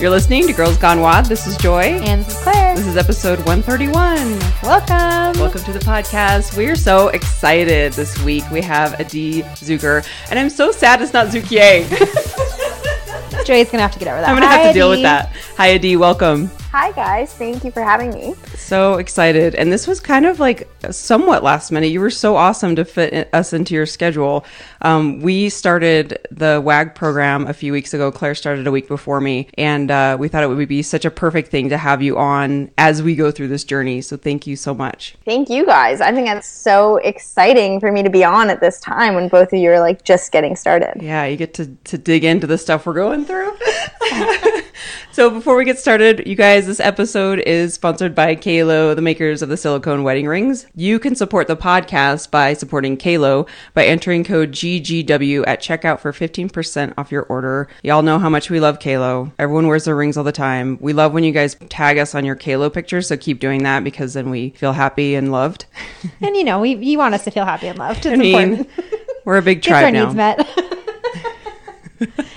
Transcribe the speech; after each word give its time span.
You're 0.00 0.08
listening 0.08 0.46
to 0.46 0.54
Girls 0.54 0.78
Gone 0.78 1.02
WOD. 1.02 1.26
This 1.26 1.46
is 1.46 1.58
Joy. 1.58 1.82
And 1.82 2.24
this 2.24 2.34
is 2.34 2.42
Claire. 2.42 2.74
This 2.74 2.86
is 2.86 2.96
episode 2.96 3.38
131. 3.40 4.38
Welcome. 4.62 5.38
Welcome 5.38 5.62
to 5.64 5.72
the 5.74 5.78
podcast. 5.78 6.56
We 6.56 6.68
are 6.68 6.74
so 6.74 7.08
excited 7.08 7.92
this 7.92 8.18
week. 8.22 8.50
We 8.50 8.62
have 8.62 8.98
Adee 8.98 9.42
Zukker, 9.42 10.02
and 10.30 10.38
I'm 10.38 10.48
so 10.48 10.72
sad 10.72 11.02
it's 11.02 11.12
not 11.12 11.26
Zukier. 11.26 11.86
Joy's 13.44 13.66
going 13.66 13.76
to 13.76 13.80
have 13.80 13.92
to 13.92 13.98
get 13.98 14.08
over 14.08 14.22
that. 14.22 14.30
I'm 14.30 14.36
going 14.36 14.40
to 14.40 14.48
have 14.48 14.68
to 14.68 14.72
deal 14.72 14.88
with 14.88 15.02
that. 15.02 15.36
Hi, 15.58 15.74
Adi. 15.74 15.98
Welcome. 15.98 16.50
Hi, 16.72 16.92
guys. 16.92 17.34
Thank 17.34 17.62
you 17.62 17.70
for 17.70 17.82
having 17.82 18.08
me. 18.14 18.34
So 18.70 18.98
excited. 18.98 19.56
And 19.56 19.72
this 19.72 19.88
was 19.88 19.98
kind 19.98 20.24
of 20.24 20.38
like 20.38 20.68
somewhat 20.92 21.42
last 21.42 21.72
minute. 21.72 21.88
You 21.88 21.98
were 21.98 22.08
so 22.08 22.36
awesome 22.36 22.76
to 22.76 22.84
fit 22.84 23.28
us 23.34 23.52
into 23.52 23.74
your 23.74 23.84
schedule. 23.84 24.44
Um, 24.82 25.18
we 25.18 25.48
started 25.48 26.24
the 26.30 26.62
WAG 26.64 26.94
program 26.94 27.48
a 27.48 27.52
few 27.52 27.72
weeks 27.72 27.94
ago. 27.94 28.12
Claire 28.12 28.36
started 28.36 28.68
a 28.68 28.70
week 28.70 28.86
before 28.86 29.20
me. 29.20 29.48
And 29.58 29.90
uh, 29.90 30.16
we 30.20 30.28
thought 30.28 30.44
it 30.44 30.46
would 30.46 30.68
be 30.68 30.82
such 30.82 31.04
a 31.04 31.10
perfect 31.10 31.50
thing 31.50 31.68
to 31.70 31.78
have 31.78 32.00
you 32.00 32.16
on 32.16 32.70
as 32.78 33.02
we 33.02 33.16
go 33.16 33.32
through 33.32 33.48
this 33.48 33.64
journey. 33.64 34.02
So 34.02 34.16
thank 34.16 34.46
you 34.46 34.54
so 34.54 34.72
much. 34.72 35.16
Thank 35.24 35.50
you, 35.50 35.66
guys. 35.66 36.00
I 36.00 36.12
think 36.12 36.28
that's 36.28 36.46
so 36.46 36.98
exciting 36.98 37.80
for 37.80 37.90
me 37.90 38.04
to 38.04 38.10
be 38.10 38.22
on 38.22 38.50
at 38.50 38.60
this 38.60 38.78
time 38.78 39.16
when 39.16 39.26
both 39.26 39.52
of 39.52 39.58
you 39.58 39.68
are 39.72 39.80
like 39.80 40.04
just 40.04 40.30
getting 40.30 40.54
started. 40.54 41.02
Yeah, 41.02 41.24
you 41.24 41.36
get 41.36 41.54
to, 41.54 41.66
to 41.66 41.98
dig 41.98 42.22
into 42.22 42.46
the 42.46 42.56
stuff 42.56 42.86
we're 42.86 42.94
going 42.94 43.24
through. 43.24 43.52
so 45.10 45.28
before 45.28 45.56
we 45.56 45.64
get 45.64 45.80
started, 45.80 46.24
you 46.24 46.36
guys, 46.36 46.68
this 46.68 46.78
episode 46.78 47.40
is 47.40 47.74
sponsored 47.74 48.14
by 48.14 48.36
Qalo, 48.60 48.94
the 48.94 49.00
makers 49.00 49.40
of 49.40 49.48
the 49.48 49.56
silicone 49.56 50.02
wedding 50.02 50.26
rings. 50.26 50.66
You 50.74 50.98
can 50.98 51.14
support 51.14 51.46
the 51.46 51.56
podcast 51.56 52.30
by 52.30 52.52
supporting 52.52 52.98
Qalo 52.98 53.48
by 53.72 53.86
entering 53.86 54.22
code 54.22 54.52
GGW 54.52 55.44
at 55.46 55.62
checkout 55.62 56.00
for 56.00 56.12
15% 56.12 56.92
off 56.98 57.10
your 57.10 57.22
order. 57.22 57.68
Y'all 57.82 58.02
know 58.02 58.18
how 58.18 58.28
much 58.28 58.50
we 58.50 58.60
love 58.60 58.78
Qalo. 58.78 59.32
Everyone 59.38 59.66
wears 59.66 59.84
their 59.84 59.96
rings 59.96 60.18
all 60.18 60.24
the 60.24 60.32
time. 60.32 60.76
We 60.80 60.92
love 60.92 61.14
when 61.14 61.24
you 61.24 61.32
guys 61.32 61.56
tag 61.70 61.96
us 61.96 62.14
on 62.14 62.26
your 62.26 62.36
Qalo 62.36 62.70
pictures, 62.70 63.08
so 63.08 63.16
keep 63.16 63.40
doing 63.40 63.62
that 63.62 63.82
because 63.82 64.12
then 64.12 64.28
we 64.28 64.50
feel 64.50 64.74
happy 64.74 65.14
and 65.14 65.32
loved. 65.32 65.64
and 66.20 66.36
you 66.36 66.44
know, 66.44 66.60
we 66.60 66.74
you 66.74 66.98
want 66.98 67.14
us 67.14 67.24
to 67.24 67.30
feel 67.30 67.46
happy 67.46 67.68
and 67.68 67.78
loved. 67.78 68.04
It's 68.04 68.08
I 68.08 68.16
mean, 68.16 68.52
important. 68.52 68.70
we're 69.24 69.38
a 69.38 69.42
big 69.42 69.62
tribe 69.62 69.94
now. 69.94 70.04
needs 70.04 70.14
met. 70.14 70.46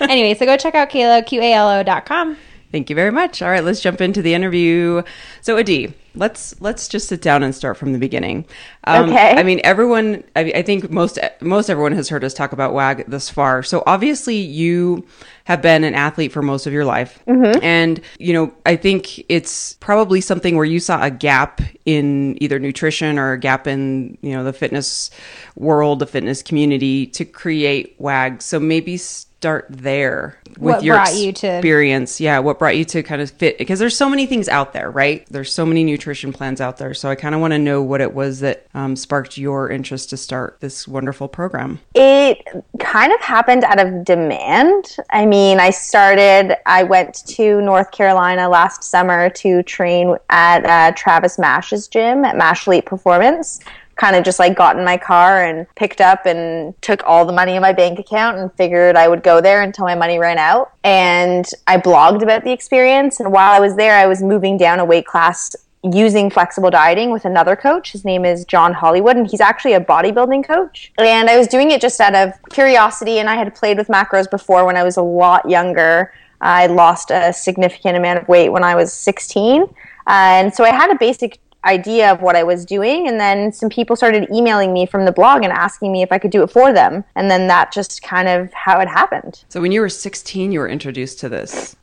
anyway, 0.00 0.34
so 0.34 0.46
go 0.46 0.56
check 0.56 0.74
out 0.74 0.88
Qalo, 0.88 1.24
Q-A-L-O.com. 1.26 2.38
Thank 2.74 2.90
you 2.90 2.96
very 2.96 3.12
much. 3.12 3.40
All 3.40 3.50
right, 3.50 3.62
let's 3.62 3.80
jump 3.80 4.00
into 4.00 4.20
the 4.20 4.34
interview. 4.34 5.04
So, 5.42 5.56
Adee, 5.58 5.94
let's 6.16 6.60
let's 6.60 6.88
just 6.88 7.06
sit 7.06 7.22
down 7.22 7.44
and 7.44 7.54
start 7.54 7.76
from 7.76 7.92
the 7.92 8.00
beginning. 8.00 8.46
Um, 8.82 9.10
okay. 9.10 9.30
I 9.36 9.44
mean, 9.44 9.60
everyone. 9.62 10.24
I, 10.34 10.40
I 10.56 10.62
think 10.62 10.90
most 10.90 11.20
most 11.40 11.70
everyone 11.70 11.92
has 11.92 12.08
heard 12.08 12.24
us 12.24 12.34
talk 12.34 12.50
about 12.50 12.74
WAG 12.74 13.04
thus 13.06 13.30
far. 13.30 13.62
So, 13.62 13.84
obviously, 13.86 14.34
you 14.34 15.06
have 15.44 15.62
been 15.62 15.84
an 15.84 15.94
athlete 15.94 16.32
for 16.32 16.42
most 16.42 16.66
of 16.66 16.72
your 16.72 16.84
life, 16.84 17.22
Mm-hmm. 17.28 17.62
and 17.62 18.00
you 18.18 18.32
know, 18.32 18.52
I 18.66 18.74
think 18.74 19.24
it's 19.30 19.74
probably 19.74 20.20
something 20.20 20.56
where 20.56 20.64
you 20.64 20.80
saw 20.80 21.00
a 21.00 21.12
gap 21.12 21.60
in 21.84 22.36
either 22.42 22.58
nutrition 22.58 23.20
or 23.20 23.34
a 23.34 23.38
gap 23.38 23.68
in 23.68 24.18
you 24.20 24.32
know 24.32 24.42
the 24.42 24.52
fitness 24.52 25.12
world, 25.54 26.00
the 26.00 26.08
fitness 26.08 26.42
community 26.42 27.06
to 27.06 27.24
create 27.24 27.94
WAG. 27.98 28.42
So 28.42 28.58
maybe. 28.58 28.98
Start 29.44 29.66
there 29.68 30.38
with 30.58 30.76
What 30.76 30.84
your 30.84 30.94
brought 30.96 31.14
you 31.16 31.30
to- 31.30 31.56
experience. 31.56 32.18
Yeah, 32.18 32.38
what 32.38 32.58
brought 32.58 32.78
you 32.78 32.84
to 32.86 33.02
kind 33.02 33.20
of 33.20 33.30
fit? 33.30 33.58
Because 33.58 33.78
there's 33.78 33.94
so 33.94 34.08
many 34.08 34.24
things 34.24 34.48
out 34.48 34.72
there, 34.72 34.90
right? 34.90 35.26
There's 35.28 35.52
so 35.52 35.66
many 35.66 35.84
nutrition 35.84 36.32
plans 36.32 36.62
out 36.62 36.78
there. 36.78 36.94
So 36.94 37.10
I 37.10 37.14
kind 37.14 37.34
of 37.34 37.42
want 37.42 37.52
to 37.52 37.58
know 37.58 37.82
what 37.82 38.00
it 38.00 38.14
was 38.14 38.40
that 38.40 38.66
um, 38.72 38.96
sparked 38.96 39.36
your 39.36 39.68
interest 39.68 40.08
to 40.10 40.16
start 40.16 40.56
this 40.60 40.88
wonderful 40.88 41.28
program. 41.28 41.78
It 41.94 42.38
kind 42.78 43.12
of 43.12 43.20
happened 43.20 43.64
out 43.64 43.78
of 43.78 44.02
demand. 44.02 44.96
I 45.10 45.26
mean, 45.26 45.60
I 45.60 45.68
started, 45.68 46.56
I 46.64 46.84
went 46.84 47.26
to 47.26 47.60
North 47.60 47.90
Carolina 47.90 48.48
last 48.48 48.82
summer 48.82 49.28
to 49.28 49.62
train 49.64 50.16
at 50.30 50.64
uh, 50.64 50.94
Travis 50.96 51.38
Mash's 51.38 51.86
gym 51.86 52.24
at 52.24 52.34
Mash 52.38 52.66
Elite 52.66 52.86
Performance. 52.86 53.60
Kind 53.96 54.16
of 54.16 54.24
just 54.24 54.38
like 54.38 54.56
got 54.56 54.78
in 54.78 54.84
my 54.84 54.96
car 54.96 55.44
and 55.44 55.66
picked 55.76 56.00
up 56.00 56.26
and 56.26 56.80
took 56.82 57.02
all 57.06 57.24
the 57.24 57.32
money 57.32 57.54
in 57.54 57.62
my 57.62 57.72
bank 57.72 57.98
account 57.98 58.38
and 58.38 58.52
figured 58.54 58.96
I 58.96 59.08
would 59.08 59.22
go 59.22 59.40
there 59.40 59.62
until 59.62 59.84
my 59.84 59.94
money 59.94 60.18
ran 60.18 60.38
out. 60.38 60.72
And 60.82 61.48
I 61.66 61.78
blogged 61.78 62.22
about 62.22 62.44
the 62.44 62.52
experience. 62.52 63.20
And 63.20 63.32
while 63.32 63.52
I 63.52 63.60
was 63.60 63.76
there, 63.76 63.96
I 63.96 64.06
was 64.06 64.22
moving 64.22 64.56
down 64.56 64.80
a 64.80 64.84
weight 64.84 65.06
class 65.06 65.54
using 65.92 66.30
flexible 66.30 66.70
dieting 66.70 67.10
with 67.10 67.24
another 67.24 67.54
coach. 67.54 67.92
His 67.92 68.04
name 68.04 68.24
is 68.24 68.44
John 68.46 68.72
Hollywood, 68.72 69.16
and 69.16 69.30
he's 69.30 69.40
actually 69.40 69.74
a 69.74 69.80
bodybuilding 69.80 70.44
coach. 70.44 70.92
And 70.98 71.28
I 71.28 71.36
was 71.36 71.46
doing 71.46 71.70
it 71.70 71.80
just 71.80 72.00
out 72.00 72.14
of 72.14 72.32
curiosity, 72.50 73.18
and 73.18 73.28
I 73.28 73.34
had 73.34 73.54
played 73.54 73.76
with 73.76 73.88
macros 73.88 74.30
before 74.30 74.64
when 74.64 74.76
I 74.76 74.82
was 74.82 74.96
a 74.96 75.02
lot 75.02 75.48
younger. 75.48 76.12
I 76.40 76.66
lost 76.66 77.10
a 77.10 77.32
significant 77.32 77.96
amount 77.96 78.20
of 78.20 78.28
weight 78.28 78.50
when 78.50 78.64
I 78.64 78.74
was 78.74 78.92
16. 78.92 79.62
Uh, 79.62 79.66
and 80.06 80.54
so 80.54 80.64
I 80.64 80.70
had 80.70 80.90
a 80.90 80.98
basic 80.98 81.38
idea 81.64 82.12
of 82.12 82.22
what 82.22 82.36
I 82.36 82.42
was 82.42 82.64
doing. 82.64 83.08
And 83.08 83.18
then 83.18 83.52
some 83.52 83.68
people 83.68 83.96
started 83.96 84.28
emailing 84.32 84.72
me 84.72 84.86
from 84.86 85.04
the 85.04 85.12
blog 85.12 85.42
and 85.42 85.52
asking 85.52 85.92
me 85.92 86.02
if 86.02 86.12
I 86.12 86.18
could 86.18 86.30
do 86.30 86.42
it 86.42 86.50
for 86.50 86.72
them. 86.72 87.04
And 87.14 87.30
then 87.30 87.46
that 87.48 87.72
just 87.72 88.02
kind 88.02 88.28
of 88.28 88.52
how 88.52 88.80
it 88.80 88.88
happened. 88.88 89.44
So 89.48 89.60
when 89.60 89.72
you 89.72 89.80
were 89.80 89.88
16, 89.88 90.52
you 90.52 90.60
were 90.60 90.68
introduced 90.68 91.20
to 91.20 91.28
this. 91.28 91.76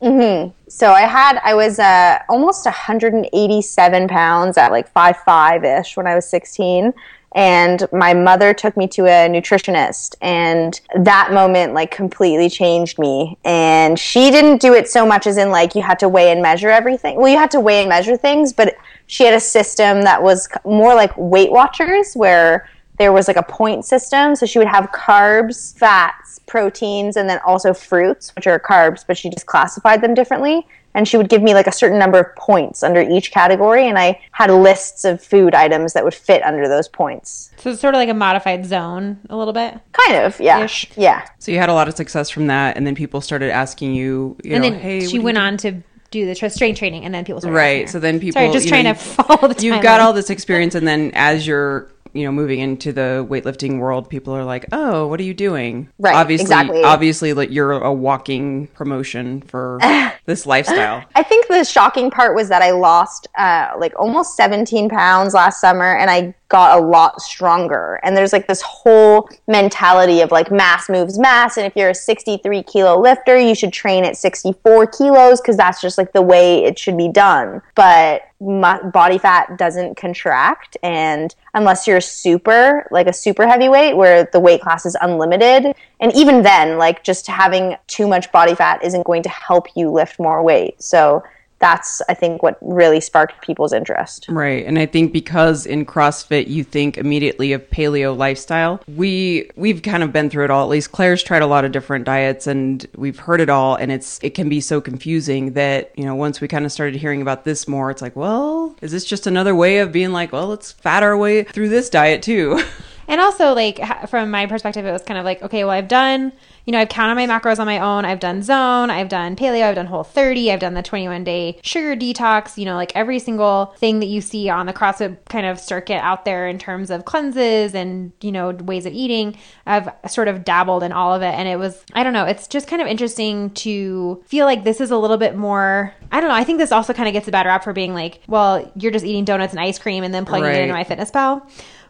So 0.68 0.92
I 0.94 1.02
had 1.02 1.40
I 1.44 1.54
was 1.54 1.80
uh, 1.80 2.20
almost 2.30 2.66
187 2.66 4.08
pounds 4.08 4.58
at 4.58 4.72
like 4.72 4.90
five 4.90 5.18
five 5.18 5.66
ish 5.66 5.98
when 5.98 6.08
I 6.08 6.16
was 6.16 6.26
16, 6.30 6.94
and 7.34 7.88
my 7.92 8.14
mother 8.14 8.54
took 8.54 8.76
me 8.76 8.88
to 8.90 9.06
a 9.06 9.30
nutritionist, 9.30 10.16
and 10.22 10.80
that 10.96 11.32
moment 11.34 11.74
like 11.74 11.92
completely 11.92 12.50
changed 12.50 13.00
me. 13.00 13.38
And 13.44 13.98
she 13.98 14.32
didn't 14.32 14.62
do 14.62 14.74
it 14.74 14.90
so 14.90 15.06
much 15.06 15.28
as 15.28 15.38
in 15.38 15.50
like 15.50 15.76
you 15.76 15.82
had 15.82 16.00
to 16.00 16.10
weigh 16.10 16.32
and 16.32 16.42
measure 16.42 16.70
everything. 16.70 17.18
Well, 17.18 17.30
you 17.30 17.38
had 17.38 17.52
to 17.52 17.60
weigh 17.60 17.82
and 17.82 17.90
measure 17.90 18.18
things, 18.18 18.54
but 18.54 18.76
she 19.12 19.26
had 19.26 19.34
a 19.34 19.42
system 19.42 20.04
that 20.04 20.24
was 20.24 20.48
more 20.64 20.96
like 20.96 21.12
Weight 21.18 21.52
Watchers 21.52 22.14
where 22.14 22.70
there 22.98 23.12
was 23.12 23.28
like 23.28 23.36
a 23.36 23.44
point 23.44 23.84
system. 23.84 24.38
So 24.38 24.46
she 24.46 24.58
would 24.58 24.70
have 24.70 24.90
carbs, 24.92 25.78
fats, 25.78 26.40
proteins, 26.46 27.18
and 27.18 27.30
then 27.30 27.40
also 27.46 27.74
fruits, 27.74 28.34
which 28.38 28.48
are 28.48 28.58
carbs, 28.58 29.04
but 29.06 29.18
she 29.18 29.30
just 29.30 29.48
classified 29.48 30.02
them 30.02 30.14
differently. 30.14 30.66
And 30.94 31.06
she 31.06 31.18
would 31.18 31.28
give 31.28 31.42
me 31.44 31.54
like 31.54 31.68
a 31.68 31.74
certain 31.74 32.00
number 32.00 32.20
of 32.20 32.34
points 32.38 32.84
under 32.84 33.02
each 33.02 33.32
category. 33.32 33.86
And 33.86 34.00
I 34.00 34.22
had 34.32 34.50
lists 34.50 35.04
of 35.04 35.22
food 35.22 35.54
items 35.56 35.92
that 35.92 36.06
would 36.06 36.14
fit 36.14 36.42
under 36.44 36.70
those 36.70 36.88
points. 36.88 37.52
So 37.58 37.72
it's 37.72 37.82
sort 37.82 37.94
of 37.94 38.00
like 38.00 38.10
a 38.10 38.14
modified 38.14 38.66
zone 38.66 39.20
a 39.30 39.36
little 39.36 39.54
bit. 39.54 39.78
Kind 39.92 40.24
of, 40.24 40.40
yeah. 40.40 40.64
Ish. 40.64 40.90
Yeah. 40.96 41.26
So 41.38 41.52
you 41.52 41.58
had 41.58 41.70
a 41.70 41.74
lot 41.74 41.90
of 41.90 41.98
success 41.98 42.30
from 42.30 42.48
that, 42.48 42.78
and 42.78 42.88
then 42.88 42.96
people 42.96 43.20
started 43.20 43.52
asking 43.52 43.94
you, 43.94 44.38
you 44.42 44.54
and 44.54 44.64
know, 44.64 44.70
then 44.70 44.80
hey, 44.80 45.06
she 45.06 45.20
went 45.20 45.38
you 45.38 45.42
do?" 45.42 45.48
on 45.48 45.58
to 45.58 45.84
do 46.12 46.26
the 46.26 46.36
tra- 46.36 46.50
strength 46.50 46.78
training, 46.78 47.06
and 47.06 47.14
then 47.14 47.26
people 47.26 47.42
started 47.42 47.58
Right. 47.58 47.90
So 47.90 48.00
then 48.00 48.20
people, 48.20 48.40
Sorry, 48.40 48.52
just 48.52 48.68
trying 48.68 48.84
know, 48.84 48.94
to 48.94 49.00
follow 49.00 49.54
the 49.54 49.64
You've 49.64 49.82
got 49.82 50.00
all 50.00 50.14
this 50.14 50.30
experience, 50.30 50.76
and 50.76 50.88
then 50.88 51.12
as 51.16 51.48
you're, 51.48 51.90
you 52.14 52.26
know, 52.26 52.32
moving 52.32 52.60
into 52.60 52.92
the 52.92 53.26
weightlifting 53.30 53.80
world, 53.80 54.10
people 54.10 54.36
are 54.36 54.44
like, 54.44 54.66
"Oh, 54.72 55.08
what 55.08 55.20
are 55.20 55.24
you 55.24 55.34
doing?" 55.34 55.90
Right, 55.98 56.14
Obviously, 56.14 56.44
exactly. 56.44 56.84
obviously, 56.84 57.34
like 57.34 57.50
you're 57.50 57.72
a 57.72 57.94
walking 57.94 58.68
promotion 58.68 59.42
for 59.42 59.80
this 60.26 60.46
lifestyle. 60.46 61.04
I 61.16 61.24
think 61.24 61.48
the 61.48 61.64
shocking 61.64 62.12
part 62.12 62.36
was 62.36 62.50
that 62.50 62.62
I 62.62 62.72
lost 62.72 63.28
uh, 63.38 63.72
like 63.80 63.94
almost 63.98 64.36
17 64.36 64.90
pounds 64.90 65.34
last 65.34 65.60
summer 65.62 65.96
and 65.96 66.10
I 66.10 66.36
got 66.52 66.78
a 66.78 66.86
lot 66.86 67.22
stronger. 67.22 67.98
And 68.04 68.16
there's 68.16 68.34
like 68.34 68.46
this 68.46 68.62
whole 68.62 69.30
mentality 69.48 70.20
of 70.20 70.32
like 70.32 70.52
mass 70.52 70.90
moves 70.90 71.18
mass. 71.18 71.56
And 71.56 71.66
if 71.66 71.74
you're 71.78 71.92
a 71.92 71.96
63 71.96 72.62
kilo 72.64 73.00
lifter, 73.00 73.40
you 73.40 73.56
should 73.56 73.72
train 73.72 74.04
at 74.04 74.18
64 74.18 74.88
kilos 74.88 75.40
because 75.40 75.56
that's 75.56 75.80
just 75.80 75.98
like 75.98 76.12
the 76.12 76.22
way 76.22 76.66
it 76.66 76.78
should 76.78 76.98
be 76.98 77.08
done. 77.08 77.62
But 77.74 78.24
body 78.42 79.18
fat 79.18 79.58
doesn't 79.58 79.96
contract. 79.96 80.76
And 80.84 81.34
unless 81.54 81.88
you're 81.88 82.02
super, 82.02 82.86
like 82.92 83.08
a 83.08 83.14
super 83.14 83.48
heavyweight 83.48 83.96
where 83.96 84.26
the 84.26 84.40
weight 84.40 84.62
class 84.62 84.86
is 84.86 84.98
unlimited, 85.00 85.74
and 86.02 86.14
even 86.16 86.42
then, 86.44 86.78
like 86.78 87.02
just 87.04 87.28
having 87.28 87.78
too 87.88 88.10
much 88.10 88.30
body 88.34 88.56
fat 88.56 88.84
isn't 88.84 89.06
going 89.06 89.24
to 89.24 89.30
help 89.30 89.68
you 89.76 89.90
lift 89.90 90.20
more 90.20 90.44
weight. 90.44 90.82
So 90.84 91.24
that's 91.62 92.02
I 92.10 92.14
think 92.14 92.44
what 92.44 92.58
really 92.62 93.00
sparked 93.00 93.42
people's 93.42 93.72
interest. 93.72 94.26
Right. 94.28 94.66
And 94.66 94.78
I 94.78 94.86
think 94.86 95.14
because 95.14 95.66
in 95.66 95.86
CrossFit 95.86 96.48
you 96.48 96.64
think 96.64 96.98
immediately 96.98 97.54
of 97.54 97.70
paleo 97.70 98.18
lifestyle, 98.18 98.82
we 98.96 99.50
we've 99.56 99.82
kind 99.82 100.04
of 100.04 100.12
been 100.12 100.30
through 100.30 100.46
it 100.46 100.52
all. 100.52 100.64
At 100.64 100.70
least 100.70 100.92
Claire's 100.92 101.24
tried 101.24 101.44
a 101.44 101.48
lot 101.48 101.64
of 101.64 101.72
different 101.72 102.06
diets 102.06 102.48
and 102.48 102.86
we've 102.96 103.20
heard 103.20 103.40
it 103.40 103.50
all 103.50 103.76
and 103.76 103.92
it's 103.92 104.20
it 104.24 104.32
can 104.32 104.50
be 104.50 104.60
so 104.60 104.82
confusing 104.82 105.54
that, 105.54 105.92
you 105.96 106.04
know, 106.04 106.16
once 106.16 106.42
we 106.42 106.48
kind 106.48 106.66
of 106.66 106.72
started 106.72 107.00
hearing 107.00 107.22
about 107.22 107.46
this 107.46 107.68
more, 107.68 107.92
it's 107.92 108.02
like, 108.02 108.16
well, 108.16 108.76
is 108.82 108.92
this 108.92 109.06
just 109.06 109.28
another 109.28 109.56
way 109.56 109.78
of 109.78 109.92
being 109.92 110.12
like, 110.12 110.32
well, 110.32 110.48
let's 110.48 110.72
fat 110.72 111.04
our 111.04 111.16
way 111.16 111.44
through 111.44 111.70
this 111.70 111.90
diet 111.90 112.22
too? 112.22 112.62
And 113.12 113.20
also, 113.20 113.54
like 113.54 114.08
from 114.08 114.32
my 114.32 114.46
perspective, 114.46 114.86
it 114.86 114.92
was 114.92 115.02
kind 115.02 115.20
of 115.20 115.26
like, 115.26 115.42
okay, 115.42 115.66
well, 115.66 115.74
I've 115.74 115.90
done 115.90 116.32
you 116.66 116.72
know, 116.72 116.80
I've 116.80 116.90
counted 116.90 117.16
my 117.16 117.26
macros 117.28 117.60
on 117.60 117.66
my 117.66 117.80
own. 117.80 118.06
I've 118.06 118.20
done 118.20 118.42
zone, 118.44 118.90
I've 118.90 119.10
done 119.10 119.36
paleo, 119.36 119.64
I've 119.64 119.76
done 119.76 119.88
Whole30, 119.88 120.50
I've 120.52 120.60
done 120.60 120.74
the 120.74 120.84
21 120.84 121.24
day 121.24 121.60
sugar 121.64 121.96
detox, 121.96 122.58
you 122.58 122.66
know, 122.66 122.76
like 122.76 122.92
every 122.96 123.20
single 123.20 123.68
thing 123.78 124.00
that 124.00 124.08
you 124.08 124.22
see 124.22 124.50
on 124.50 124.66
the 124.66 124.74
CrossFit 124.74 125.18
kind 125.30 125.46
of 125.46 125.60
circuit 125.60 125.98
out 126.04 126.26
there 126.26 126.48
in 126.48 126.58
terms 126.60 126.90
of 126.92 127.06
cleanses 127.06 127.74
and, 127.74 128.12
you 128.22 128.32
know, 128.32 128.52
ways 128.52 128.86
of 128.86 128.94
eating. 128.94 129.38
I've 129.66 129.90
sort 130.08 130.28
of 130.28 130.44
dabbled 130.44 130.84
in 130.84 130.92
all 130.92 131.14
of 131.14 131.22
it. 131.22 131.34
And 131.34 131.48
it 131.48 131.58
was, 131.58 131.84
I 131.94 132.04
don't 132.04 132.14
know, 132.14 132.26
it's 132.26 132.48
just 132.48 132.68
kind 132.68 132.82
of 132.82 132.88
interesting 132.88 133.50
to 133.52 134.24
feel 134.28 134.46
like 134.46 134.64
this 134.64 134.82
is 134.82 134.92
a 134.92 134.98
little 134.98 135.18
bit 135.18 135.36
more, 135.36 135.94
I 136.12 136.20
don't 136.20 136.30
know, 136.30 136.36
I 136.36 136.44
think 136.44 136.60
this 136.60 136.72
also 136.72 136.94
kind 136.94 137.08
of 137.08 137.14
gets 137.14 137.28
a 137.28 137.32
bad 137.32 137.46
rap 137.46 137.64
for 137.64 137.74
being 137.74 137.94
like, 137.94 138.22
well, 138.28 138.72
you're 138.76 138.92
just 138.92 139.06
eating 139.06 139.26
donuts 139.26 139.54
and 139.54 139.60
ice 139.60 139.80
cream 139.80 140.04
and 140.04 140.14
then 140.14 140.26
plugging 140.26 140.46
Right. 140.46 140.56
it 140.58 140.70
into 140.70 140.74
MyFitnessPal. 140.76 141.42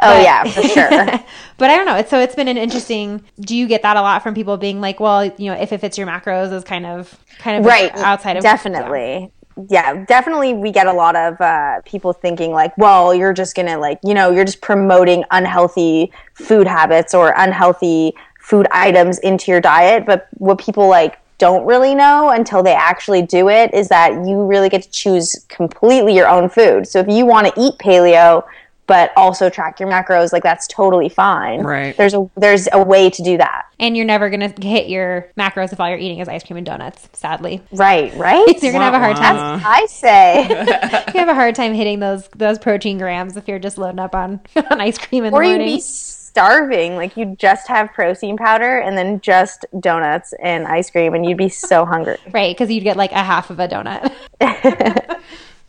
Oh 0.03 0.19
yeah, 0.19 0.43
for 0.45 0.63
sure. 0.63 0.89
but 1.57 1.69
I 1.69 1.75
don't 1.75 1.85
know. 1.85 1.95
It's, 1.95 2.09
so 2.09 2.19
it's 2.19 2.33
been 2.33 2.47
an 2.47 2.57
interesting. 2.57 3.23
Do 3.39 3.55
you 3.55 3.67
get 3.67 3.83
that 3.83 3.97
a 3.97 4.01
lot 4.01 4.23
from 4.23 4.33
people 4.33 4.57
being 4.57 4.70
like, 4.79 4.99
well, 4.99 5.25
you 5.25 5.51
know, 5.51 5.53
if 5.53 5.73
it 5.73 5.81
fits 5.81 5.97
your 5.97 6.07
macros 6.07 6.53
is 6.53 6.63
kind 6.63 6.85
of 6.85 7.19
kind 7.39 7.57
of 7.57 7.65
right. 7.65 7.91
outside 7.95 8.37
of 8.37 8.43
definitely. 8.43 9.31
Yeah. 9.69 10.05
definitely 10.05 10.53
we 10.53 10.71
get 10.71 10.87
a 10.87 10.93
lot 10.93 11.15
of 11.15 11.39
uh, 11.41 11.81
people 11.83 12.13
thinking 12.13 12.51
like 12.51 12.75
well 12.77 13.13
you're 13.13 13.33
just 13.33 13.53
gonna 13.53 13.77
like 13.77 13.99
you 14.01 14.13
know 14.13 14.31
you're 14.31 14.45
just 14.45 14.61
promoting 14.61 15.25
unhealthy 15.29 16.11
food 16.33 16.65
habits 16.65 17.13
or 17.13 17.33
unhealthy 17.35 18.13
food 18.41 18.67
items 18.71 19.19
into 19.19 19.51
your 19.51 19.61
diet. 19.61 20.05
But 20.05 20.27
what 20.33 20.59
people 20.59 20.87
like 20.87 21.19
don't 21.37 21.65
really 21.65 21.95
know 21.95 22.29
until 22.29 22.61
they 22.61 22.73
actually 22.73 23.21
do 23.21 23.49
it 23.49 23.73
is 23.73 23.87
that 23.89 24.11
you 24.27 24.43
really 24.43 24.69
get 24.69 24.83
to 24.83 24.91
choose 24.91 25.45
completely 25.47 26.15
your 26.15 26.27
own 26.27 26.49
food. 26.49 26.87
So 26.87 26.99
if 26.99 27.07
you 27.07 27.25
want 27.25 27.47
to 27.47 27.53
eat 27.59 27.77
paleo 27.79 28.43
but 28.91 29.13
also 29.15 29.49
track 29.49 29.79
your 29.79 29.87
macros 29.87 30.33
like 30.33 30.43
that's 30.43 30.67
totally 30.67 31.07
fine 31.07 31.61
Right. 31.61 31.95
there's 31.95 32.13
a 32.13 32.29
there's 32.35 32.67
a 32.73 32.83
way 32.83 33.09
to 33.09 33.23
do 33.23 33.37
that 33.37 33.63
and 33.79 33.95
you're 33.95 34.05
never 34.05 34.29
gonna 34.29 34.53
hit 34.61 34.89
your 34.89 35.29
macros 35.39 35.71
if 35.71 35.79
all 35.79 35.87
you're 35.87 35.97
eating 35.97 36.19
is 36.19 36.27
ice 36.27 36.43
cream 36.43 36.57
and 36.57 36.65
donuts. 36.65 37.07
Sadly, 37.13 37.61
right 37.71 38.13
right 38.17 38.45
you're 38.61 38.73
gonna 38.73 38.83
have 38.83 38.93
a 38.93 38.99
hard 38.99 39.15
time. 39.15 39.35
Wah-wah. 39.37 39.61
i 39.65 39.85
say 39.85 40.45
You 41.13 41.19
have 41.19 41.29
a 41.29 41.33
hard 41.33 41.55
time 41.55 41.73
hitting 41.73 41.99
those 42.01 42.27
those 42.35 42.59
protein 42.59 42.97
grams 42.97 43.37
if 43.37 43.47
you're 43.47 43.59
just 43.59 43.77
loading 43.77 43.99
up 43.99 44.13
on 44.13 44.41
on 44.71 44.81
ice 44.81 44.97
cream 44.97 45.23
in 45.23 45.33
or 45.33 45.41
the 45.41 45.49
you'd 45.51 45.59
be 45.59 45.79
starving 45.79 46.95
like 46.95 47.15
you'd 47.17 47.37
just 47.39 47.67
have 47.67 47.91
protein 47.93 48.35
powder 48.37 48.77
and 48.79 48.97
then 48.97 49.19
just 49.21 49.65
donuts 49.79 50.33
and 50.41 50.67
ice 50.67 50.89
cream 50.89 51.13
and 51.13 51.25
you'd 51.25 51.37
be 51.37 51.49
so 51.49 51.85
hungry 51.85 52.17
Right, 52.31 52.55
because 52.55 52.69
you'd 52.71 52.83
get 52.83 52.97
like 52.97 53.11
a 53.13 53.23
half 53.23 53.49
of 53.49 53.59
a 53.59 53.67
donut. 53.67 54.11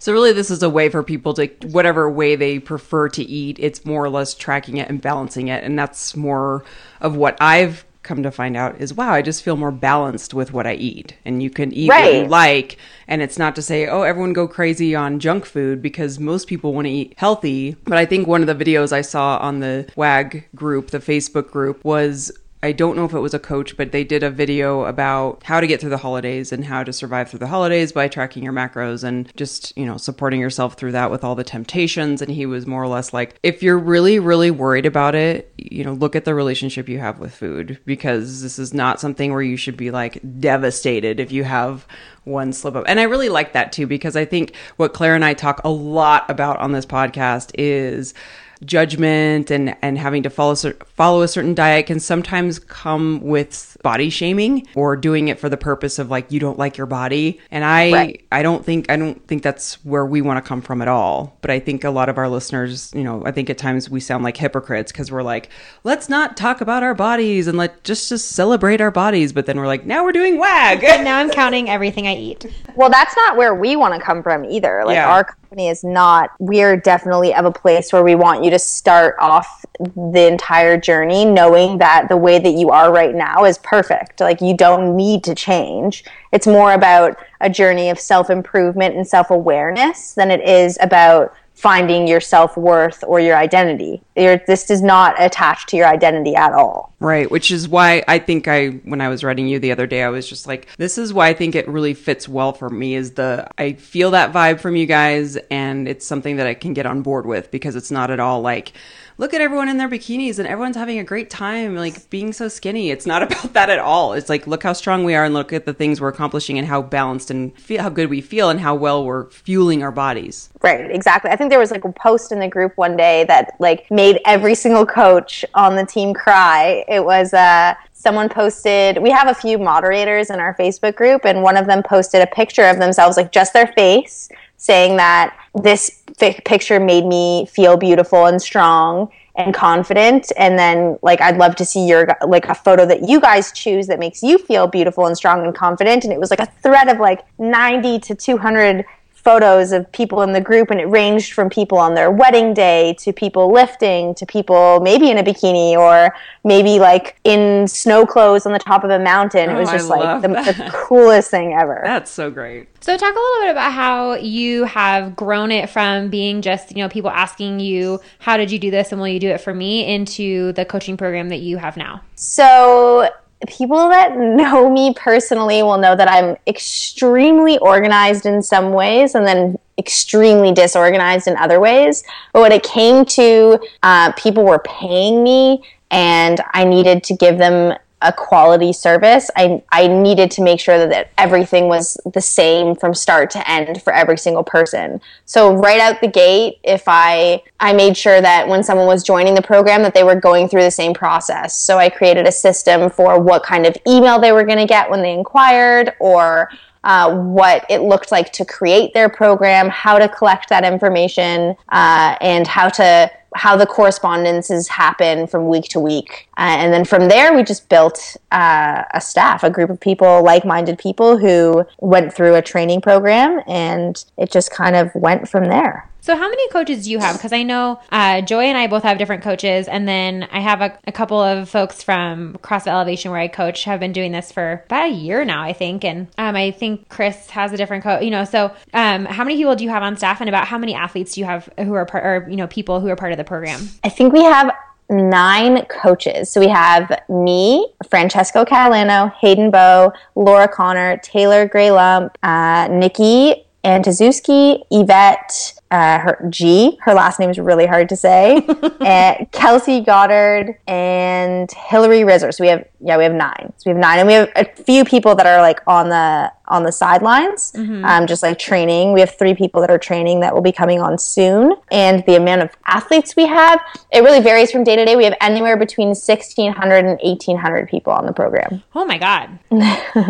So 0.02 0.12
really, 0.12 0.32
this 0.32 0.50
is 0.50 0.64
a 0.64 0.68
way 0.68 0.88
for 0.88 1.04
people 1.04 1.32
to 1.34 1.46
whatever 1.68 2.10
way 2.10 2.34
they 2.34 2.58
prefer 2.58 3.08
to 3.10 3.22
eat. 3.22 3.56
It's 3.60 3.84
more 3.84 4.04
or 4.04 4.10
less 4.10 4.34
tracking 4.34 4.78
it 4.78 4.88
and 4.88 5.00
balancing 5.00 5.46
it, 5.46 5.62
and 5.62 5.78
that's 5.78 6.16
more 6.16 6.64
of 7.00 7.14
what 7.14 7.36
I've 7.40 7.84
come 8.02 8.24
to 8.24 8.32
find 8.32 8.56
out 8.56 8.80
is 8.80 8.92
wow, 8.92 9.12
I 9.12 9.22
just 9.22 9.44
feel 9.44 9.56
more 9.56 9.70
balanced 9.70 10.34
with 10.34 10.52
what 10.52 10.66
I 10.66 10.74
eat, 10.74 11.16
and 11.24 11.40
you 11.40 11.50
can 11.50 11.72
eat 11.72 11.86
what 11.86 12.12
you 12.12 12.26
like, 12.26 12.78
and 13.06 13.22
it's 13.22 13.38
not 13.38 13.54
to 13.54 13.62
say 13.62 13.86
oh 13.86 14.02
everyone 14.02 14.32
go 14.32 14.48
crazy 14.48 14.92
on 14.92 15.20
junk 15.20 15.44
food 15.44 15.80
because 15.80 16.18
most 16.18 16.48
people 16.48 16.74
want 16.74 16.86
to 16.86 16.90
eat 16.90 17.14
healthy. 17.16 17.76
But 17.84 17.96
I 17.96 18.04
think 18.04 18.26
one 18.26 18.40
of 18.40 18.48
the 18.48 18.64
videos 18.64 18.90
I 18.92 19.02
saw 19.02 19.38
on 19.38 19.60
the 19.60 19.88
WAG 19.94 20.48
group, 20.52 20.90
the 20.90 20.98
Facebook 20.98 21.52
group, 21.52 21.84
was 21.84 22.32
I 22.64 22.70
don't 22.70 22.94
know 22.94 23.04
if 23.04 23.12
it 23.12 23.18
was 23.18 23.34
a 23.34 23.40
coach, 23.40 23.76
but 23.76 23.90
they 23.90 24.04
did 24.04 24.22
a 24.22 24.30
video 24.30 24.84
about 24.84 25.42
how 25.42 25.60
to 25.60 25.66
get 25.66 25.80
through 25.80 25.90
the 25.90 25.96
holidays 25.96 26.52
and 26.52 26.64
how 26.64 26.84
to 26.84 26.92
survive 26.92 27.28
through 27.28 27.40
the 27.40 27.48
holidays 27.48 27.90
by 27.90 28.06
tracking 28.06 28.44
your 28.44 28.52
macros 28.52 29.02
and 29.02 29.34
just, 29.36 29.76
you 29.76 29.84
know, 29.84 29.96
supporting 29.96 30.40
yourself 30.40 30.74
through 30.74 30.92
that 30.92 31.10
with 31.10 31.24
all 31.24 31.34
the 31.34 31.42
temptations. 31.42 32.22
And 32.22 32.30
he 32.30 32.46
was 32.46 32.64
more 32.64 32.82
or 32.82 32.86
less 32.86 33.12
like, 33.12 33.36
if 33.42 33.64
you're 33.64 33.78
really, 33.78 34.20
really 34.20 34.52
worried 34.52 34.86
about 34.86 35.16
it, 35.16 35.52
you 35.56 35.82
know, 35.82 35.92
look 35.92 36.14
at 36.14 36.24
the 36.24 36.34
relationship 36.34 36.88
you 36.88 37.00
have 37.00 37.18
with 37.18 37.34
food 37.34 37.80
because 37.84 38.42
this 38.42 38.60
is 38.60 38.72
not 38.72 39.00
something 39.00 39.32
where 39.32 39.42
you 39.42 39.56
should 39.56 39.76
be 39.76 39.90
like 39.90 40.20
devastated 40.38 41.18
if 41.18 41.32
you 41.32 41.42
have 41.42 41.84
one 42.22 42.52
slip 42.52 42.76
up. 42.76 42.84
And 42.86 43.00
I 43.00 43.04
really 43.04 43.28
like 43.28 43.54
that 43.54 43.72
too 43.72 43.88
because 43.88 44.14
I 44.14 44.24
think 44.24 44.54
what 44.76 44.94
Claire 44.94 45.16
and 45.16 45.24
I 45.24 45.34
talk 45.34 45.60
a 45.64 45.70
lot 45.70 46.30
about 46.30 46.58
on 46.60 46.70
this 46.70 46.86
podcast 46.86 47.50
is 47.58 48.14
judgment 48.64 49.50
and 49.50 49.76
and 49.82 49.98
having 49.98 50.22
to 50.22 50.30
follow 50.30 50.54
follow 50.86 51.22
a 51.22 51.28
certain 51.28 51.54
diet 51.54 51.86
can 51.86 52.00
sometimes 52.00 52.58
come 52.58 53.20
with 53.20 53.76
body 53.82 54.08
shaming 54.10 54.66
or 54.74 54.96
doing 54.96 55.28
it 55.28 55.38
for 55.38 55.48
the 55.48 55.56
purpose 55.56 55.98
of 55.98 56.10
like 56.10 56.30
you 56.30 56.38
don't 56.38 56.58
like 56.58 56.76
your 56.76 56.86
body 56.86 57.40
and 57.50 57.64
i 57.64 57.92
Right. 57.92 58.24
i 58.30 58.42
don't 58.42 58.64
think 58.64 58.90
i 58.90 58.96
don't 58.96 59.26
think 59.26 59.42
that's 59.42 59.74
where 59.84 60.06
we 60.06 60.22
want 60.22 60.42
to 60.42 60.48
come 60.48 60.62
from 60.62 60.80
at 60.80 60.88
all 60.88 61.36
but 61.40 61.50
i 61.50 61.58
think 61.58 61.82
a 61.84 61.90
lot 61.90 62.08
of 62.08 62.18
our 62.18 62.28
listeners 62.28 62.92
you 62.94 63.02
know 63.02 63.24
i 63.26 63.32
think 63.32 63.50
at 63.50 63.58
times 63.58 63.90
we 63.90 63.98
sound 64.00 64.22
like 64.22 64.36
hypocrites 64.36 64.92
because 64.92 65.10
we're 65.10 65.22
like 65.24 65.48
let's 65.84 66.08
not 66.08 66.36
talk 66.36 66.60
about 66.60 66.82
our 66.82 66.94
bodies 66.94 67.48
and 67.48 67.58
let 67.58 67.82
just 67.84 68.08
just 68.08 68.30
celebrate 68.32 68.80
our 68.80 68.90
bodies 68.92 69.32
but 69.32 69.46
then 69.46 69.56
we're 69.58 69.66
like 69.66 69.84
now 69.84 70.04
we're 70.04 70.12
doing 70.12 70.38
wag 70.38 70.82
now 71.04 71.18
I'm 71.18 71.30
counting 71.30 71.68
everything 71.68 72.06
I 72.06 72.14
eat. 72.14 72.46
well 72.76 72.90
that's 72.90 73.16
not 73.16 73.36
where 73.36 73.54
we 73.54 73.74
want 73.76 73.94
to 73.94 74.00
come 74.00 74.22
from 74.22 74.44
either 74.44 74.82
like 74.86 74.94
Yeah. 74.94 75.10
our 75.10 75.36
company 75.52 75.68
is 75.68 75.84
not 75.84 76.30
we're 76.38 76.78
definitely 76.78 77.34
of 77.34 77.44
a 77.44 77.52
place 77.52 77.92
where 77.92 78.02
we 78.02 78.14
want 78.14 78.42
you 78.42 78.48
to 78.48 78.58
start 78.58 79.14
off 79.18 79.66
the 79.78 80.26
entire 80.26 80.78
journey 80.78 81.26
knowing 81.26 81.76
that 81.76 82.08
the 82.08 82.16
way 82.16 82.38
that 82.38 82.52
you 82.54 82.70
are 82.70 82.90
right 82.90 83.14
now 83.14 83.44
is 83.44 83.58
perfect. 83.58 84.18
Like 84.20 84.40
you 84.40 84.56
don't 84.56 84.96
need 84.96 85.22
to 85.24 85.34
change. 85.34 86.04
It's 86.32 86.46
more 86.46 86.72
about 86.72 87.18
a 87.42 87.50
journey 87.50 87.90
of 87.90 88.00
self-improvement 88.00 88.96
and 88.96 89.06
self-awareness 89.06 90.14
than 90.14 90.30
it 90.30 90.40
is 90.40 90.78
about 90.80 91.34
finding 91.62 92.08
your 92.08 92.20
self-worth 92.20 93.04
or 93.06 93.20
your 93.20 93.36
identity. 93.36 94.02
You're, 94.16 94.38
this 94.48 94.68
is 94.68 94.82
not 94.82 95.14
attached 95.22 95.68
to 95.68 95.76
your 95.76 95.86
identity 95.86 96.34
at 96.34 96.52
all. 96.52 96.92
Right, 96.98 97.30
which 97.30 97.52
is 97.52 97.68
why 97.68 98.02
I 98.08 98.18
think 98.18 98.48
I 98.48 98.68
when 98.84 99.00
I 99.00 99.08
was 99.08 99.22
writing 99.22 99.46
you 99.46 99.60
the 99.60 99.70
other 99.70 99.86
day 99.86 100.02
I 100.02 100.08
was 100.08 100.28
just 100.28 100.48
like 100.48 100.66
this 100.76 100.98
is 100.98 101.14
why 101.14 101.28
I 101.28 101.34
think 101.34 101.54
it 101.54 101.68
really 101.68 101.94
fits 101.94 102.28
well 102.28 102.52
for 102.52 102.68
me 102.68 102.96
is 102.96 103.12
the 103.12 103.48
I 103.58 103.74
feel 103.74 104.10
that 104.10 104.32
vibe 104.32 104.60
from 104.60 104.74
you 104.74 104.86
guys 104.86 105.36
and 105.50 105.86
it's 105.86 106.04
something 106.04 106.36
that 106.36 106.48
I 106.48 106.54
can 106.54 106.74
get 106.74 106.86
on 106.86 107.02
board 107.02 107.26
with 107.26 107.50
because 107.52 107.76
it's 107.76 107.92
not 107.92 108.10
at 108.10 108.18
all 108.18 108.40
like 108.40 108.72
look 109.22 109.32
at 109.32 109.40
everyone 109.40 109.68
in 109.68 109.76
their 109.76 109.88
bikinis 109.88 110.40
and 110.40 110.48
everyone's 110.48 110.74
having 110.74 110.98
a 110.98 111.04
great 111.04 111.30
time 111.30 111.76
like 111.76 112.10
being 112.10 112.32
so 112.32 112.48
skinny. 112.48 112.90
It's 112.90 113.06
not 113.06 113.22
about 113.26 113.52
that 113.52 113.70
at 113.70 113.78
all. 113.78 114.14
It's 114.14 114.28
like 114.28 114.48
look 114.48 114.64
how 114.64 114.72
strong 114.72 115.04
we 115.04 115.14
are 115.14 115.24
and 115.24 115.32
look 115.32 115.52
at 115.52 115.64
the 115.64 115.72
things 115.72 116.00
we're 116.00 116.08
accomplishing 116.08 116.58
and 116.58 116.66
how 116.66 116.82
balanced 116.82 117.30
and 117.30 117.56
feel 117.56 117.80
how 117.82 117.88
good 117.88 118.10
we 118.10 118.20
feel 118.20 118.50
and 118.50 118.58
how 118.58 118.74
well 118.74 119.04
we're 119.04 119.30
fueling 119.30 119.84
our 119.84 119.92
bodies. 119.92 120.50
Right, 120.60 120.90
exactly. 120.90 121.30
I 121.30 121.36
think 121.36 121.50
there 121.50 121.60
was 121.60 121.70
like 121.70 121.84
a 121.84 121.92
post 121.92 122.32
in 122.32 122.40
the 122.40 122.48
group 122.48 122.76
one 122.76 122.96
day 122.96 123.22
that 123.28 123.54
like 123.60 123.88
made 123.92 124.20
every 124.26 124.56
single 124.56 124.84
coach 124.84 125.44
on 125.54 125.76
the 125.76 125.86
team 125.86 126.14
cry. 126.14 126.84
It 126.88 127.04
was 127.04 127.32
uh 127.32 127.74
someone 127.92 128.28
posted 128.28 129.00
we 129.00 129.10
have 129.10 129.28
a 129.28 129.34
few 129.34 129.56
moderators 129.56 130.30
in 130.30 130.40
our 130.40 130.56
Facebook 130.56 130.96
group 130.96 131.24
and 131.24 131.44
one 131.44 131.56
of 131.56 131.68
them 131.68 131.80
posted 131.84 132.20
a 132.20 132.26
picture 132.26 132.64
of 132.64 132.80
themselves 132.80 133.16
like 133.16 133.30
just 133.30 133.52
their 133.52 133.68
face 133.68 134.28
saying 134.62 134.96
that 134.96 135.36
this 135.56 136.04
picture 136.44 136.78
made 136.78 137.04
me 137.04 137.46
feel 137.46 137.76
beautiful 137.76 138.26
and 138.26 138.40
strong 138.40 139.10
and 139.34 139.52
confident. 139.52 140.30
And 140.36 140.56
then 140.56 141.00
like 141.02 141.20
I'd 141.20 141.36
love 141.36 141.56
to 141.56 141.64
see 141.64 141.84
your 141.84 142.16
like 142.24 142.46
a 142.46 142.54
photo 142.54 142.86
that 142.86 143.08
you 143.08 143.20
guys 143.20 143.50
choose 143.50 143.88
that 143.88 143.98
makes 143.98 144.22
you 144.22 144.38
feel 144.38 144.68
beautiful 144.68 145.06
and 145.06 145.16
strong 145.16 145.44
and 145.44 145.52
confident. 145.52 146.04
And 146.04 146.12
it 146.12 146.20
was 146.20 146.30
like 146.30 146.38
a 146.38 146.46
thread 146.62 146.88
of 146.88 147.00
like 147.00 147.24
90 147.40 147.98
to 147.98 148.14
200 148.14 148.84
photos 149.22 149.72
of 149.72 149.90
people 149.92 150.22
in 150.22 150.32
the 150.32 150.40
group 150.40 150.70
and 150.70 150.80
it 150.80 150.86
ranged 150.86 151.32
from 151.32 151.48
people 151.48 151.78
on 151.78 151.94
their 151.94 152.10
wedding 152.10 152.52
day 152.52 152.94
to 152.98 153.12
people 153.12 153.52
lifting 153.52 154.14
to 154.16 154.26
people 154.26 154.80
maybe 154.80 155.10
in 155.10 155.18
a 155.18 155.22
bikini 155.22 155.72
or 155.74 156.14
maybe 156.44 156.78
like 156.78 157.18
in 157.24 157.66
snow 157.68 158.04
clothes 158.04 158.46
on 158.46 158.52
the 158.52 158.58
top 158.58 158.82
of 158.84 158.90
a 158.90 158.98
mountain 158.98 159.48
it 159.50 159.54
Oh, 159.54 159.60
was 159.60 159.68
I 159.68 159.76
just 159.76 159.88
like 159.88 160.22
the, 160.22 160.28
the 160.28 160.70
coolest 160.72 161.30
thing 161.30 161.52
ever 161.52 161.80
That's 161.84 162.10
so 162.10 162.30
great. 162.30 162.68
So 162.80 162.96
talk 162.96 163.14
a 163.14 163.18
little 163.18 163.42
bit 163.42 163.50
about 163.50 163.72
how 163.72 164.14
you 164.14 164.64
have 164.64 165.14
grown 165.14 165.52
it 165.52 165.70
from 165.70 166.10
being 166.10 166.42
just, 166.42 166.72
you 166.72 166.78
know, 166.82 166.88
people 166.88 167.10
asking 167.10 167.60
you, 167.60 168.00
how 168.18 168.36
did 168.36 168.50
you 168.50 168.58
do 168.58 168.72
this 168.72 168.90
and 168.90 169.00
will 169.00 169.06
you 169.06 169.20
do 169.20 169.28
it 169.28 169.40
for 169.40 169.54
me 169.54 169.94
into 169.94 170.52
the 170.54 170.64
coaching 170.64 170.96
program 170.96 171.28
that 171.28 171.38
you 171.38 171.58
have 171.58 171.76
now. 171.76 172.02
So, 172.16 173.08
people 173.48 173.88
that 173.88 174.16
know 174.16 174.70
me 174.70 174.94
personally 174.94 175.62
will 175.62 175.78
know 175.78 175.96
that 175.96 176.08
I'm 176.08 176.36
extremely 176.46 177.58
organized 177.58 178.26
in 178.26 178.42
some 178.42 178.72
ways 178.72 179.14
and 179.14 179.26
then 179.26 179.58
extremely 179.78 180.52
disorganized 180.52 181.26
in 181.26 181.36
other 181.36 181.58
ways. 181.58 182.04
But 182.32 182.42
when 182.42 182.52
it 182.52 182.62
came 182.62 183.04
to 183.06 183.58
uh, 183.82 184.12
people 184.12 184.44
were 184.44 184.60
paying 184.60 185.22
me 185.22 185.62
and 185.90 186.40
I 186.54 186.64
needed 186.64 187.04
to 187.04 187.14
give 187.14 187.38
them 187.38 187.76
a 188.02 188.12
quality 188.12 188.72
service, 188.72 189.30
I, 189.36 189.62
I 189.70 189.86
needed 189.86 190.30
to 190.32 190.42
make 190.42 190.60
sure 190.60 190.78
that, 190.78 190.90
that 190.90 191.10
everything 191.18 191.68
was 191.68 191.96
the 192.12 192.20
same 192.20 192.74
from 192.74 192.94
start 192.94 193.30
to 193.30 193.50
end 193.50 193.82
for 193.82 193.92
every 193.92 194.18
single 194.18 194.44
person. 194.44 195.00
So 195.24 195.54
right 195.54 195.80
out 195.80 196.00
the 196.00 196.08
gate, 196.08 196.58
if 196.62 196.84
I 196.86 197.42
I 197.60 197.72
made 197.72 197.96
sure 197.96 198.20
that 198.20 198.48
when 198.48 198.62
someone 198.62 198.86
was 198.86 199.02
joining 199.02 199.34
the 199.34 199.42
program 199.42 199.82
that 199.82 199.94
they 199.94 200.02
were 200.02 200.16
going 200.16 200.48
through 200.48 200.62
the 200.62 200.70
same 200.70 200.94
process. 200.94 201.56
So 201.56 201.78
I 201.78 201.88
created 201.88 202.26
a 202.26 202.32
system 202.32 202.90
for 202.90 203.20
what 203.20 203.42
kind 203.42 203.66
of 203.66 203.76
email 203.86 204.18
they 204.18 204.32
were 204.32 204.44
going 204.44 204.58
to 204.58 204.66
get 204.66 204.90
when 204.90 205.02
they 205.02 205.12
inquired 205.12 205.94
or 206.00 206.50
uh, 206.84 207.14
what 207.14 207.64
it 207.68 207.82
looked 207.82 208.10
like 208.10 208.32
to 208.32 208.44
create 208.44 208.92
their 208.92 209.08
program, 209.08 209.68
how 209.68 209.98
to 209.98 210.08
collect 210.08 210.48
that 210.48 210.64
information, 210.64 211.54
uh, 211.68 212.16
and 212.20 212.46
how 212.46 212.68
to 212.68 213.10
how 213.34 213.56
the 213.56 213.66
correspondences 213.66 214.68
happen 214.68 215.26
from 215.26 215.48
week 215.48 215.64
to 215.64 215.80
week. 215.80 216.28
Uh, 216.36 216.56
and 216.58 216.72
then 216.72 216.84
from 216.84 217.08
there, 217.08 217.34
we 217.34 217.42
just 217.42 217.68
built 217.68 218.16
uh, 218.30 218.84
a 218.94 219.00
staff, 219.00 219.42
a 219.42 219.50
group 219.50 219.70
of 219.70 219.80
people, 219.80 220.22
like 220.22 220.44
minded 220.44 220.78
people 220.78 221.18
who 221.18 221.64
went 221.78 222.12
through 222.12 222.34
a 222.34 222.42
training 222.42 222.80
program, 222.80 223.40
and 223.46 224.04
it 224.16 224.30
just 224.30 224.50
kind 224.50 224.76
of 224.76 224.94
went 224.94 225.28
from 225.28 225.44
there. 225.44 225.88
So, 226.02 226.16
how 226.16 226.28
many 226.28 226.48
coaches 226.48 226.84
do 226.84 226.90
you 226.90 226.98
have? 226.98 227.16
Because 227.16 227.32
I 227.32 227.44
know 227.44 227.80
uh, 227.92 228.22
Joy 228.22 228.42
and 228.46 228.58
I 228.58 228.66
both 228.66 228.82
have 228.82 228.98
different 228.98 229.22
coaches, 229.22 229.68
and 229.68 229.86
then 229.86 230.28
I 230.32 230.40
have 230.40 230.60
a, 230.60 230.76
a, 230.84 230.90
couple 230.90 231.20
of 231.20 231.48
folks 231.48 231.80
from 231.80 232.38
CrossFit 232.42 232.72
Elevation 232.72 233.12
where 233.12 233.20
I 233.20 233.28
coach 233.28 233.62
have 233.64 233.78
been 233.78 233.92
doing 233.92 234.10
this 234.10 234.32
for 234.32 234.64
about 234.66 234.90
a 234.90 234.92
year 234.92 235.24
now, 235.24 235.44
I 235.44 235.52
think. 235.52 235.84
And 235.84 236.08
um, 236.18 236.34
I 236.34 236.50
think 236.50 236.88
Chris 236.88 237.30
has 237.30 237.52
a 237.52 237.56
different 237.56 237.84
coach. 237.84 238.02
You 238.02 238.10
know, 238.10 238.24
so 238.24 238.52
um, 238.74 239.04
how 239.04 239.22
many 239.22 239.36
people 239.36 239.54
do 239.54 239.62
you 239.62 239.70
have 239.70 239.84
on 239.84 239.96
staff, 239.96 240.20
and 240.20 240.28
about 240.28 240.48
how 240.48 240.58
many 240.58 240.74
athletes 240.74 241.14
do 241.14 241.20
you 241.20 241.26
have 241.26 241.48
who 241.56 241.72
are 241.74 241.86
part, 241.86 242.04
or 242.04 242.28
you 242.28 242.36
know, 242.36 242.48
people 242.48 242.80
who 242.80 242.88
are 242.88 242.96
part 242.96 243.12
of 243.12 243.18
the 243.18 243.24
program? 243.24 243.68
I 243.84 243.88
think 243.88 244.12
we 244.12 244.24
have 244.24 244.52
nine 244.90 245.64
coaches. 245.66 246.32
So 246.32 246.40
we 246.40 246.48
have 246.48 247.00
me, 247.08 247.68
Francesco 247.88 248.44
Catalano, 248.44 249.14
Hayden 249.20 249.52
Bow, 249.52 249.92
Laura 250.16 250.48
Connor, 250.48 250.96
Taylor 250.96 251.46
Gray 251.46 251.70
Lump, 251.70 252.18
uh, 252.24 252.66
Nikki 252.72 253.44
Antozuski, 253.64 254.60
Yvette, 254.70 255.54
uh, 255.72 255.98
her 255.98 256.26
G. 256.28 256.78
Her 256.82 256.92
last 256.92 257.18
name 257.18 257.30
is 257.30 257.38
really 257.38 257.66
hard 257.66 257.88
to 257.88 257.96
say. 257.96 258.46
and 258.80 259.30
Kelsey 259.32 259.80
Goddard 259.80 260.58
and 260.68 261.50
Hillary 261.50 262.00
Rizzer. 262.00 262.32
So 262.32 262.44
we 262.44 262.48
have 262.48 262.66
yeah 262.80 262.98
we 262.98 263.04
have 263.04 263.14
nine. 263.14 263.52
So 263.56 263.70
we 263.70 263.74
have 263.74 263.80
nine, 263.80 263.98
and 263.98 264.06
we 264.06 264.14
have 264.14 264.30
a 264.36 264.44
few 264.44 264.84
people 264.84 265.14
that 265.14 265.26
are 265.26 265.40
like 265.40 265.60
on 265.66 265.88
the 265.88 266.30
on 266.48 266.64
the 266.64 266.72
sidelines, 266.72 267.52
mm-hmm. 267.52 267.84
um, 267.84 268.06
just 268.06 268.22
like 268.22 268.38
training. 268.38 268.92
We 268.92 269.00
have 269.00 269.14
three 269.16 269.34
people 269.34 269.62
that 269.62 269.70
are 269.70 269.78
training 269.78 270.20
that 270.20 270.34
will 270.34 270.42
be 270.42 270.52
coming 270.52 270.80
on 270.80 270.98
soon, 270.98 271.54
and 271.70 272.04
the 272.04 272.16
amount 272.16 272.42
of 272.42 272.50
athletes 272.66 273.16
we 273.16 273.26
have 273.26 273.58
it 273.90 274.00
really 274.02 274.20
varies 274.20 274.52
from 274.52 274.64
day 274.64 274.76
to 274.76 274.84
day. 274.84 274.94
We 274.94 275.04
have 275.04 275.16
anywhere 275.20 275.56
between 275.56 275.88
1,600 275.88 276.84
and 276.84 276.98
1,800 277.00 277.68
people 277.68 277.92
on 277.92 278.04
the 278.04 278.12
program. 278.12 278.62
Oh 278.74 278.84
my 278.84 278.98
god, 278.98 279.38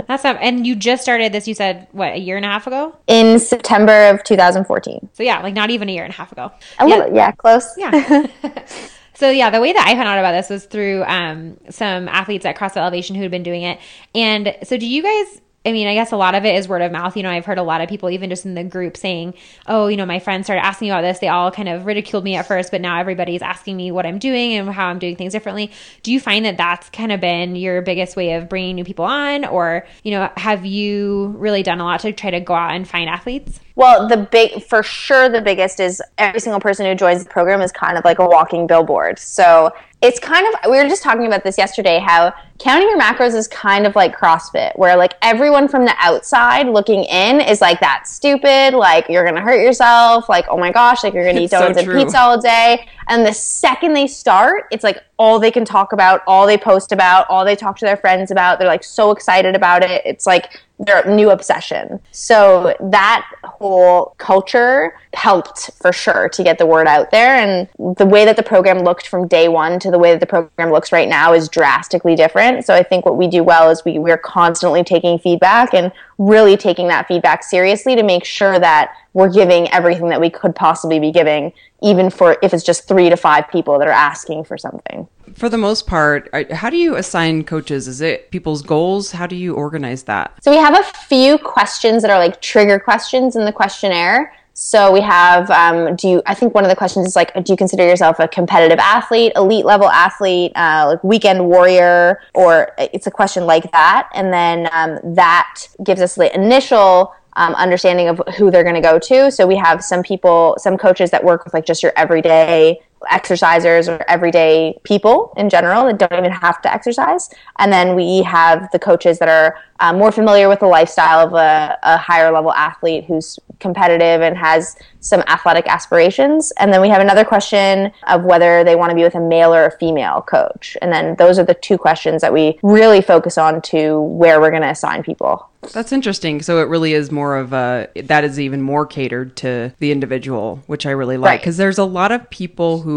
that's 0.09 0.25
not, 0.25 0.39
and 0.41 0.67
you 0.67 0.75
just 0.75 1.03
started 1.03 1.33
this. 1.33 1.47
You 1.47 1.55
said 1.55 1.87
what 1.93 2.15
a 2.15 2.19
year 2.19 2.37
and 2.37 2.45
a 2.45 2.49
half 2.49 2.67
ago 2.67 2.97
in 3.07 3.39
September 3.39 4.11
of 4.11 4.25
2014. 4.25 5.11
So 5.13 5.23
yeah, 5.23 5.41
like 5.41 5.52
like 5.53 5.61
not 5.61 5.71
even 5.71 5.89
a 5.89 5.93
year 5.93 6.05
and 6.05 6.13
a 6.13 6.17
half 6.17 6.33
ago. 6.33 6.51
A 6.79 6.89
yeah. 6.89 6.97
little, 6.97 7.15
yeah, 7.15 7.31
close. 7.33 7.73
Yeah. 7.77 8.27
so 9.15 9.31
yeah, 9.31 9.51
the 9.51 9.61
way 9.61 9.73
that 9.73 9.87
I 9.87 9.95
found 9.95 10.09
out 10.09 10.19
about 10.19 10.33
this 10.33 10.49
was 10.49 10.65
through 10.65 11.05
um, 11.05 11.59
some 11.71 12.09
athletes 12.09 12.45
at 12.45 12.57
CrossFit 12.57 12.79
Elevation 12.79 13.17
who 13.17 13.23
had 13.23 13.31
been 13.31 13.43
doing 13.43 13.63
it. 13.63 13.79
And 14.15 14.57
so, 14.63 14.77
do 14.77 14.87
you 14.87 15.03
guys 15.03 15.41
I 15.65 15.71
mean, 15.71 15.87
I 15.87 15.95
guess 15.95 16.11
a 16.11 16.17
lot 16.17 16.35
of 16.35 16.45
it 16.45 16.57
is 16.57 16.67
word 16.67 16.83
of 16.83 16.91
mouth. 16.91 17.17
You 17.17 17.23
know, 17.23 17.31
I've 17.31 17.45
heard 17.45 17.59
a 17.59 17.63
lot 17.63 17.81
of 17.81 17.89
people, 17.89 18.11
even 18.11 18.31
just 18.31 18.45
in 18.45 18.55
the 18.55 18.65
group, 18.65 18.97
saying, 18.97 19.35
Oh, 19.67 19.87
you 19.87 19.97
know, 19.97 20.07
my 20.07 20.19
friends 20.19 20.47
started 20.47 20.65
asking 20.65 20.87
me 20.87 20.91
about 20.91 21.03
this. 21.03 21.21
They 21.21 21.29
all 21.29 21.53
kind 21.53 21.69
of 21.69 21.87
ridiculed 21.87 22.25
me 22.25 22.35
at 22.35 22.47
first, 22.47 22.73
but 22.73 22.81
now 22.81 22.99
everybody's 22.99 23.43
asking 23.43 23.77
me 23.77 23.93
what 23.93 24.05
I'm 24.05 24.19
doing 24.19 24.55
and 24.55 24.69
how 24.71 24.89
I'm 24.89 24.99
doing 24.99 25.15
things 25.15 25.33
differently. 25.33 25.71
Do 26.03 26.13
you 26.13 26.19
find 26.19 26.45
that 26.47 26.57
that's 26.57 26.91
kind 26.91 27.13
of 27.13 27.21
been 27.21 27.55
your 27.55 27.81
biggest 27.81 28.17
way 28.17 28.35
of 28.35 28.49
bringing 28.49 28.75
new 28.75 28.85
people 28.85 29.05
on? 29.05 29.45
Or, 29.45 29.87
you 30.03 30.11
know, 30.11 30.31
have 30.37 30.67
you 30.67 31.35
really 31.39 31.63
done 31.63 31.79
a 31.79 31.85
lot 31.85 32.01
to 32.01 32.13
try 32.13 32.31
to 32.31 32.41
go 32.41 32.55
out 32.55 32.75
and 32.75 32.89
find 32.89 33.09
athletes? 33.09 33.61
Well, 33.75 34.09
the 34.09 34.19
big, 34.19 34.63
for 34.63 34.83
sure, 34.83 35.29
the 35.29 35.41
biggest 35.41 35.81
is 35.81 36.03
every 36.19 36.41
single 36.41 36.61
person 36.61 36.87
who 36.87 36.95
joins 36.95 37.25
the 37.25 37.31
program 37.31 37.61
is 37.63 37.73
kind 37.73 37.97
of 37.97 38.05
like 38.05 38.19
a 38.19 38.27
walking 38.27 38.67
billboard. 38.67 39.19
So 39.19 39.73
it's 40.03 40.19
kind 40.19 40.45
of 40.47 40.71
we 40.71 40.83
were 40.83 40.89
just 40.89 41.03
talking 41.03 41.27
about 41.27 41.45
this 41.45 41.57
yesterday 41.57 42.01
how 42.01 42.35
counting 42.59 42.89
your 42.89 43.01
macros 43.01 43.35
is 43.35 43.47
kind 43.47 43.87
of 43.87 43.95
like 43.95 44.17
CrossFit, 44.17 44.77
where 44.77 44.97
like 44.97 45.15
everyone 45.23 45.69
from 45.69 45.85
the 45.85 45.95
outside 45.99 46.67
looking 46.67 47.05
in 47.05 47.41
is 47.41 47.61
like 47.61 47.79
that's 47.79 48.13
stupid, 48.13 48.75
like 48.75 49.09
you're 49.09 49.25
gonna 49.25 49.41
hurt 49.41 49.63
yourself, 49.63 50.29
like 50.29 50.45
oh 50.49 50.57
my 50.57 50.73
gosh, 50.73 51.05
like 51.05 51.15
you're 51.15 51.25
gonna 51.25 51.41
eat 51.41 51.53
donuts 51.53 51.81
so 51.81 51.85
and 51.85 51.99
pizza 51.99 52.19
all 52.19 52.41
day. 52.41 52.85
And 53.09 53.25
the 53.25 53.33
second 53.33 53.95
they 53.95 54.09
start, 54.09 54.67
it's 54.73 54.83
like 54.83 54.99
all 55.19 55.39
they 55.39 55.53
can 55.53 55.65
talk 55.65 55.93
about, 55.93 56.23
all 56.27 56.49
they 56.49 56.59
post 56.59 56.91
about, 56.91 57.27
all 57.31 57.45
they 57.45 57.57
talk 57.57 57.77
to 57.79 57.85
their 57.85 57.97
friends 57.97 58.33
about. 58.33 58.59
They're 58.59 58.69
like 58.69 58.85
so 58.85 59.13
excited 59.13 59.55
about 59.55 59.85
it. 59.85 60.03
It's 60.05 60.27
like 60.27 60.61
their 60.79 61.05
new 61.05 61.31
obsession. 61.31 62.01
So 62.11 62.75
that 62.81 63.31
whole 63.45 64.15
culture 64.19 64.97
helped 65.15 65.71
for 65.81 65.93
sure 65.93 66.29
to 66.31 66.43
get 66.43 66.59
the 66.59 66.67
word 66.67 66.87
out 66.87 67.11
there. 67.11 67.37
And 67.37 67.69
the 67.97 68.07
way 68.07 68.25
that 68.25 68.37
the 68.37 68.43
program 68.43 68.81
looked 68.81 69.07
from 69.07 69.29
day 69.29 69.49
one 69.49 69.79
to 69.81 69.91
the 69.91 69.99
way 69.99 70.13
that 70.13 70.21
the 70.21 70.27
program 70.27 70.73
looks 70.73 70.91
right 70.91 71.09
now 71.09 71.35
is 71.35 71.49
drastically 71.49 72.17
different. 72.17 72.65
So 72.65 72.75
I 72.75 72.83
think 72.83 73.05
what 73.05 73.17
we 73.17 73.29
do 73.29 73.45
well 73.45 73.71
is 73.71 73.85
we, 73.85 73.99
we're 73.99 74.19
constantly 74.19 74.83
taking 74.83 75.19
feedback 75.19 75.73
and 75.73 75.93
really 76.19 76.57
taking 76.57 76.89
that 76.89 77.07
feedback 77.07 77.45
seriously 77.45 77.95
to 77.95 78.03
make 78.03 78.25
sure 78.25 78.59
that 78.59 78.95
we're 79.13 79.33
giving 79.33 79.71
everything 79.71 80.09
that 80.09 80.21
we 80.21 80.31
could 80.31 80.57
possibly 80.57 80.99
be 80.99 81.13
giving, 81.13 81.53
even 81.83 82.11
for 82.11 82.39
if 82.43 82.53
it's 82.55 82.65
just 82.65 82.89
three 82.89 83.11
to 83.11 83.17
five 83.17 83.49
people 83.51 83.79
that 83.79 83.87
are 83.87 83.93
asking 83.93 84.45
for 84.45 84.57
something. 84.57 85.07
For 85.35 85.49
the 85.49 85.59
most 85.59 85.87
part, 85.87 86.29
how 86.53 86.71
do 86.71 86.77
you 86.77 86.97
assign 86.97 87.45
coaches? 87.45 87.89
Is 87.89 88.01
it 88.01 88.31
people's 88.31 88.63
goals? 88.63 89.13
How 89.13 89.27
do 89.27 89.37
you 89.37 89.55
organize 89.55 90.05
that? 90.05 90.33
So 90.43 90.51
we 90.51 90.59
have 90.59 90.79
a 90.79 90.83
few 91.09 91.39
questions 91.39 92.03
that 92.03 92.11
are 92.11 92.19
like 92.19 92.41
trigger 92.41 92.79
questions 92.79 93.37
in 93.37 93.45
the 93.45 93.53
questionnaire. 93.53 94.35
So 94.55 94.93
we 94.93 95.01
have, 95.01 95.51
um, 95.51 95.97
do 95.97 96.09
you, 96.09 96.23
I 96.27 96.35
think 96.35 96.55
one 96.55 96.65
of 96.65 96.71
the 96.71 96.77
questions 96.77 97.07
is 97.07 97.17
like, 97.17 97.33
do 97.43 97.53
you 97.53 97.57
consider 97.57 97.87
yourself 97.87 98.19
a 98.19 98.29
competitive 98.29 98.79
athlete, 98.79 99.33
elite 99.35 99.65
level 99.65 99.89
athlete, 99.89 100.53
uh, 100.55 100.89
like 100.89 101.03
weekend 101.03 101.47
warrior, 101.47 102.21
or 102.35 102.73
it's 102.77 103.07
a 103.07 103.11
question 103.11 103.47
like 103.47 103.71
that. 103.73 104.11
And 104.15 104.33
then 104.33 104.69
um, 104.73 104.99
that 105.15 105.67
gives 105.83 106.03
us 106.03 106.17
the 106.17 106.35
initial 106.35 107.15
um, 107.35 107.55
understanding 107.55 108.09
of 108.09 108.21
who 108.37 108.51
they're 108.51 108.63
going 108.63 108.75
to 108.75 108.83
go 108.83 108.99
to. 108.99 109.31
So 109.31 109.47
we 109.47 109.57
have 109.57 109.83
some 109.83 110.03
people, 110.03 110.57
some 110.59 110.77
coaches 110.77 111.11
that 111.13 111.25
work 111.25 111.45
with 111.45 111.55
like 111.55 111.65
just 111.65 111.83
your 111.83 111.93
everyday 111.97 112.81
exercisers 113.11 113.89
or 113.89 114.05
everyday 114.09 114.79
people 114.85 115.33
in 115.37 115.49
general 115.49 115.85
that 115.87 115.99
don't 115.99 116.13
even 116.13 116.31
have 116.31 116.61
to 116.63 116.73
exercise. 116.73 117.31
And 117.59 117.73
then 117.73 117.95
we 117.95 118.23
have 118.23 118.71
the 118.73 118.79
coaches 118.79 119.19
that 119.19 119.29
are 119.29 119.59
um, 119.81 119.99
more 119.99 120.13
familiar 120.13 120.49
with 120.49 120.61
the 120.61 120.67
lifestyle 120.67 121.27
of 121.27 121.35
a, 121.35 121.79
a, 121.83 121.97
higher 121.97 122.31
level 122.31 122.53
athlete 122.53 123.05
who's 123.05 123.39
competitive 123.59 124.21
and 124.21 124.37
has 124.37 124.77
some 125.01 125.23
athletic 125.23 125.67
aspirations. 125.67 126.53
And 126.59 126.73
then 126.73 126.81
we 126.81 126.89
have 126.89 127.01
another 127.01 127.25
question 127.25 127.91
of 128.07 128.25
whether 128.25 128.63
they 128.63 128.77
want 128.77 128.91
to 128.91 128.97
be 128.97 129.03
with 129.03 129.17
a 129.17 129.21
male 129.21 129.53
or 129.53 129.67
a 129.67 129.79
female 129.79 130.23
coach. 130.23 130.77
And 130.81 130.93
then 130.93 131.17
those 131.17 131.39
are 131.39 131.45
the 131.45 131.55
two 131.55 131.79
questions 131.79 132.23
that 132.23 132.33
we 132.33 132.59
really 132.63 133.01
focus 133.01 133.37
on 133.37 133.61
to 133.63 134.01
where 134.01 134.41
we're 134.41 134.51
going 134.51 134.63
to 134.63 134.71
assign 134.71 135.03
people. 135.03 135.49
That's 135.73 135.93
interesting. 135.93 136.43
So 136.43 136.61
it 136.61 136.69
really 136.69 136.93
is 136.93 137.13
more 137.13 137.37
of 137.37 137.53
a 137.53 137.89
that 137.95 138.25
is 138.25 138.41
even 138.41 138.63
more 138.63 138.85
catered 138.85 139.37
to 139.39 139.73
the 139.79 139.93
individual, 139.93 140.61
which 140.67 140.87
I 140.87 140.91
really 140.91 141.17
like 141.17 141.41
because 141.41 141.57
right. 141.57 141.65
there's 141.65 141.79
a 141.79 141.85
lot 141.85 142.11
of 142.11 142.29
people 142.31 142.81
who 142.81 142.92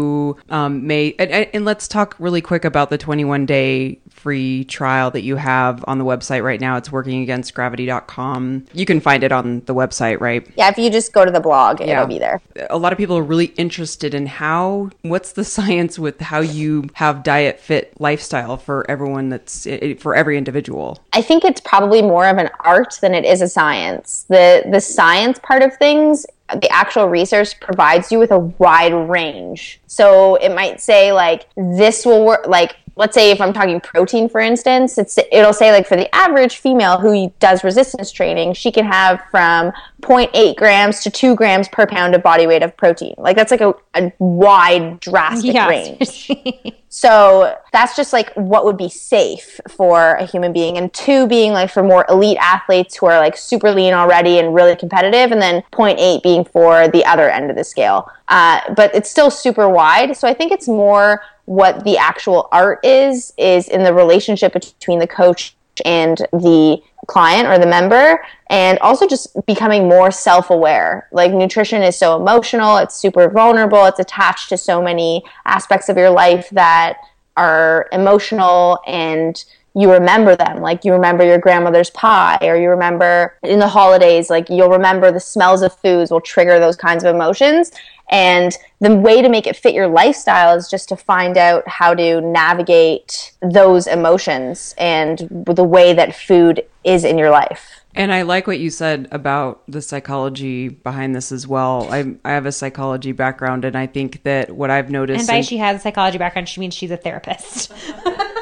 um, 0.50 0.86
may 0.86 1.14
and, 1.18 1.30
and 1.30 1.64
let's 1.64 1.88
talk 1.88 2.16
really 2.18 2.40
quick 2.40 2.64
about 2.64 2.90
the 2.90 2.98
21 2.98 3.46
day 3.46 3.98
free 4.10 4.64
trial 4.64 5.10
that 5.10 5.22
you 5.22 5.36
have 5.36 5.84
on 5.86 5.98
the 5.98 6.04
website 6.04 6.42
right 6.42 6.60
now. 6.60 6.76
It's 6.76 6.90
working 6.90 7.22
against 7.22 7.54
workingagainstgravity.com. 7.54 8.66
You 8.72 8.86
can 8.86 9.00
find 9.00 9.22
it 9.22 9.32
on 9.32 9.60
the 9.66 9.74
website, 9.74 10.20
right? 10.20 10.46
Yeah, 10.56 10.68
if 10.68 10.78
you 10.78 10.90
just 10.90 11.12
go 11.12 11.24
to 11.24 11.30
the 11.30 11.40
blog, 11.40 11.80
yeah. 11.80 11.92
it'll 11.92 12.06
be 12.06 12.18
there. 12.18 12.40
A 12.70 12.78
lot 12.78 12.92
of 12.92 12.98
people 12.98 13.16
are 13.16 13.22
really 13.22 13.46
interested 13.56 14.14
in 14.14 14.26
how 14.26 14.90
what's 15.02 15.32
the 15.32 15.44
science 15.56 15.98
with 15.98 16.20
how 16.20 16.40
you 16.40 16.88
have 16.94 17.22
diet 17.22 17.60
fit 17.60 17.98
lifestyle 18.00 18.56
for 18.56 18.88
everyone 18.90 19.28
that's 19.28 19.66
for 19.98 20.14
every 20.14 20.36
individual. 20.36 21.02
I 21.12 21.22
think 21.22 21.44
it's 21.44 21.60
probably 21.60 22.02
more 22.02 22.26
of 22.26 22.38
an 22.38 22.50
art 22.60 22.98
than 23.00 23.14
it 23.14 23.24
is 23.24 23.42
a 23.42 23.48
science. 23.48 24.26
The 24.28 24.64
the 24.70 24.80
science 24.80 25.38
part 25.42 25.62
of 25.62 25.76
things 25.76 26.26
the 26.54 26.68
actual 26.70 27.06
research 27.08 27.58
provides 27.60 28.12
you 28.12 28.18
with 28.18 28.30
a 28.30 28.38
wide 28.38 28.92
range. 28.92 29.80
So 29.86 30.36
it 30.36 30.54
might 30.54 30.80
say 30.80 31.12
like 31.12 31.46
this 31.56 32.06
will 32.06 32.24
work 32.24 32.46
like 32.46 32.76
let's 32.96 33.14
say 33.14 33.30
if 33.30 33.40
I'm 33.40 33.52
talking 33.52 33.78
protein, 33.80 34.28
for 34.28 34.40
instance, 34.40 34.98
it's 34.98 35.18
it'll 35.30 35.52
say 35.52 35.70
like 35.70 35.86
for 35.86 35.96
the 35.96 36.12
average 36.14 36.56
female 36.56 36.98
who 36.98 37.32
does 37.38 37.62
resistance 37.62 38.10
training, 38.10 38.54
she 38.54 38.72
can 38.72 38.86
have 38.86 39.22
from 39.30 39.72
0.8 40.02 40.56
grams 40.56 41.02
to 41.02 41.10
2 41.10 41.34
grams 41.34 41.68
per 41.68 41.86
pound 41.86 42.14
of 42.14 42.22
body 42.22 42.46
weight 42.46 42.62
of 42.62 42.76
protein. 42.76 43.14
Like 43.16 43.34
that's 43.36 43.50
like 43.50 43.62
a, 43.62 43.74
a 43.94 44.12
wide, 44.18 45.00
drastic 45.00 45.54
yeah, 45.54 45.68
range. 45.68 46.30
so 46.88 47.56
that's 47.72 47.96
just 47.96 48.12
like 48.12 48.32
what 48.34 48.64
would 48.64 48.76
be 48.76 48.90
safe 48.90 49.58
for 49.68 50.14
a 50.14 50.26
human 50.26 50.52
being. 50.52 50.76
And 50.76 50.92
two 50.92 51.26
being 51.26 51.52
like 51.52 51.70
for 51.70 51.82
more 51.82 52.04
elite 52.08 52.36
athletes 52.40 52.96
who 52.96 53.06
are 53.06 53.18
like 53.18 53.36
super 53.36 53.72
lean 53.72 53.94
already 53.94 54.38
and 54.38 54.54
really 54.54 54.76
competitive, 54.76 55.32
and 55.32 55.40
then 55.40 55.62
0.8 55.72 56.22
being 56.22 56.44
for 56.44 56.88
the 56.88 57.04
other 57.04 57.30
end 57.30 57.50
of 57.50 57.56
the 57.56 57.64
scale. 57.64 58.10
Uh, 58.28 58.60
but 58.74 58.94
it's 58.94 59.10
still 59.10 59.30
super 59.30 59.68
wide. 59.68 60.16
So 60.16 60.28
I 60.28 60.34
think 60.34 60.52
it's 60.52 60.68
more 60.68 61.22
what 61.46 61.84
the 61.84 61.96
actual 61.96 62.48
art 62.52 62.84
is 62.84 63.32
is 63.38 63.68
in 63.68 63.82
the 63.82 63.94
relationship 63.94 64.52
between 64.52 64.98
the 64.98 65.06
coach 65.06 65.56
and 65.84 66.18
the 66.32 66.82
client 67.06 67.46
or 67.46 67.58
the 67.58 67.66
member 67.66 68.24
and 68.48 68.78
also 68.80 69.06
just 69.06 69.28
becoming 69.46 69.88
more 69.88 70.10
self-aware 70.10 71.08
like 71.12 71.32
nutrition 71.32 71.82
is 71.82 71.96
so 71.96 72.16
emotional 72.16 72.76
it's 72.76 72.96
super 72.96 73.28
vulnerable 73.28 73.84
it's 73.84 74.00
attached 74.00 74.48
to 74.48 74.56
so 74.56 74.82
many 74.82 75.22
aspects 75.44 75.88
of 75.88 75.96
your 75.96 76.10
life 76.10 76.48
that 76.50 76.98
are 77.36 77.88
emotional 77.92 78.80
and 78.86 79.44
you 79.76 79.92
remember 79.92 80.34
them. 80.34 80.62
Like 80.62 80.86
you 80.86 80.92
remember 80.94 81.22
your 81.22 81.36
grandmother's 81.36 81.90
pie, 81.90 82.38
or 82.40 82.56
you 82.56 82.70
remember 82.70 83.36
in 83.42 83.58
the 83.58 83.68
holidays, 83.68 84.30
like 84.30 84.48
you'll 84.48 84.70
remember 84.70 85.12
the 85.12 85.20
smells 85.20 85.60
of 85.60 85.76
foods 85.80 86.10
will 86.10 86.22
trigger 86.22 86.58
those 86.58 86.76
kinds 86.76 87.04
of 87.04 87.14
emotions. 87.14 87.72
And 88.10 88.56
the 88.80 88.94
way 88.94 89.20
to 89.20 89.28
make 89.28 89.46
it 89.46 89.56
fit 89.56 89.74
your 89.74 89.88
lifestyle 89.88 90.56
is 90.56 90.68
just 90.68 90.88
to 90.90 90.96
find 90.96 91.36
out 91.36 91.66
how 91.66 91.94
to 91.94 92.20
navigate 92.20 93.32
those 93.42 93.86
emotions 93.86 94.74
and 94.78 95.18
the 95.30 95.64
way 95.64 95.92
that 95.92 96.14
food 96.14 96.64
is 96.84 97.04
in 97.04 97.18
your 97.18 97.30
life. 97.30 97.84
And 97.96 98.12
I 98.12 98.22
like 98.22 98.46
what 98.46 98.58
you 98.60 98.68
said 98.68 99.08
about 99.10 99.62
the 99.66 99.80
psychology 99.80 100.68
behind 100.68 101.16
this 101.16 101.32
as 101.32 101.46
well. 101.48 101.88
I, 101.90 102.14
I 102.26 102.32
have 102.32 102.44
a 102.44 102.52
psychology 102.52 103.12
background, 103.12 103.64
and 103.64 103.74
I 103.74 103.86
think 103.86 104.22
that 104.24 104.50
what 104.50 104.70
I've 104.70 104.90
noticed. 104.90 105.20
And 105.20 105.26
by 105.26 105.36
in, 105.36 105.42
she 105.42 105.56
has 105.56 105.78
a 105.78 105.80
psychology 105.80 106.18
background, 106.18 106.46
she 106.46 106.60
means 106.60 106.74
she's 106.74 106.90
a 106.90 106.98
therapist. 106.98 107.72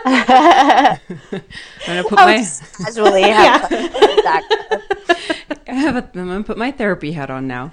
I'm 0.04 0.98
gonna 1.86 2.02
put 2.02 2.18
oh, 2.18 2.26
my 2.26 2.44
casually 2.84 3.22
have 3.22 3.70
yeah. 3.70 4.40
I 5.68 5.72
have 5.72 5.96
a, 5.96 6.18
I'm 6.18 6.26
gonna 6.26 6.42
put 6.42 6.58
my 6.58 6.72
therapy 6.72 7.12
hat 7.12 7.30
on 7.30 7.46
now. 7.46 7.72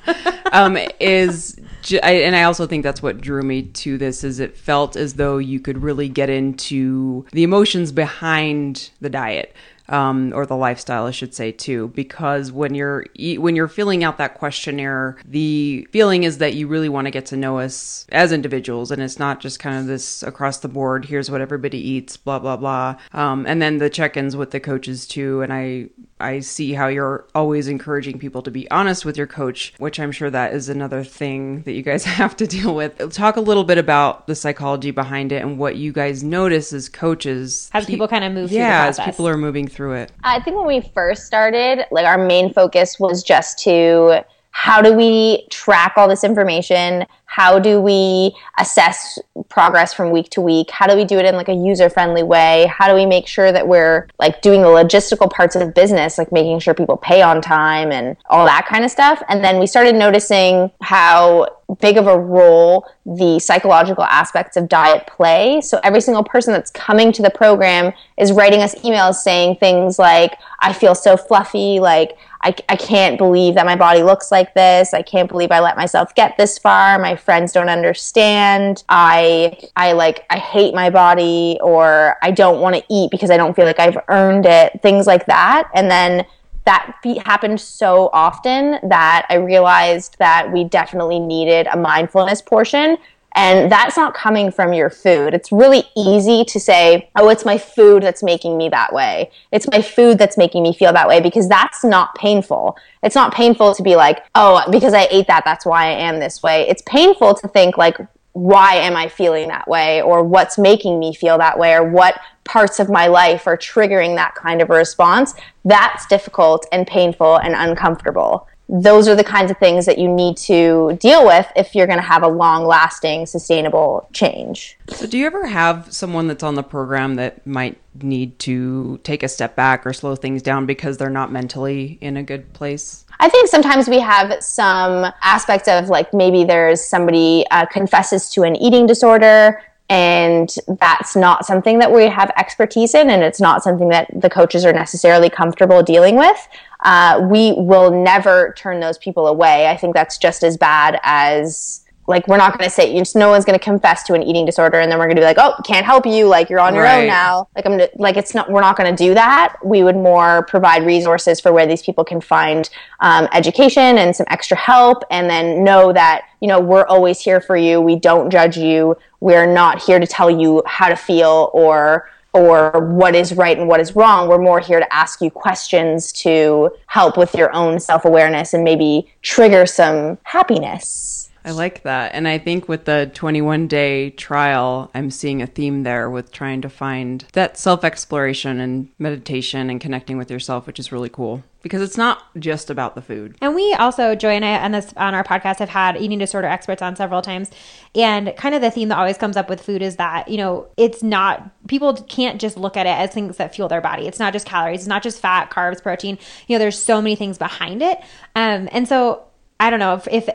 Um, 0.52 0.78
is 1.00 1.60
I, 2.04 2.12
and 2.12 2.36
I 2.36 2.44
also 2.44 2.68
think 2.68 2.84
that's 2.84 3.02
what 3.02 3.22
drew 3.22 3.42
me 3.42 3.64
to 3.64 3.98
this 3.98 4.24
is 4.24 4.40
it 4.40 4.58
felt 4.58 4.96
as 4.96 5.16
though 5.16 5.38
you 5.38 5.60
could 5.60 5.82
really 5.82 6.10
get 6.10 6.30
into 6.30 7.26
the 7.32 7.44
emotions 7.44 7.92
behind 7.92 8.90
the 9.00 9.10
diet 9.10 9.56
um, 9.92 10.32
or 10.34 10.46
the 10.46 10.56
lifestyle, 10.56 11.06
I 11.06 11.12
should 11.12 11.36
say, 11.36 11.52
too, 11.52 11.90
because 11.90 12.52
when 12.52 12.74
you're 12.74 13.06
when 13.38 13.56
you're 13.56 13.68
filling 13.68 14.04
out 14.04 14.18
that 14.18 14.36
questionnaire, 14.36 15.18
the 15.26 15.88
feeling 15.92 16.24
is 16.24 16.38
that 16.38 16.54
you 16.54 16.68
really 16.68 16.90
want 16.90 17.06
to 17.06 17.12
get 17.12 17.26
to 17.28 17.38
know 17.38 17.60
us 17.60 18.08
as 18.10 18.32
individuals, 18.32 18.92
and 18.92 19.02
it's 19.02 19.20
not 19.20 19.42
just 19.42 19.60
kind 19.60 19.78
of 19.78 19.88
this 19.88 20.24
across 20.24 20.60
the 20.60 20.70
board. 20.70 21.06
Here's 21.06 21.30
what 21.30 21.42
everybody 21.42 21.78
eats, 21.78 22.16
blah 22.16 22.40
blah 22.40 22.58
blah, 22.58 22.96
um, 23.12 23.46
and 23.46 23.62
then 23.62 23.80
the 23.80 23.90
check-ins 23.90 24.36
with 24.36 24.52
the 24.52 24.62
coaches 24.62 25.06
too. 25.06 25.42
And 25.42 25.52
I 25.52 25.90
I 26.22 26.40
see 26.40 26.74
how 26.74 26.88
you're 26.88 27.26
always 27.36 27.68
encouraging 27.68 28.20
people 28.20 28.42
to 28.44 28.52
be 28.52 28.70
honest 28.72 29.06
with 29.06 29.18
your 29.18 29.28
coach, 29.28 29.74
which 29.78 30.00
I'm 30.00 30.12
sure 30.12 30.30
that 30.30 30.54
is 30.54 30.70
another 30.70 31.04
thing 31.04 31.64
that 31.64 31.74
you 31.74 31.82
guys 31.82 32.04
have 32.22 32.36
to 32.38 32.48
deal 32.48 32.74
with. 32.76 33.14
Talk 33.14 33.36
a 33.36 33.42
little 33.42 33.64
bit 33.64 33.78
about 33.78 34.28
the 34.28 34.36
psychology 34.36 34.92
behind 34.92 35.32
it 35.32 35.42
and 35.42 35.58
what 35.58 35.76
you 35.76 35.92
guys 35.92 36.24
notice 36.24 36.74
as 36.74 36.90
coaches. 36.90 37.70
As 37.74 37.86
people 37.86 38.08
kind 38.08 38.24
of 38.24 38.34
move 38.34 38.52
yeah, 38.52 38.86
as 38.86 39.00
people 39.00 39.28
are 39.28 39.38
moving 39.38 39.68
through 39.68 39.94
it. 39.94 40.12
I 40.24 40.40
think 40.40 40.58
when 40.58 40.68
we 40.68 40.82
first 40.94 41.26
started, 41.26 41.86
like 41.92 42.06
our 42.06 42.18
main 42.18 42.54
focus 42.54 43.00
was 43.00 43.24
just 43.24 43.60
to 43.64 44.24
how 44.52 44.82
do 44.82 44.94
we 44.94 45.48
track 45.50 45.94
all 45.96 46.08
this 46.08 46.24
information? 46.24 47.06
How 47.32 47.60
do 47.60 47.80
we 47.80 48.36
assess 48.58 49.18
progress 49.48 49.94
from 49.94 50.12
week 50.12 50.30
to 50.32 50.42
week? 50.42 50.70
How 50.70 50.86
do 50.86 50.98
we 50.98 51.06
do 51.06 51.18
it 51.18 51.24
in 51.24 51.38
like 51.38 51.48
a 51.48 51.54
user 51.54 51.90
friendly 51.90 52.24
way? 52.24 52.66
How 52.66 52.90
do 52.90 52.94
we 52.94 53.06
make 53.06 53.26
sure 53.26 53.54
that 53.54 53.66
we're 53.66 54.10
like 54.20 54.42
doing 54.42 54.62
the 54.62 54.68
logistical 54.68 55.32
parts 55.32 55.56
of 55.56 55.74
business, 55.74 56.18
like 56.18 56.34
making 56.34 56.60
sure 56.60 56.74
people 56.74 56.98
pay 56.98 57.22
on 57.22 57.42
time 57.42 57.94
and 57.94 58.18
all 58.30 58.44
that 58.44 58.66
kind 58.68 58.84
of 58.84 58.92
stuff? 58.92 59.24
And 59.30 59.42
then 59.42 59.60
we 59.60 59.66
started 59.66 59.96
noticing 59.96 60.72
how 60.82 61.48
big 61.80 61.96
of 61.96 62.08
a 62.08 62.20
role 62.20 62.86
the 63.06 63.40
psychological 63.40 64.04
aspects 64.04 64.58
of 64.58 64.68
diet 64.68 65.08
play. 65.08 65.62
So 65.62 65.80
every 65.86 66.02
single 66.02 66.26
person 66.26 66.52
that's 66.52 66.70
coming 66.72 67.14
to 67.14 67.22
the 67.22 67.30
program 67.30 67.94
is 68.18 68.34
writing 68.34 68.62
us 68.62 68.76
emails 68.82 69.16
saying 69.16 69.56
things 69.56 69.98
like, 69.98 70.38
I 70.60 70.74
feel 70.74 70.96
so 70.96 71.16
fluffy, 71.16 71.80
like 71.80 72.18
I, 72.44 72.56
I 72.70 72.76
can't 72.76 73.18
believe 73.18 73.56
that 73.56 73.66
my 73.66 73.76
body 73.76 74.04
looks 74.04 74.32
like 74.32 74.54
this. 74.54 74.94
I 74.94 75.02
can't 75.02 75.30
believe 75.30 75.52
I 75.52 75.60
let 75.60 75.78
myself 75.78 76.14
get 76.16 76.38
this 76.38 76.58
far. 76.58 77.00
My 77.00 77.16
friends 77.22 77.54
don't 77.54 77.70
understand. 77.70 78.84
I 78.90 79.58
I 79.76 79.94
like 79.94 80.26
I 80.30 80.38
hate 80.38 80.74
my 80.74 80.90
body 80.90 81.58
or 81.62 82.18
I 82.22 82.32
don't 82.32 82.62
want 82.62 82.76
to 82.76 82.84
eat 82.90 83.12
because 83.12 83.30
I 83.30 83.38
don't 83.38 83.56
feel 83.56 83.66
like 83.66 83.80
I've 83.80 83.98
earned 84.08 84.46
it. 84.46 84.82
Things 84.82 85.08
like 85.08 85.26
that. 85.28 85.70
And 85.74 85.90
then 85.90 86.26
that 86.66 86.96
happened 87.26 87.60
so 87.60 88.10
often 88.14 88.78
that 88.88 89.26
I 89.30 89.36
realized 89.36 90.18
that 90.20 90.52
we 90.52 90.64
definitely 90.64 91.20
needed 91.20 91.68
a 91.72 91.78
mindfulness 91.78 92.42
portion 92.42 92.98
and 93.34 93.72
that's 93.72 93.96
not 93.96 94.14
coming 94.14 94.52
from 94.52 94.74
your 94.74 94.90
food. 94.90 95.34
It's 95.34 95.52
really 95.52 95.84
easy 95.96 96.44
to 96.46 96.60
say, 96.60 97.10
oh, 97.16 97.30
it's 97.30 97.46
my 97.46 97.58
food 97.58 98.04
that's 98.04 98.24
making 98.24 98.58
me 98.58 98.70
that 98.70 98.94
way. 98.94 99.32
It's 99.52 99.70
my 99.72 99.82
food 99.82 100.18
that's 100.18 100.38
making 100.38 100.64
me 100.64 100.74
feel 100.74 100.92
that 100.94 101.08
way 101.08 101.22
because 101.22 101.48
that's 101.48 101.84
not 101.84 102.14
painful. 102.16 102.78
It's 103.04 103.16
not 103.16 103.34
painful 103.34 103.74
to 103.76 103.84
be 103.84 103.96
like, 103.96 104.26
oh, 104.36 104.64
because 104.70 104.94
I 104.94 105.08
ate 105.12 105.28
that, 105.28 105.44
that's 105.46 105.66
why 105.66 105.88
I 105.88 105.92
am 105.92 106.20
this 106.20 106.44
way. 106.44 106.68
It's 106.68 106.84
painful 106.86 107.36
to 107.36 107.48
think, 107.48 107.78
like, 107.78 107.98
why 108.34 108.76
am 108.76 108.96
I 108.96 109.10
feeling 109.10 109.50
that 109.50 109.68
way? 109.68 110.02
Or 110.02 110.24
what's 110.24 110.58
making 110.58 111.00
me 111.00 111.14
feel 111.14 111.38
that 111.38 111.60
way? 111.60 111.74
Or 111.74 111.84
what 111.84 112.20
parts 112.44 112.80
of 112.80 112.90
my 112.90 113.08
life 113.08 113.46
are 113.46 113.58
triggering 113.58 114.16
that 114.16 114.36
kind 114.36 114.62
of 114.62 114.70
a 114.70 114.74
response? 114.74 115.34
That's 115.66 116.06
difficult 116.08 116.66
and 116.72 116.88
painful 116.88 117.38
and 117.38 117.56
uncomfortable 117.56 118.48
those 118.72 119.10
are 119.10 119.16
the 119.16 119.24
kinds 119.24 119.52
of 119.52 119.58
things 119.58 119.86
that 119.86 119.98
you 119.98 120.08
need 120.08 120.38
to 120.38 120.98
deal 121.02 121.26
with 121.26 121.46
if 121.58 121.76
you're 121.76 121.88
going 121.88 122.00
to 122.00 122.06
have 122.06 122.24
a 122.24 122.28
long 122.28 122.66
lasting 122.66 123.26
sustainable 123.26 124.08
change. 124.14 124.78
So, 124.88 125.06
do 125.06 125.18
you 125.18 125.26
ever 125.26 125.46
have 125.46 125.92
someone 125.94 126.28
that's 126.28 126.42
on 126.42 126.56
the 126.56 126.64
program 126.64 127.16
that 127.16 127.46
might 127.46 127.78
need 128.02 128.40
to 128.40 129.00
take 129.04 129.24
a 129.24 129.28
step 129.28 129.58
back 129.58 129.86
or 129.86 129.92
slow 129.92 130.16
things 130.16 130.42
down 130.42 130.66
because 130.66 130.98
they're 130.98 131.10
not 131.10 131.34
mentally 131.34 131.98
in 132.00 132.16
a 132.16 132.24
good 132.24 132.54
place? 132.54 133.04
I 133.20 133.28
think 133.28 133.50
sometimes 133.50 133.90
we 133.90 134.00
have 134.00 134.42
some 134.42 135.12
aspects 135.22 135.68
of 135.68 135.90
like 135.90 136.14
maybe 136.14 136.46
there's 136.46 136.82
somebody 136.82 137.46
uh, 137.52 137.66
confesses 137.66 138.30
to 138.32 138.44
an 138.44 138.56
eating 138.56 138.88
disorder 138.88 139.62
and 139.92 140.56
that's 140.80 141.18
not 141.18 141.46
something 141.46 141.80
that 141.80 141.92
we 141.92 142.06
have 142.06 142.32
expertise 142.38 142.96
in 142.96 143.10
and 143.10 143.22
it's 143.22 143.42
not 143.42 143.62
something 143.62 143.90
that 143.90 144.08
the 144.16 144.30
coaches 144.30 144.64
are 144.64 144.72
necessarily 144.72 145.30
comfortable 145.30 145.84
dealing 145.84 146.16
with 146.16 146.48
uh, 146.84 147.26
we 147.30 147.54
will 147.54 147.92
never 147.92 148.54
turn 148.58 148.80
those 148.80 148.98
people 148.98 149.28
away. 149.28 149.68
I 149.68 149.78
think 149.78 149.94
that's 149.94 150.18
just 150.18 150.44
as 150.44 150.58
bad 150.58 151.00
as 151.04 151.82
like 152.08 152.28
we're 152.28 152.38
not 152.38 152.58
going 152.58 152.68
to 152.68 152.74
say 152.74 152.98
just 152.98 153.16
no 153.16 153.30
one's 153.30 153.46
going 153.46 153.58
to 153.58 153.64
confess 153.64 154.04
to 154.04 154.14
an 154.14 154.24
eating 154.24 154.46
disorder 154.46 154.80
and 154.80 154.92
then 154.92 154.98
we're 154.98 155.06
going 155.06 155.16
to 155.16 155.22
be 155.22 155.26
like 155.26 155.38
oh 155.40 155.56
can't 155.64 155.86
help 155.86 156.06
you. 156.06 156.28
Like 156.28 156.50
you're 156.50 156.60
on 156.60 156.74
your 156.74 156.84
right. 156.84 157.02
own 157.02 157.08
now. 157.08 157.48
Like 157.56 157.66
i'm 157.66 157.74
gonna, 157.74 157.90
like 157.96 158.18
it's 158.18 158.34
not 158.34 158.52
we're 158.52 158.62
not 158.62 158.76
going 158.76 158.94
to 158.94 159.04
do 159.04 159.14
that. 159.14 159.56
We 159.64 159.84
would 159.84 159.96
more 159.96 160.44
provide 160.46 160.86
resources 160.86 161.40
for 161.40 161.54
where 161.54 161.68
these 161.68 161.82
people 161.82 162.04
can 162.04 162.20
find 162.20 162.70
um, 163.00 163.28
education 163.34 163.98
and 163.98 164.16
some 164.16 164.26
extra 164.30 164.58
help 164.58 165.04
and 165.12 165.30
then 165.30 165.64
know 165.64 165.94
that 165.94 166.26
you 166.42 166.48
know 166.48 166.60
we're 166.60 166.86
always 166.86 167.20
here 167.20 167.40
for 167.40 167.56
you. 167.56 167.80
We 167.80 167.96
don't 167.96 168.30
judge 168.30 168.58
you. 168.58 168.98
We're 169.20 169.52
not 169.52 169.82
here 169.82 170.00
to 170.00 170.08
tell 170.08 170.30
you 170.30 170.64
how 170.66 170.90
to 170.90 170.96
feel 170.96 171.52
or 171.54 172.10
or 172.34 172.94
what 172.96 173.16
is 173.16 173.34
right 173.34 173.58
and 173.58 173.68
what 173.68 173.80
is 173.80 173.96
wrong. 173.96 174.28
We're 174.28 174.42
more 174.42 174.60
here 174.60 174.80
to 174.80 174.94
ask 174.94 175.22
you 175.22 175.30
questions 175.30 176.12
to 176.14 176.72
help 176.88 177.18
with 177.18 177.36
your 177.36 177.54
own 177.54 177.80
self 177.80 178.06
awareness 178.06 178.54
and 178.54 178.64
maybe 178.64 179.12
trigger 179.22 179.66
some 179.66 180.18
happiness. 180.24 181.30
I 181.44 181.52
like 181.52 181.82
that. 181.84 182.14
And 182.14 182.28
I 182.28 182.38
think 182.38 182.70
with 182.70 182.86
the 182.86 183.10
21 183.14 183.68
day 183.68 184.12
trial, 184.12 184.92
I'm 184.94 185.10
seeing 185.10 185.42
a 185.42 185.48
theme 185.48 185.84
there 185.84 186.10
with 186.10 186.32
trying 186.32 186.62
to 186.62 186.70
find 186.70 187.26
that 187.34 187.58
self 187.58 187.84
exploration 187.84 188.60
and 188.60 188.90
meditation 189.00 189.70
and 189.70 189.82
connecting 189.82 190.18
with 190.18 190.30
yourself, 190.30 190.68
which 190.68 190.80
is 190.80 190.92
really 190.92 191.10
cool 191.10 191.44
because 191.62 191.82
it's 191.82 191.98
not 191.98 192.24
just 192.40 192.70
about 192.70 192.96
the 192.96 193.02
food. 193.02 193.38
And 193.42 193.56
we 193.56 193.74
also, 193.74 194.16
Joy 194.16 194.32
and 194.32 194.46
I, 194.46 194.68
this 194.70 194.94
on 194.98 195.14
our 195.14 195.24
podcast, 195.24 195.60
have 195.60 195.70
had 195.70 195.98
eating 195.98 196.20
disorder 196.20 196.48
experts 196.48 196.82
on 196.82 196.96
several 196.96 197.22
times, 197.22 197.52
and 197.96 198.34
kind 198.38 198.56
of 198.56 198.62
the 198.62 198.72
theme 198.72 198.90
that 198.90 198.98
always 198.98 199.18
comes 199.18 199.38
up 199.38 199.50
with 199.50 199.62
food 199.62 199.82
is 199.82 199.98
that 199.98 200.28
you 200.28 200.38
know 200.38 200.68
it's 200.78 201.04
not 201.04 201.50
people 201.68 201.94
can't 201.94 202.40
just 202.40 202.58
look 202.58 202.78
at 202.78 202.86
it 202.86 202.90
as 202.90 203.12
things 203.12 203.38
that 203.38 203.54
fuel 203.54 203.68
their 203.68 203.82
body. 203.82 204.08
It's 204.08 204.20
not 204.20 204.34
just 204.34 204.46
calories. 204.46 204.82
It's 204.82 204.88
not 204.88 205.04
just 205.04 205.20
fat, 205.20 205.50
carbs, 205.50 205.82
protein. 205.82 206.18
You 206.48 206.56
know, 206.56 206.60
there's 206.60 206.82
so 206.82 207.02
many 207.02 207.16
things 207.16 207.38
behind 207.38 207.82
it. 207.82 208.00
Um, 208.36 208.68
and 208.72 208.88
so 208.88 209.26
I 209.60 209.70
don't 209.70 209.80
know 209.80 209.94
if, 209.94 210.08
if 210.08 210.30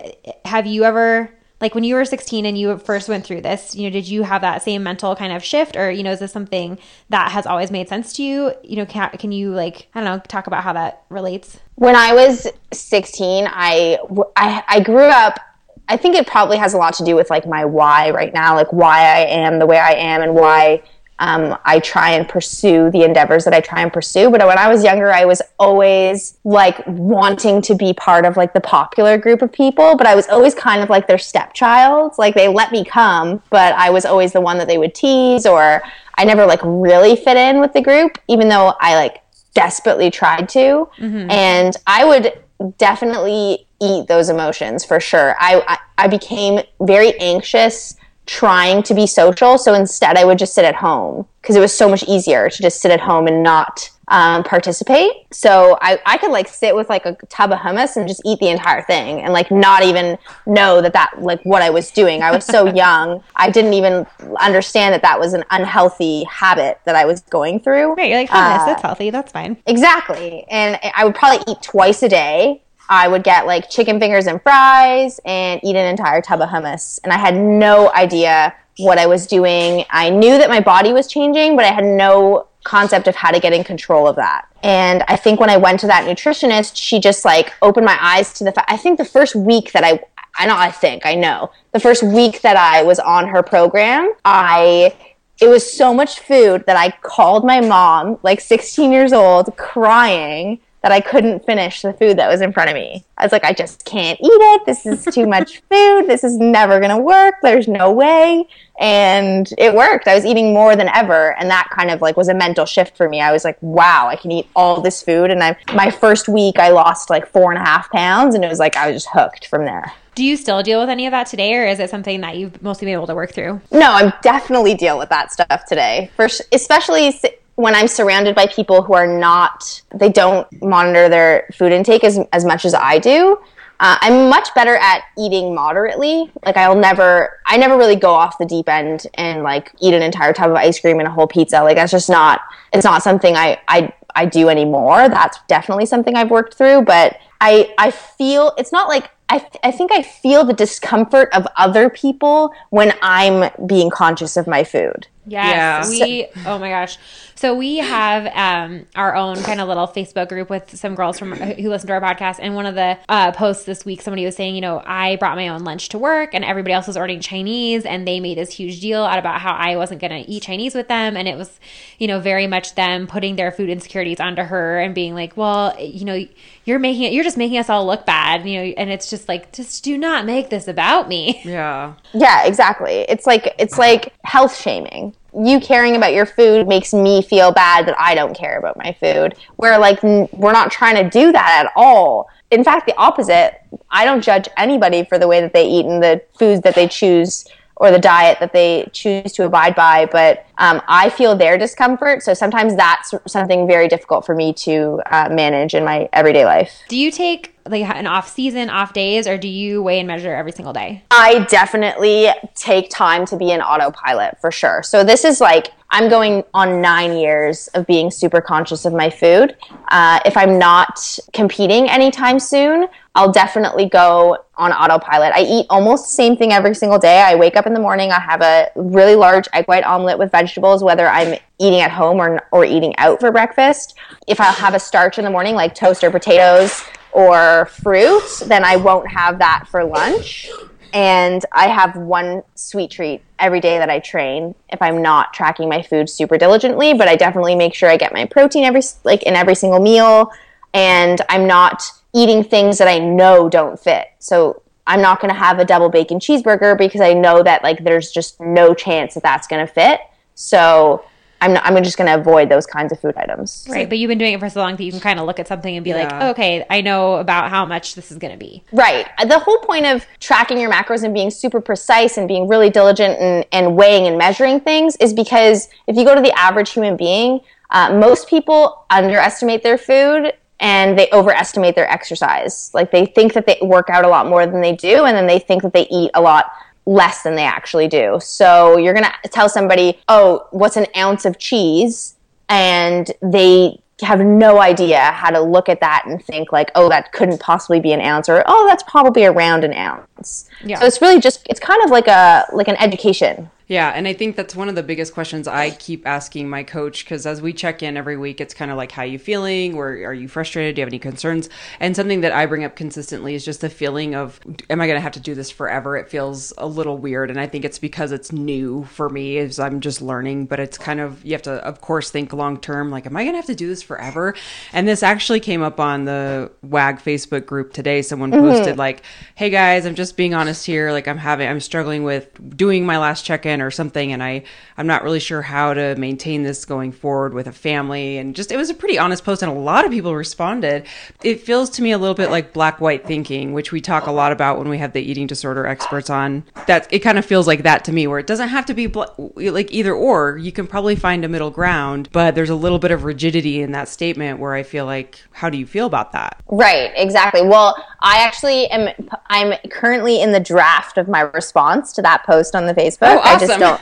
have 0.44 0.66
you 0.66 0.84
ever 0.84 1.30
like 1.60 1.74
when 1.74 1.84
you 1.84 1.94
were 1.94 2.04
16 2.04 2.44
and 2.44 2.58
you 2.58 2.76
first 2.78 3.08
went 3.08 3.24
through 3.24 3.40
this, 3.40 3.74
you 3.74 3.84
know, 3.84 3.90
did 3.90 4.08
you 4.08 4.22
have 4.22 4.42
that 4.42 4.62
same 4.62 4.82
mental 4.82 5.16
kind 5.16 5.32
of 5.32 5.42
shift 5.42 5.76
or, 5.76 5.90
you 5.90 6.02
know, 6.02 6.12
is 6.12 6.18
this 6.18 6.32
something 6.32 6.78
that 7.08 7.32
has 7.32 7.46
always 7.46 7.70
made 7.70 7.88
sense 7.88 8.12
to 8.14 8.22
you? 8.22 8.52
You 8.62 8.76
know, 8.76 8.86
can, 8.86 9.10
can 9.18 9.32
you 9.32 9.52
like, 9.52 9.88
I 9.94 10.00
don't 10.00 10.04
know, 10.04 10.22
talk 10.28 10.46
about 10.46 10.64
how 10.64 10.74
that 10.74 11.04
relates? 11.08 11.58
When 11.76 11.96
I 11.96 12.12
was 12.12 12.46
16, 12.72 13.48
I, 13.50 13.98
I, 14.36 14.64
I 14.68 14.80
grew 14.80 15.06
up 15.06 15.40
I 15.88 15.96
think 15.96 16.16
it 16.16 16.26
probably 16.26 16.56
has 16.56 16.74
a 16.74 16.78
lot 16.78 16.94
to 16.94 17.04
do 17.04 17.14
with 17.14 17.30
like 17.30 17.46
my 17.46 17.64
why 17.64 18.10
right 18.10 18.34
now, 18.34 18.54
like 18.54 18.72
why 18.72 18.98
I 18.98 19.18
am 19.26 19.58
the 19.58 19.66
way 19.66 19.78
I 19.78 19.92
am 19.92 20.20
and 20.20 20.34
why 20.34 20.82
um, 21.18 21.56
I 21.64 21.80
try 21.80 22.10
and 22.10 22.28
pursue 22.28 22.90
the 22.90 23.02
endeavors 23.02 23.44
that 23.44 23.54
I 23.54 23.60
try 23.60 23.80
and 23.80 23.92
pursue. 23.92 24.30
But 24.30 24.46
when 24.46 24.58
I 24.58 24.68
was 24.68 24.84
younger, 24.84 25.10
I 25.12 25.24
was 25.24 25.40
always 25.58 26.36
like 26.44 26.86
wanting 26.86 27.62
to 27.62 27.74
be 27.74 27.94
part 27.94 28.24
of 28.26 28.36
like 28.36 28.52
the 28.52 28.60
popular 28.60 29.16
group 29.16 29.40
of 29.40 29.50
people, 29.50 29.96
but 29.96 30.06
I 30.06 30.14
was 30.14 30.28
always 30.28 30.54
kind 30.54 30.82
of 30.82 30.90
like 30.90 31.06
their 31.06 31.18
stepchild. 31.18 32.14
Like 32.18 32.34
they 32.34 32.48
let 32.48 32.70
me 32.70 32.84
come, 32.84 33.42
but 33.50 33.74
I 33.74 33.90
was 33.90 34.04
always 34.04 34.32
the 34.32 34.40
one 34.40 34.58
that 34.58 34.68
they 34.68 34.78
would 34.78 34.94
tease, 34.94 35.46
or 35.46 35.82
I 36.16 36.24
never 36.24 36.44
like 36.44 36.60
really 36.62 37.16
fit 37.16 37.36
in 37.36 37.60
with 37.60 37.72
the 37.72 37.80
group, 37.80 38.18
even 38.28 38.48
though 38.48 38.74
I 38.80 38.96
like 38.96 39.22
desperately 39.54 40.10
tried 40.10 40.48
to. 40.50 40.88
Mm-hmm. 40.98 41.30
And 41.30 41.76
I 41.86 42.04
would 42.04 42.42
definitely 42.78 43.66
eat 43.80 44.06
those 44.08 44.28
emotions 44.28 44.84
for 44.84 45.00
sure. 45.00 45.34
I, 45.38 45.62
I, 45.66 45.78
I 46.04 46.08
became 46.08 46.60
very 46.80 47.18
anxious 47.20 47.95
trying 48.26 48.82
to 48.84 48.94
be 48.94 49.06
social. 49.06 49.56
So 49.58 49.74
instead, 49.74 50.16
I 50.16 50.24
would 50.24 50.38
just 50.38 50.54
sit 50.54 50.64
at 50.64 50.74
home 50.74 51.26
because 51.40 51.56
it 51.56 51.60
was 51.60 51.76
so 51.76 51.88
much 51.88 52.04
easier 52.04 52.50
to 52.50 52.62
just 52.62 52.80
sit 52.80 52.90
at 52.90 53.00
home 53.00 53.26
and 53.26 53.42
not 53.42 53.90
um, 54.08 54.44
participate. 54.44 55.12
So 55.32 55.78
I, 55.80 56.00
I 56.06 56.16
could 56.18 56.30
like 56.30 56.48
sit 56.48 56.74
with 56.74 56.88
like 56.88 57.06
a 57.06 57.14
tub 57.28 57.52
of 57.52 57.58
hummus 57.58 57.96
and 57.96 58.06
just 58.06 58.22
eat 58.24 58.38
the 58.38 58.48
entire 58.48 58.82
thing 58.82 59.20
and 59.20 59.32
like 59.32 59.50
not 59.50 59.82
even 59.82 60.16
know 60.46 60.80
that 60.80 60.92
that 60.92 61.22
like 61.22 61.42
what 61.44 61.62
I 61.62 61.70
was 61.70 61.90
doing. 61.90 62.22
I 62.22 62.30
was 62.30 62.44
so 62.44 62.66
young. 62.74 63.22
I 63.34 63.50
didn't 63.50 63.74
even 63.74 64.06
understand 64.40 64.94
that 64.94 65.02
that 65.02 65.18
was 65.18 65.32
an 65.32 65.44
unhealthy 65.50 66.24
habit 66.24 66.80
that 66.84 66.94
I 66.94 67.04
was 67.04 67.20
going 67.22 67.60
through. 67.60 67.94
Right, 67.94 68.10
you're 68.10 68.20
like 68.20 68.30
hummus, 68.30 68.60
uh, 68.60 68.66
that's 68.66 68.82
healthy, 68.82 69.10
that's 69.10 69.32
fine. 69.32 69.56
Exactly. 69.66 70.44
And 70.48 70.78
I 70.94 71.04
would 71.04 71.14
probably 71.14 71.52
eat 71.52 71.62
twice 71.62 72.02
a 72.02 72.08
day. 72.08 72.62
I 72.88 73.08
would 73.08 73.24
get 73.24 73.46
like 73.46 73.68
chicken 73.70 73.98
fingers 73.98 74.26
and 74.26 74.40
fries 74.42 75.20
and 75.24 75.60
eat 75.62 75.76
an 75.76 75.86
entire 75.86 76.22
tub 76.22 76.40
of 76.40 76.48
hummus. 76.48 77.00
And 77.04 77.12
I 77.12 77.18
had 77.18 77.34
no 77.34 77.92
idea 77.92 78.54
what 78.78 78.98
I 78.98 79.06
was 79.06 79.26
doing. 79.26 79.84
I 79.90 80.10
knew 80.10 80.38
that 80.38 80.48
my 80.48 80.60
body 80.60 80.92
was 80.92 81.06
changing, 81.06 81.56
but 81.56 81.64
I 81.64 81.72
had 81.72 81.84
no 81.84 82.48
concept 82.64 83.08
of 83.08 83.14
how 83.14 83.30
to 83.30 83.40
get 83.40 83.52
in 83.52 83.64
control 83.64 84.06
of 84.06 84.16
that. 84.16 84.46
And 84.62 85.04
I 85.08 85.16
think 85.16 85.40
when 85.40 85.48
I 85.50 85.56
went 85.56 85.80
to 85.80 85.86
that 85.86 86.04
nutritionist, 86.04 86.72
she 86.74 86.98
just 86.98 87.24
like 87.24 87.52
opened 87.62 87.86
my 87.86 87.96
eyes 88.00 88.32
to 88.34 88.44
the 88.44 88.52
fact. 88.52 88.70
I 88.70 88.76
think 88.76 88.98
the 88.98 89.04
first 89.04 89.36
week 89.36 89.72
that 89.72 89.84
I, 89.84 90.00
I 90.36 90.46
know, 90.46 90.56
I 90.56 90.70
think, 90.70 91.06
I 91.06 91.14
know, 91.14 91.50
the 91.72 91.80
first 91.80 92.02
week 92.02 92.42
that 92.42 92.56
I 92.56 92.82
was 92.82 92.98
on 92.98 93.28
her 93.28 93.42
program, 93.42 94.12
I, 94.24 94.94
it 95.40 95.48
was 95.48 95.70
so 95.70 95.94
much 95.94 96.20
food 96.20 96.64
that 96.66 96.76
I 96.76 96.90
called 97.02 97.44
my 97.44 97.60
mom, 97.60 98.18
like 98.22 98.40
16 98.40 98.90
years 98.90 99.12
old, 99.12 99.56
crying 99.56 100.58
that 100.82 100.92
I 100.92 101.00
couldn't 101.00 101.44
finish 101.44 101.82
the 101.82 101.92
food 101.92 102.18
that 102.18 102.28
was 102.28 102.40
in 102.40 102.52
front 102.52 102.70
of 102.70 102.74
me. 102.74 103.04
I 103.18 103.24
was 103.24 103.32
like, 103.32 103.44
I 103.44 103.52
just 103.52 103.84
can't 103.84 104.20
eat 104.20 104.26
it. 104.28 104.66
This 104.66 104.86
is 104.86 105.04
too 105.12 105.26
much 105.26 105.62
food. 105.70 106.06
This 106.06 106.22
is 106.22 106.38
never 106.38 106.78
going 106.78 106.96
to 106.96 107.02
work. 107.02 107.34
There's 107.42 107.66
no 107.66 107.90
way. 107.90 108.46
And 108.78 109.48
it 109.58 109.74
worked. 109.74 110.06
I 110.06 110.14
was 110.14 110.24
eating 110.24 110.52
more 110.52 110.76
than 110.76 110.88
ever. 110.94 111.36
And 111.38 111.50
that 111.50 111.70
kind 111.72 111.90
of 111.90 112.02
like 112.02 112.16
was 112.16 112.28
a 112.28 112.34
mental 112.34 112.66
shift 112.66 112.96
for 112.96 113.08
me. 113.08 113.20
I 113.20 113.32
was 113.32 113.44
like, 113.44 113.60
wow, 113.62 114.06
I 114.08 114.16
can 114.16 114.30
eat 114.30 114.46
all 114.54 114.80
this 114.80 115.02
food. 115.02 115.30
And 115.30 115.42
I, 115.42 115.56
my 115.74 115.90
first 115.90 116.28
week, 116.28 116.58
I 116.58 116.68
lost 116.68 117.10
like 117.10 117.26
four 117.26 117.50
and 117.50 117.60
a 117.60 117.64
half 117.64 117.90
pounds. 117.90 118.34
And 118.34 118.44
it 118.44 118.48
was 118.48 118.58
like, 118.58 118.76
I 118.76 118.86
was 118.90 119.02
just 119.02 119.08
hooked 119.12 119.46
from 119.46 119.64
there. 119.64 119.92
Do 120.14 120.24
you 120.24 120.38
still 120.38 120.62
deal 120.62 120.80
with 120.80 120.88
any 120.88 121.04
of 121.04 121.10
that 121.10 121.26
today, 121.26 121.54
or 121.56 121.66
is 121.66 121.78
it 121.78 121.90
something 121.90 122.22
that 122.22 122.38
you've 122.38 122.62
mostly 122.62 122.86
been 122.86 122.94
able 122.94 123.06
to 123.06 123.14
work 123.14 123.32
through? 123.32 123.60
No, 123.70 123.92
I'm 123.92 124.14
definitely 124.22 124.72
deal 124.72 124.96
with 124.96 125.10
that 125.10 125.30
stuff 125.30 125.66
today. 125.66 126.10
First, 126.16 126.40
especially 126.52 127.12
when 127.56 127.74
I'm 127.74 127.88
surrounded 127.88 128.34
by 128.34 128.46
people 128.46 128.82
who 128.82 128.92
are 128.94 129.06
not, 129.06 129.82
they 129.94 130.10
don't 130.10 130.46
monitor 130.62 131.08
their 131.08 131.48
food 131.54 131.72
intake 131.72 132.04
as, 132.04 132.18
as 132.32 132.44
much 132.44 132.64
as 132.64 132.74
I 132.74 132.98
do. 132.98 133.38
Uh, 133.80 133.98
I'm 134.00 134.28
much 134.30 134.54
better 134.54 134.76
at 134.76 135.02
eating 135.18 135.54
moderately. 135.54 136.30
Like 136.44 136.56
I'll 136.56 136.76
never, 136.76 137.40
I 137.46 137.56
never 137.56 137.76
really 137.76 137.96
go 137.96 138.10
off 138.10 138.38
the 138.38 138.46
deep 138.46 138.68
end 138.68 139.06
and 139.14 139.42
like 139.42 139.74
eat 139.80 139.94
an 139.94 140.02
entire 140.02 140.32
tub 140.32 140.50
of 140.50 140.56
ice 140.56 140.80
cream 140.80 140.98
and 140.98 141.08
a 141.08 141.10
whole 141.10 141.26
pizza. 141.26 141.62
Like 141.62 141.76
that's 141.76 141.92
just 141.92 142.08
not, 142.08 142.40
it's 142.72 142.84
not 142.84 143.02
something 143.02 143.36
I, 143.36 143.58
I, 143.68 143.92
I 144.14 144.26
do 144.26 144.48
anymore. 144.48 145.08
That's 145.08 145.38
definitely 145.46 145.86
something 145.86 146.14
I've 146.14 146.30
worked 146.30 146.54
through, 146.54 146.82
but 146.82 147.18
I, 147.40 147.74
I 147.76 147.90
feel 147.90 148.54
it's 148.56 148.72
not 148.72 148.88
like 148.88 149.10
I, 149.28 149.38
th- 149.38 149.56
I 149.62 149.70
think 149.72 149.92
I 149.92 150.02
feel 150.02 150.44
the 150.44 150.54
discomfort 150.54 151.28
of 151.34 151.46
other 151.56 151.90
people 151.90 152.52
when 152.70 152.94
I'm 153.02 153.50
being 153.66 153.90
conscious 153.90 154.36
of 154.36 154.46
my 154.46 154.62
food. 154.62 155.08
Yes, 155.26 155.92
yeah. 155.92 156.06
we. 156.06 156.28
Oh 156.46 156.58
my 156.58 156.68
gosh. 156.68 156.98
So 157.34 157.54
we 157.54 157.76
have 157.78 158.26
um, 158.34 158.86
our 158.94 159.14
own 159.14 159.36
kind 159.42 159.60
of 159.60 159.68
little 159.68 159.86
Facebook 159.86 160.30
group 160.30 160.48
with 160.48 160.74
some 160.74 160.94
girls 160.94 161.18
from 161.18 161.32
who 161.32 161.68
listen 161.68 161.86
to 161.88 161.92
our 161.92 162.00
podcast. 162.00 162.38
And 162.40 162.54
one 162.54 162.64
of 162.64 162.74
the 162.74 162.98
uh, 163.10 163.32
posts 163.32 163.64
this 163.64 163.84
week, 163.84 164.00
somebody 164.00 164.24
was 164.24 164.34
saying, 164.34 164.54
you 164.54 164.62
know, 164.62 164.82
I 164.84 165.16
brought 165.16 165.36
my 165.36 165.48
own 165.48 165.62
lunch 165.62 165.90
to 165.90 165.98
work, 165.98 166.32
and 166.32 166.44
everybody 166.44 166.72
else 166.72 166.86
was 166.86 166.96
ordering 166.96 167.20
Chinese, 167.20 167.84
and 167.84 168.08
they 168.08 168.20
made 168.20 168.38
this 168.38 168.52
huge 168.52 168.80
deal 168.80 169.04
out 169.04 169.18
about 169.18 169.40
how 169.40 169.52
I 169.52 169.76
wasn't 169.76 170.00
going 170.00 170.24
to 170.24 170.30
eat 170.30 170.44
Chinese 170.44 170.74
with 170.74 170.88
them, 170.88 171.16
and 171.16 171.28
it 171.28 171.36
was, 171.36 171.60
you 171.98 172.06
know, 172.06 172.20
very 172.20 172.46
much 172.46 172.74
them 172.74 173.06
putting 173.06 173.36
their 173.36 173.52
food 173.52 173.68
insecurities 173.68 174.20
onto 174.20 174.42
her 174.42 174.80
and 174.80 174.94
being 174.94 175.14
like, 175.14 175.36
well, 175.36 175.78
you 175.78 176.06
know, 176.06 176.24
you're 176.64 176.78
making 176.78 177.02
it, 177.02 177.12
you're 177.12 177.24
just 177.24 177.36
making 177.36 177.58
us 177.58 177.68
all 177.68 177.84
look 177.84 178.06
bad, 178.06 178.48
you 178.48 178.58
know, 178.58 178.64
and 178.78 178.90
it's 178.90 179.10
just 179.10 179.28
like, 179.28 179.52
just 179.52 179.84
do 179.84 179.98
not 179.98 180.24
make 180.24 180.48
this 180.48 180.68
about 180.68 181.08
me. 181.08 181.42
Yeah. 181.44 181.94
Yeah, 182.16 182.44
exactly. 182.44 183.04
It's 183.08 183.26
like 183.26 183.54
it's 183.58 183.78
like 183.78 184.12
health 184.24 184.56
shaming 184.56 185.14
you 185.38 185.60
caring 185.60 185.96
about 185.96 186.14
your 186.14 186.26
food 186.26 186.66
makes 186.66 186.94
me 186.94 187.20
feel 187.20 187.52
bad 187.52 187.86
that 187.86 187.96
I 187.98 188.14
don't 188.14 188.34
care 188.34 188.58
about 188.58 188.76
my 188.78 188.92
food. 188.98 189.34
Where 189.56 189.78
like 189.78 190.02
n- 190.02 190.28
we're 190.32 190.52
not 190.52 190.70
trying 190.70 190.96
to 190.96 191.10
do 191.10 191.32
that 191.32 191.64
at 191.66 191.72
all. 191.76 192.28
In 192.50 192.64
fact, 192.64 192.86
the 192.86 192.96
opposite. 192.96 193.60
I 193.90 194.04
don't 194.04 194.22
judge 194.22 194.48
anybody 194.56 195.04
for 195.04 195.18
the 195.18 195.28
way 195.28 195.40
that 195.40 195.52
they 195.52 195.68
eat 195.68 195.84
and 195.84 196.02
the 196.02 196.22
foods 196.38 196.62
that 196.62 196.74
they 196.74 196.88
choose 196.88 197.46
or 197.76 197.90
the 197.90 197.98
diet 197.98 198.38
that 198.40 198.54
they 198.54 198.88
choose 198.92 199.32
to 199.32 199.44
abide 199.44 199.74
by, 199.74 200.06
but 200.06 200.46
um, 200.56 200.80
I 200.88 201.10
feel 201.10 201.36
their 201.36 201.58
discomfort. 201.58 202.22
So 202.22 202.32
sometimes 202.32 202.74
that's 202.74 203.12
something 203.26 203.66
very 203.66 203.86
difficult 203.86 204.24
for 204.24 204.34
me 204.34 204.54
to 204.54 205.02
uh, 205.10 205.28
manage 205.30 205.74
in 205.74 205.84
my 205.84 206.08
everyday 206.14 206.46
life. 206.46 206.84
Do 206.88 206.96
you 206.96 207.10
take 207.10 207.55
like 207.68 207.82
an 207.82 208.06
off 208.06 208.28
season, 208.28 208.70
off 208.70 208.92
days, 208.92 209.26
or 209.26 209.38
do 209.38 209.48
you 209.48 209.82
weigh 209.82 209.98
and 209.98 210.06
measure 210.06 210.34
every 210.34 210.52
single 210.52 210.72
day? 210.72 211.02
I 211.10 211.40
definitely 211.48 212.28
take 212.54 212.90
time 212.90 213.26
to 213.26 213.36
be 213.36 213.50
an 213.50 213.60
autopilot 213.60 214.40
for 214.40 214.50
sure. 214.50 214.82
So 214.82 215.04
this 215.04 215.24
is 215.24 215.40
like 215.40 215.72
I'm 215.90 216.08
going 216.08 216.42
on 216.52 216.80
nine 216.80 217.16
years 217.16 217.68
of 217.68 217.86
being 217.86 218.10
super 218.10 218.40
conscious 218.40 218.84
of 218.84 218.92
my 218.92 219.08
food. 219.08 219.56
Uh, 219.88 220.18
if 220.26 220.36
I'm 220.36 220.58
not 220.58 221.18
competing 221.32 221.88
anytime 221.88 222.40
soon, 222.40 222.88
I'll 223.14 223.30
definitely 223.30 223.88
go 223.88 224.36
on 224.56 224.72
autopilot. 224.72 225.32
I 225.32 225.42
eat 225.42 225.66
almost 225.70 226.06
the 226.06 226.10
same 226.10 226.36
thing 226.36 226.52
every 226.52 226.74
single 226.74 226.98
day. 226.98 227.22
I 227.22 227.34
wake 227.34 227.56
up 227.56 227.66
in 227.66 227.72
the 227.72 227.80
morning, 227.80 228.10
I 228.10 228.20
have 228.20 228.42
a 228.42 228.70
really 228.74 229.14
large 229.14 229.46
egg 229.52 229.66
white 229.66 229.84
omelet 229.84 230.18
with 230.18 230.32
vegetables, 230.32 230.82
whether 230.82 231.06
I'm 231.06 231.38
eating 231.58 231.80
at 231.80 231.90
home 231.90 232.18
or, 232.18 232.46
or 232.52 232.64
eating 232.64 232.94
out 232.98 233.20
for 233.20 233.30
breakfast. 233.30 233.94
If 234.26 234.40
I 234.40 234.44
have 234.44 234.74
a 234.74 234.80
starch 234.80 235.18
in 235.18 235.24
the 235.24 235.30
morning, 235.30 235.54
like 235.54 235.74
toast 235.74 236.02
or 236.02 236.10
potatoes, 236.10 236.82
or 237.16 237.64
fruit, 237.64 238.42
then 238.44 238.62
I 238.62 238.76
won't 238.76 239.08
have 239.08 239.38
that 239.38 239.66
for 239.70 239.82
lunch. 239.82 240.50
And 240.92 241.42
I 241.50 241.66
have 241.68 241.96
one 241.96 242.42
sweet 242.56 242.90
treat 242.90 243.22
every 243.38 243.58
day 243.58 243.78
that 243.78 243.88
I 243.88 244.00
train 244.00 244.54
if 244.68 244.82
I'm 244.82 245.00
not 245.00 245.32
tracking 245.32 245.66
my 245.66 245.80
food 245.80 246.10
super 246.10 246.36
diligently, 246.36 246.92
but 246.92 247.08
I 247.08 247.16
definitely 247.16 247.54
make 247.54 247.74
sure 247.74 247.88
I 247.88 247.96
get 247.96 248.12
my 248.12 248.26
protein 248.26 248.64
every 248.64 248.82
like 249.04 249.22
in 249.22 249.34
every 249.34 249.54
single 249.54 249.80
meal 249.80 250.30
and 250.74 251.22
I'm 251.30 251.46
not 251.46 251.82
eating 252.14 252.44
things 252.44 252.76
that 252.78 252.88
I 252.88 252.98
know 252.98 253.48
don't 253.48 253.80
fit. 253.80 254.08
So 254.18 254.60
I'm 254.86 255.00
not 255.00 255.18
going 255.18 255.32
to 255.32 255.38
have 255.38 255.58
a 255.58 255.64
double 255.64 255.88
bacon 255.88 256.18
cheeseburger 256.18 256.76
because 256.76 257.00
I 257.00 257.14
know 257.14 257.42
that 257.42 257.62
like 257.62 257.82
there's 257.82 258.10
just 258.10 258.38
no 258.42 258.74
chance 258.74 259.14
that 259.14 259.22
that's 259.22 259.46
going 259.46 259.66
to 259.66 259.72
fit. 259.72 260.00
So 260.34 261.02
I'm 261.40 261.52
not, 261.52 261.66
I'm 261.66 261.82
just 261.82 261.98
going 261.98 262.08
to 262.08 262.18
avoid 262.18 262.48
those 262.48 262.66
kinds 262.66 262.92
of 262.92 263.00
food 263.00 263.16
items. 263.16 263.66
Right, 263.70 263.88
but 263.88 263.98
you've 263.98 264.08
been 264.08 264.18
doing 264.18 264.34
it 264.34 264.40
for 264.40 264.48
so 264.48 264.60
long 264.60 264.76
that 264.76 264.82
you 264.82 264.90
can 264.90 265.00
kind 265.00 265.20
of 265.20 265.26
look 265.26 265.38
at 265.38 265.46
something 265.46 265.76
and 265.76 265.84
be 265.84 265.90
yeah. 265.90 266.04
like, 266.04 266.30
okay, 266.30 266.64
I 266.70 266.80
know 266.80 267.16
about 267.16 267.50
how 267.50 267.64
much 267.66 267.94
this 267.94 268.10
is 268.10 268.18
going 268.18 268.32
to 268.32 268.38
be. 268.38 268.62
Right. 268.72 269.06
The 269.26 269.38
whole 269.38 269.58
point 269.58 269.86
of 269.86 270.06
tracking 270.20 270.58
your 270.58 270.70
macros 270.70 271.02
and 271.02 271.12
being 271.12 271.30
super 271.30 271.60
precise 271.60 272.16
and 272.16 272.26
being 272.26 272.48
really 272.48 272.70
diligent 272.70 273.18
and, 273.18 273.44
and 273.52 273.76
weighing 273.76 274.06
and 274.06 274.16
measuring 274.16 274.60
things 274.60 274.96
is 274.96 275.12
because 275.12 275.68
if 275.86 275.96
you 275.96 276.04
go 276.04 276.14
to 276.14 276.20
the 276.20 276.32
average 276.38 276.70
human 276.70 276.96
being, 276.96 277.40
uh, 277.70 277.92
most 277.92 278.28
people 278.28 278.86
underestimate 278.90 279.62
their 279.62 279.78
food 279.78 280.32
and 280.60 280.98
they 280.98 281.08
overestimate 281.12 281.74
their 281.74 281.90
exercise. 281.90 282.70
Like 282.72 282.90
they 282.90 283.06
think 283.06 283.34
that 283.34 283.46
they 283.46 283.58
work 283.62 283.90
out 283.90 284.04
a 284.04 284.08
lot 284.08 284.26
more 284.26 284.46
than 284.46 284.60
they 284.60 284.74
do, 284.74 285.04
and 285.04 285.16
then 285.16 285.26
they 285.26 285.38
think 285.38 285.62
that 285.62 285.72
they 285.72 285.86
eat 285.88 286.10
a 286.14 286.20
lot 286.20 286.50
less 286.86 287.22
than 287.22 287.34
they 287.34 287.44
actually 287.44 287.88
do. 287.88 288.18
So 288.22 288.76
you're 288.78 288.94
going 288.94 289.04
to 289.04 289.28
tell 289.28 289.48
somebody, 289.48 289.98
oh, 290.08 290.46
what's 290.52 290.76
an 290.76 290.86
ounce 290.96 291.24
of 291.24 291.38
cheese? 291.38 292.14
And 292.48 293.10
they 293.20 293.80
have 294.02 294.20
no 294.20 294.60
idea 294.60 295.00
how 295.12 295.30
to 295.30 295.40
look 295.40 295.68
at 295.68 295.80
that 295.80 296.04
and 296.06 296.22
think 296.22 296.52
like, 296.52 296.70
oh, 296.74 296.88
that 296.88 297.12
couldn't 297.12 297.40
possibly 297.40 297.80
be 297.80 297.92
an 297.92 298.00
ounce, 298.00 298.28
or 298.28 298.44
oh, 298.46 298.66
that's 298.68 298.82
probably 298.84 299.24
around 299.24 299.64
an 299.64 299.72
ounce. 299.72 300.48
Yeah. 300.62 300.78
So 300.78 300.86
it's 300.86 301.00
really 301.00 301.18
just 301.20 301.46
it's 301.48 301.60
kind 301.60 301.82
of 301.82 301.90
like 301.90 302.06
a 302.06 302.44
like 302.52 302.68
an 302.68 302.76
education 302.76 303.50
yeah, 303.68 303.90
and 303.90 304.06
I 304.06 304.12
think 304.12 304.36
that's 304.36 304.54
one 304.54 304.68
of 304.68 304.76
the 304.76 304.82
biggest 304.84 305.12
questions 305.12 305.48
I 305.48 305.70
keep 305.70 306.06
asking 306.06 306.48
my 306.48 306.62
coach 306.62 307.04
because 307.04 307.26
as 307.26 307.42
we 307.42 307.52
check 307.52 307.82
in 307.82 307.96
every 307.96 308.16
week, 308.16 308.40
it's 308.40 308.54
kind 308.54 308.70
of 308.70 308.76
like, 308.76 308.92
how 308.92 309.02
you 309.02 309.18
feeling? 309.18 309.74
Or 309.74 309.88
are 309.88 310.14
you 310.14 310.28
frustrated? 310.28 310.76
Do 310.76 310.80
you 310.80 310.84
have 310.84 310.90
any 310.90 311.00
concerns? 311.00 311.48
And 311.80 311.96
something 311.96 312.20
that 312.20 312.30
I 312.30 312.46
bring 312.46 312.62
up 312.62 312.76
consistently 312.76 313.34
is 313.34 313.44
just 313.44 313.62
the 313.62 313.68
feeling 313.68 314.14
of, 314.14 314.38
am 314.70 314.80
I 314.80 314.86
going 314.86 314.96
to 314.96 315.00
have 315.00 315.12
to 315.12 315.20
do 315.20 315.34
this 315.34 315.50
forever? 315.50 315.96
It 315.96 316.08
feels 316.08 316.52
a 316.58 316.66
little 316.66 316.96
weird. 316.96 317.28
And 317.28 317.40
I 317.40 317.48
think 317.48 317.64
it's 317.64 317.80
because 317.80 318.12
it's 318.12 318.30
new 318.30 318.84
for 318.84 319.08
me 319.08 319.38
as 319.38 319.58
I'm 319.58 319.80
just 319.80 320.00
learning, 320.00 320.46
but 320.46 320.60
it's 320.60 320.78
kind 320.78 321.00
of, 321.00 321.24
you 321.24 321.32
have 321.32 321.42
to, 321.42 321.54
of 321.64 321.80
course, 321.80 322.10
think 322.10 322.32
long 322.32 322.60
term, 322.60 322.92
like, 322.92 323.04
am 323.06 323.16
I 323.16 323.24
going 323.24 323.32
to 323.32 323.38
have 323.38 323.46
to 323.46 323.56
do 323.56 323.66
this 323.66 323.82
forever? 323.82 324.36
And 324.72 324.86
this 324.86 325.02
actually 325.02 325.40
came 325.40 325.62
up 325.62 325.80
on 325.80 326.04
the 326.04 326.52
WAG 326.62 327.00
Facebook 327.00 327.46
group 327.46 327.72
today. 327.72 328.02
Someone 328.02 328.30
mm-hmm. 328.30 328.42
posted, 328.42 328.76
like, 328.76 329.02
hey 329.34 329.50
guys, 329.50 329.86
I'm 329.86 329.96
just 329.96 330.16
being 330.16 330.34
honest 330.34 330.64
here. 330.64 330.92
Like, 330.92 331.08
I'm 331.08 331.18
having, 331.18 331.48
I'm 331.48 331.58
struggling 331.58 332.04
with 332.04 332.56
doing 332.56 332.86
my 332.86 332.98
last 332.98 333.24
check 333.24 333.44
in 333.44 333.55
or 333.60 333.70
something 333.70 334.12
and 334.12 334.22
I 334.22 334.42
I'm 334.76 334.86
not 334.86 335.02
really 335.02 335.20
sure 335.20 335.42
how 335.42 335.74
to 335.74 335.94
maintain 335.96 336.42
this 336.42 336.64
going 336.64 336.92
forward 336.92 337.34
with 337.34 337.46
a 337.46 337.52
family 337.52 338.18
and 338.18 338.34
just 338.34 338.52
it 338.52 338.56
was 338.56 338.70
a 338.70 338.74
pretty 338.74 338.98
honest 338.98 339.24
post 339.24 339.42
and 339.42 339.50
a 339.50 339.54
lot 339.54 339.84
of 339.84 339.90
people 339.90 340.14
responded. 340.14 340.86
It 341.22 341.40
feels 341.40 341.70
to 341.70 341.82
me 341.82 341.92
a 341.92 341.98
little 341.98 342.14
bit 342.14 342.30
like 342.30 342.52
black 342.52 342.80
white 342.80 343.06
thinking, 343.06 343.52
which 343.52 343.72
we 343.72 343.80
talk 343.80 344.06
a 344.06 344.12
lot 344.12 344.32
about 344.32 344.58
when 344.58 344.68
we 344.68 344.78
have 344.78 344.92
the 344.92 345.00
eating 345.00 345.26
disorder 345.26 345.66
experts 345.66 346.10
on. 346.10 346.44
That 346.66 346.86
it 346.92 347.00
kind 347.00 347.18
of 347.18 347.24
feels 347.24 347.46
like 347.46 347.62
that 347.62 347.84
to 347.84 347.92
me 347.92 348.06
where 348.06 348.18
it 348.18 348.26
doesn't 348.26 348.48
have 348.48 348.66
to 348.66 348.74
be 348.74 348.86
bl- 348.86 349.04
like 349.36 349.72
either 349.72 349.94
or. 349.94 350.36
You 350.36 350.52
can 350.52 350.66
probably 350.66 350.96
find 350.96 351.24
a 351.24 351.28
middle 351.28 351.50
ground, 351.50 352.08
but 352.12 352.34
there's 352.34 352.50
a 352.50 352.54
little 352.54 352.78
bit 352.78 352.90
of 352.90 353.04
rigidity 353.04 353.62
in 353.62 353.72
that 353.72 353.88
statement 353.88 354.38
where 354.40 354.54
I 354.54 354.62
feel 354.62 354.84
like 354.84 355.20
how 355.32 355.50
do 355.50 355.58
you 355.58 355.66
feel 355.66 355.86
about 355.86 356.12
that? 356.12 356.40
Right, 356.48 356.92
exactly. 356.94 357.42
Well, 357.42 357.76
I 358.00 358.22
actually 358.22 358.66
am 358.68 358.88
I'm 359.26 359.54
currently 359.70 360.20
in 360.20 360.32
the 360.32 360.40
draft 360.40 360.98
of 360.98 361.08
my 361.08 361.20
response 361.20 361.92
to 361.94 362.02
that 362.02 362.24
post 362.24 362.54
on 362.54 362.66
the 362.66 362.74
Facebook. 362.74 362.98
Oh, 363.02 363.18
awesome. 363.18 363.36
I 363.36 363.38
just 363.38 363.45
don't 363.46 363.80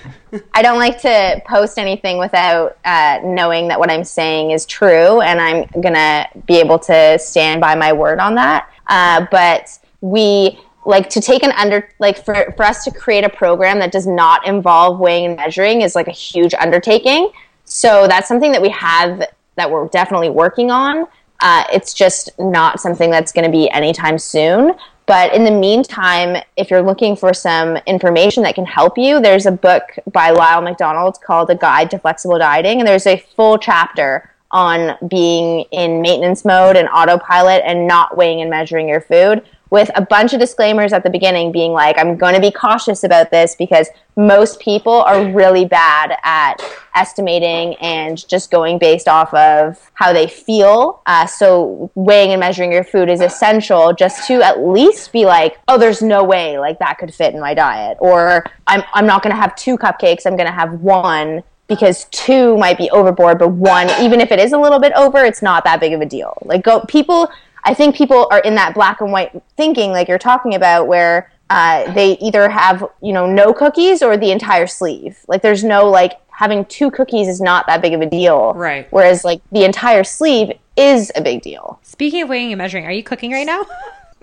I 0.52 0.62
don't 0.62 0.78
like 0.78 1.00
to 1.02 1.42
post 1.46 1.78
anything 1.78 2.18
without 2.18 2.78
uh, 2.84 3.20
knowing 3.24 3.68
that 3.68 3.78
what 3.78 3.90
I'm 3.90 4.04
saying 4.04 4.50
is 4.50 4.66
true, 4.66 5.20
and 5.20 5.40
I'm 5.40 5.66
gonna 5.80 6.28
be 6.46 6.56
able 6.56 6.78
to 6.80 7.18
stand 7.18 7.60
by 7.60 7.74
my 7.74 7.92
word 7.92 8.18
on 8.18 8.34
that. 8.34 8.68
Uh, 8.86 9.26
but 9.30 9.78
we 10.00 10.58
like 10.86 11.08
to 11.10 11.20
take 11.20 11.42
an 11.42 11.52
under 11.52 11.88
like 11.98 12.22
for, 12.22 12.52
for 12.56 12.64
us 12.64 12.84
to 12.84 12.90
create 12.90 13.24
a 13.24 13.28
program 13.28 13.78
that 13.78 13.90
does 13.90 14.06
not 14.06 14.46
involve 14.46 14.98
weighing 14.98 15.26
and 15.26 15.36
measuring 15.36 15.80
is 15.80 15.94
like 15.94 16.08
a 16.08 16.12
huge 16.12 16.54
undertaking. 16.54 17.30
So 17.64 18.06
that's 18.06 18.28
something 18.28 18.52
that 18.52 18.60
we 18.60 18.68
have 18.70 19.26
that 19.56 19.70
we're 19.70 19.88
definitely 19.88 20.30
working 20.30 20.70
on. 20.70 21.06
Uh, 21.40 21.64
it's 21.72 21.94
just 21.94 22.30
not 22.38 22.80
something 22.80 23.10
that's 23.10 23.32
going 23.32 23.44
to 23.44 23.50
be 23.50 23.70
anytime 23.70 24.18
soon 24.18 24.74
but 25.06 25.34
in 25.34 25.44
the 25.44 25.50
meantime, 25.50 26.42
if 26.56 26.70
you're 26.70 26.82
looking 26.82 27.14
for 27.14 27.34
some 27.34 27.76
information 27.86 28.42
that 28.44 28.54
can 28.54 28.64
help 28.64 28.96
you, 28.96 29.20
there's 29.20 29.46
a 29.46 29.52
book 29.52 29.82
by 30.12 30.30
Lyle 30.30 30.62
McDonald 30.62 31.20
called 31.20 31.50
A 31.50 31.54
Guide 31.54 31.90
to 31.90 31.98
Flexible 31.98 32.38
Dieting. 32.38 32.80
And 32.80 32.88
there's 32.88 33.06
a 33.06 33.18
full 33.36 33.58
chapter 33.58 34.30
on 34.50 34.96
being 35.08 35.66
in 35.72 36.00
maintenance 36.00 36.44
mode 36.44 36.76
and 36.76 36.88
autopilot 36.88 37.62
and 37.66 37.86
not 37.86 38.16
weighing 38.16 38.40
and 38.40 38.48
measuring 38.48 38.88
your 38.88 39.00
food 39.00 39.42
with 39.74 39.90
a 39.96 40.00
bunch 40.00 40.32
of 40.32 40.38
disclaimers 40.38 40.92
at 40.92 41.02
the 41.02 41.10
beginning 41.10 41.50
being 41.50 41.72
like 41.72 41.98
i'm 41.98 42.16
going 42.16 42.32
to 42.32 42.40
be 42.40 42.50
cautious 42.50 43.02
about 43.02 43.32
this 43.32 43.56
because 43.56 43.88
most 44.16 44.60
people 44.60 45.02
are 45.02 45.28
really 45.32 45.64
bad 45.64 46.16
at 46.22 46.62
estimating 46.94 47.74
and 47.80 48.26
just 48.28 48.52
going 48.52 48.78
based 48.78 49.08
off 49.08 49.34
of 49.34 49.90
how 49.94 50.12
they 50.12 50.28
feel 50.28 51.02
uh, 51.06 51.26
so 51.26 51.90
weighing 51.96 52.30
and 52.30 52.38
measuring 52.38 52.70
your 52.70 52.84
food 52.84 53.10
is 53.10 53.20
essential 53.20 53.92
just 53.92 54.28
to 54.28 54.40
at 54.42 54.60
least 54.60 55.12
be 55.12 55.24
like 55.24 55.58
oh 55.66 55.76
there's 55.76 56.00
no 56.00 56.22
way 56.22 56.56
like 56.56 56.78
that 56.78 56.96
could 56.96 57.12
fit 57.12 57.34
in 57.34 57.40
my 57.40 57.52
diet 57.52 57.98
or 57.98 58.44
i'm, 58.68 58.84
I'm 58.94 59.06
not 59.06 59.24
going 59.24 59.34
to 59.34 59.40
have 59.40 59.56
two 59.56 59.76
cupcakes 59.76 60.24
i'm 60.24 60.36
going 60.36 60.46
to 60.46 60.52
have 60.52 60.74
one 60.82 61.42
because 61.66 62.04
two 62.10 62.58
might 62.58 62.76
be 62.76 62.90
overboard, 62.90 63.38
but 63.38 63.48
one, 63.48 63.88
even 63.98 64.20
if 64.20 64.30
it 64.30 64.38
is 64.38 64.52
a 64.52 64.58
little 64.58 64.78
bit 64.78 64.92
over, 64.92 65.24
it's 65.24 65.40
not 65.40 65.64
that 65.64 65.80
big 65.80 65.94
of 65.94 66.02
a 66.02 66.04
deal. 66.04 66.36
Like 66.44 66.62
go 66.62 66.80
people 66.80 67.30
I 67.64 67.74
think 67.74 67.96
people 67.96 68.28
are 68.30 68.40
in 68.40 68.54
that 68.56 68.74
black 68.74 69.00
and 69.00 69.10
white 69.10 69.32
thinking 69.56 69.90
like 69.90 70.08
you're 70.08 70.18
talking 70.18 70.54
about 70.54 70.86
where 70.86 71.30
uh, 71.50 71.92
they 71.92 72.12
either 72.18 72.48
have, 72.48 72.84
you 73.02 73.12
know, 73.12 73.26
no 73.26 73.52
cookies 73.52 74.02
or 74.02 74.16
the 74.16 74.30
entire 74.30 74.66
sleeve. 74.66 75.18
Like 75.28 75.42
there's 75.42 75.64
no 75.64 75.88
like 75.88 76.20
having 76.28 76.64
two 76.66 76.90
cookies 76.90 77.28
is 77.28 77.40
not 77.40 77.66
that 77.66 77.80
big 77.80 77.94
of 77.94 78.00
a 78.00 78.06
deal. 78.06 78.52
Right. 78.54 78.86
Whereas 78.90 79.24
like 79.24 79.40
the 79.52 79.64
entire 79.64 80.04
sleeve 80.04 80.52
is 80.76 81.12
a 81.16 81.22
big 81.22 81.42
deal. 81.42 81.78
Speaking 81.82 82.22
of 82.22 82.28
weighing 82.28 82.52
and 82.52 82.58
measuring, 82.58 82.86
are 82.86 82.92
you 82.92 83.02
cooking 83.04 83.32
right 83.32 83.46
now? 83.46 83.64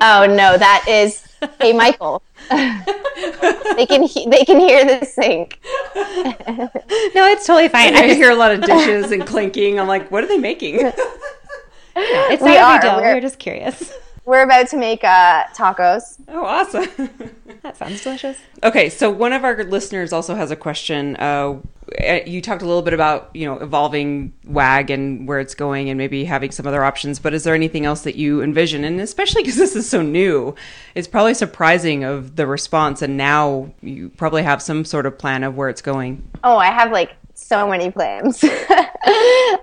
Oh 0.04 0.26
no, 0.26 0.58
that 0.58 0.86
is 0.88 1.24
hey 1.60 1.74
Michael. 1.74 2.24
they 2.50 3.86
can 3.88 4.02
he- 4.02 4.28
they 4.28 4.44
can 4.44 4.60
hear 4.60 4.84
the 4.84 5.06
sink. 5.06 5.60
no, 5.96 7.28
it's 7.28 7.46
totally 7.46 7.68
fine. 7.68 7.96
I 7.96 8.16
hear 8.16 8.32
a 8.32 8.36
lot 8.36 8.52
of 8.52 8.64
dishes 8.64 9.12
and 9.12 9.28
clinking. 9.28 9.80
I'm 9.80 9.88
like, 9.88 10.10
what 10.10 10.24
are 10.24 10.28
they 10.28 10.40
making? 10.40 10.92
It's 11.96 12.42
not 12.42 12.50
We 12.50 12.58
a 12.58 12.62
are. 12.62 12.74
big 12.76 12.82
deal. 12.82 12.96
We're- 12.98 13.08
We 13.10 13.14
were 13.16 13.22
just 13.22 13.40
curious. 13.40 13.94
We're 14.24 14.44
about 14.44 14.68
to 14.68 14.78
make 14.78 15.04
uh, 15.04 15.46
tacos. 15.56 16.20
Oh, 16.28 16.46
awesome. 16.46 16.88
That 17.64 17.78
sounds 17.78 18.02
delicious. 18.04 18.38
okay, 18.64 18.90
so 18.90 19.12
one 19.12 19.34
of 19.34 19.44
our 19.44 19.64
listeners 19.66 20.12
also 20.14 20.34
has 20.34 20.50
a 20.50 20.56
question. 20.56 21.16
Uh, 21.18 21.60
eh, 21.96 22.24
you 22.26 22.42
talked 22.42 22.64
a 22.64 22.66
little 22.66 22.82
bit 22.82 22.94
about 22.96 23.30
you 23.36 23.46
know 23.46 23.60
evolving 23.60 24.34
WAG 24.48 24.90
and 24.90 25.28
where 25.28 25.40
it's 25.40 25.54
going, 25.54 25.88
and 25.90 25.96
maybe 25.98 26.26
having 26.26 26.50
some 26.50 26.66
other 26.66 26.84
options. 26.84 27.20
But 27.20 27.36
is 27.36 27.44
there 27.44 27.54
anything 27.54 27.86
else 27.86 28.02
that 28.02 28.16
you 28.16 28.42
envision? 28.42 28.84
And 28.84 29.00
especially 29.00 29.44
because 29.44 29.58
this 29.58 29.76
is 29.76 29.88
so 29.88 30.02
new, 30.02 30.56
it's 30.96 31.08
probably 31.08 31.36
surprising 31.36 32.04
of 32.04 32.36
the 32.36 32.48
response. 32.48 33.04
And 33.04 33.16
now 33.16 33.72
you 33.84 34.10
probably 34.10 34.42
have 34.42 34.60
some 34.60 34.84
sort 34.86 35.06
of 35.06 35.20
plan 35.20 35.44
of 35.44 35.56
where 35.56 35.70
it's 35.70 35.84
going. 35.84 36.28
Oh, 36.44 36.58
I 36.58 36.72
have 36.72 36.92
like 36.92 37.12
so 37.42 37.68
many 37.68 37.92
plans. 37.92 38.44
uh, 38.72 38.78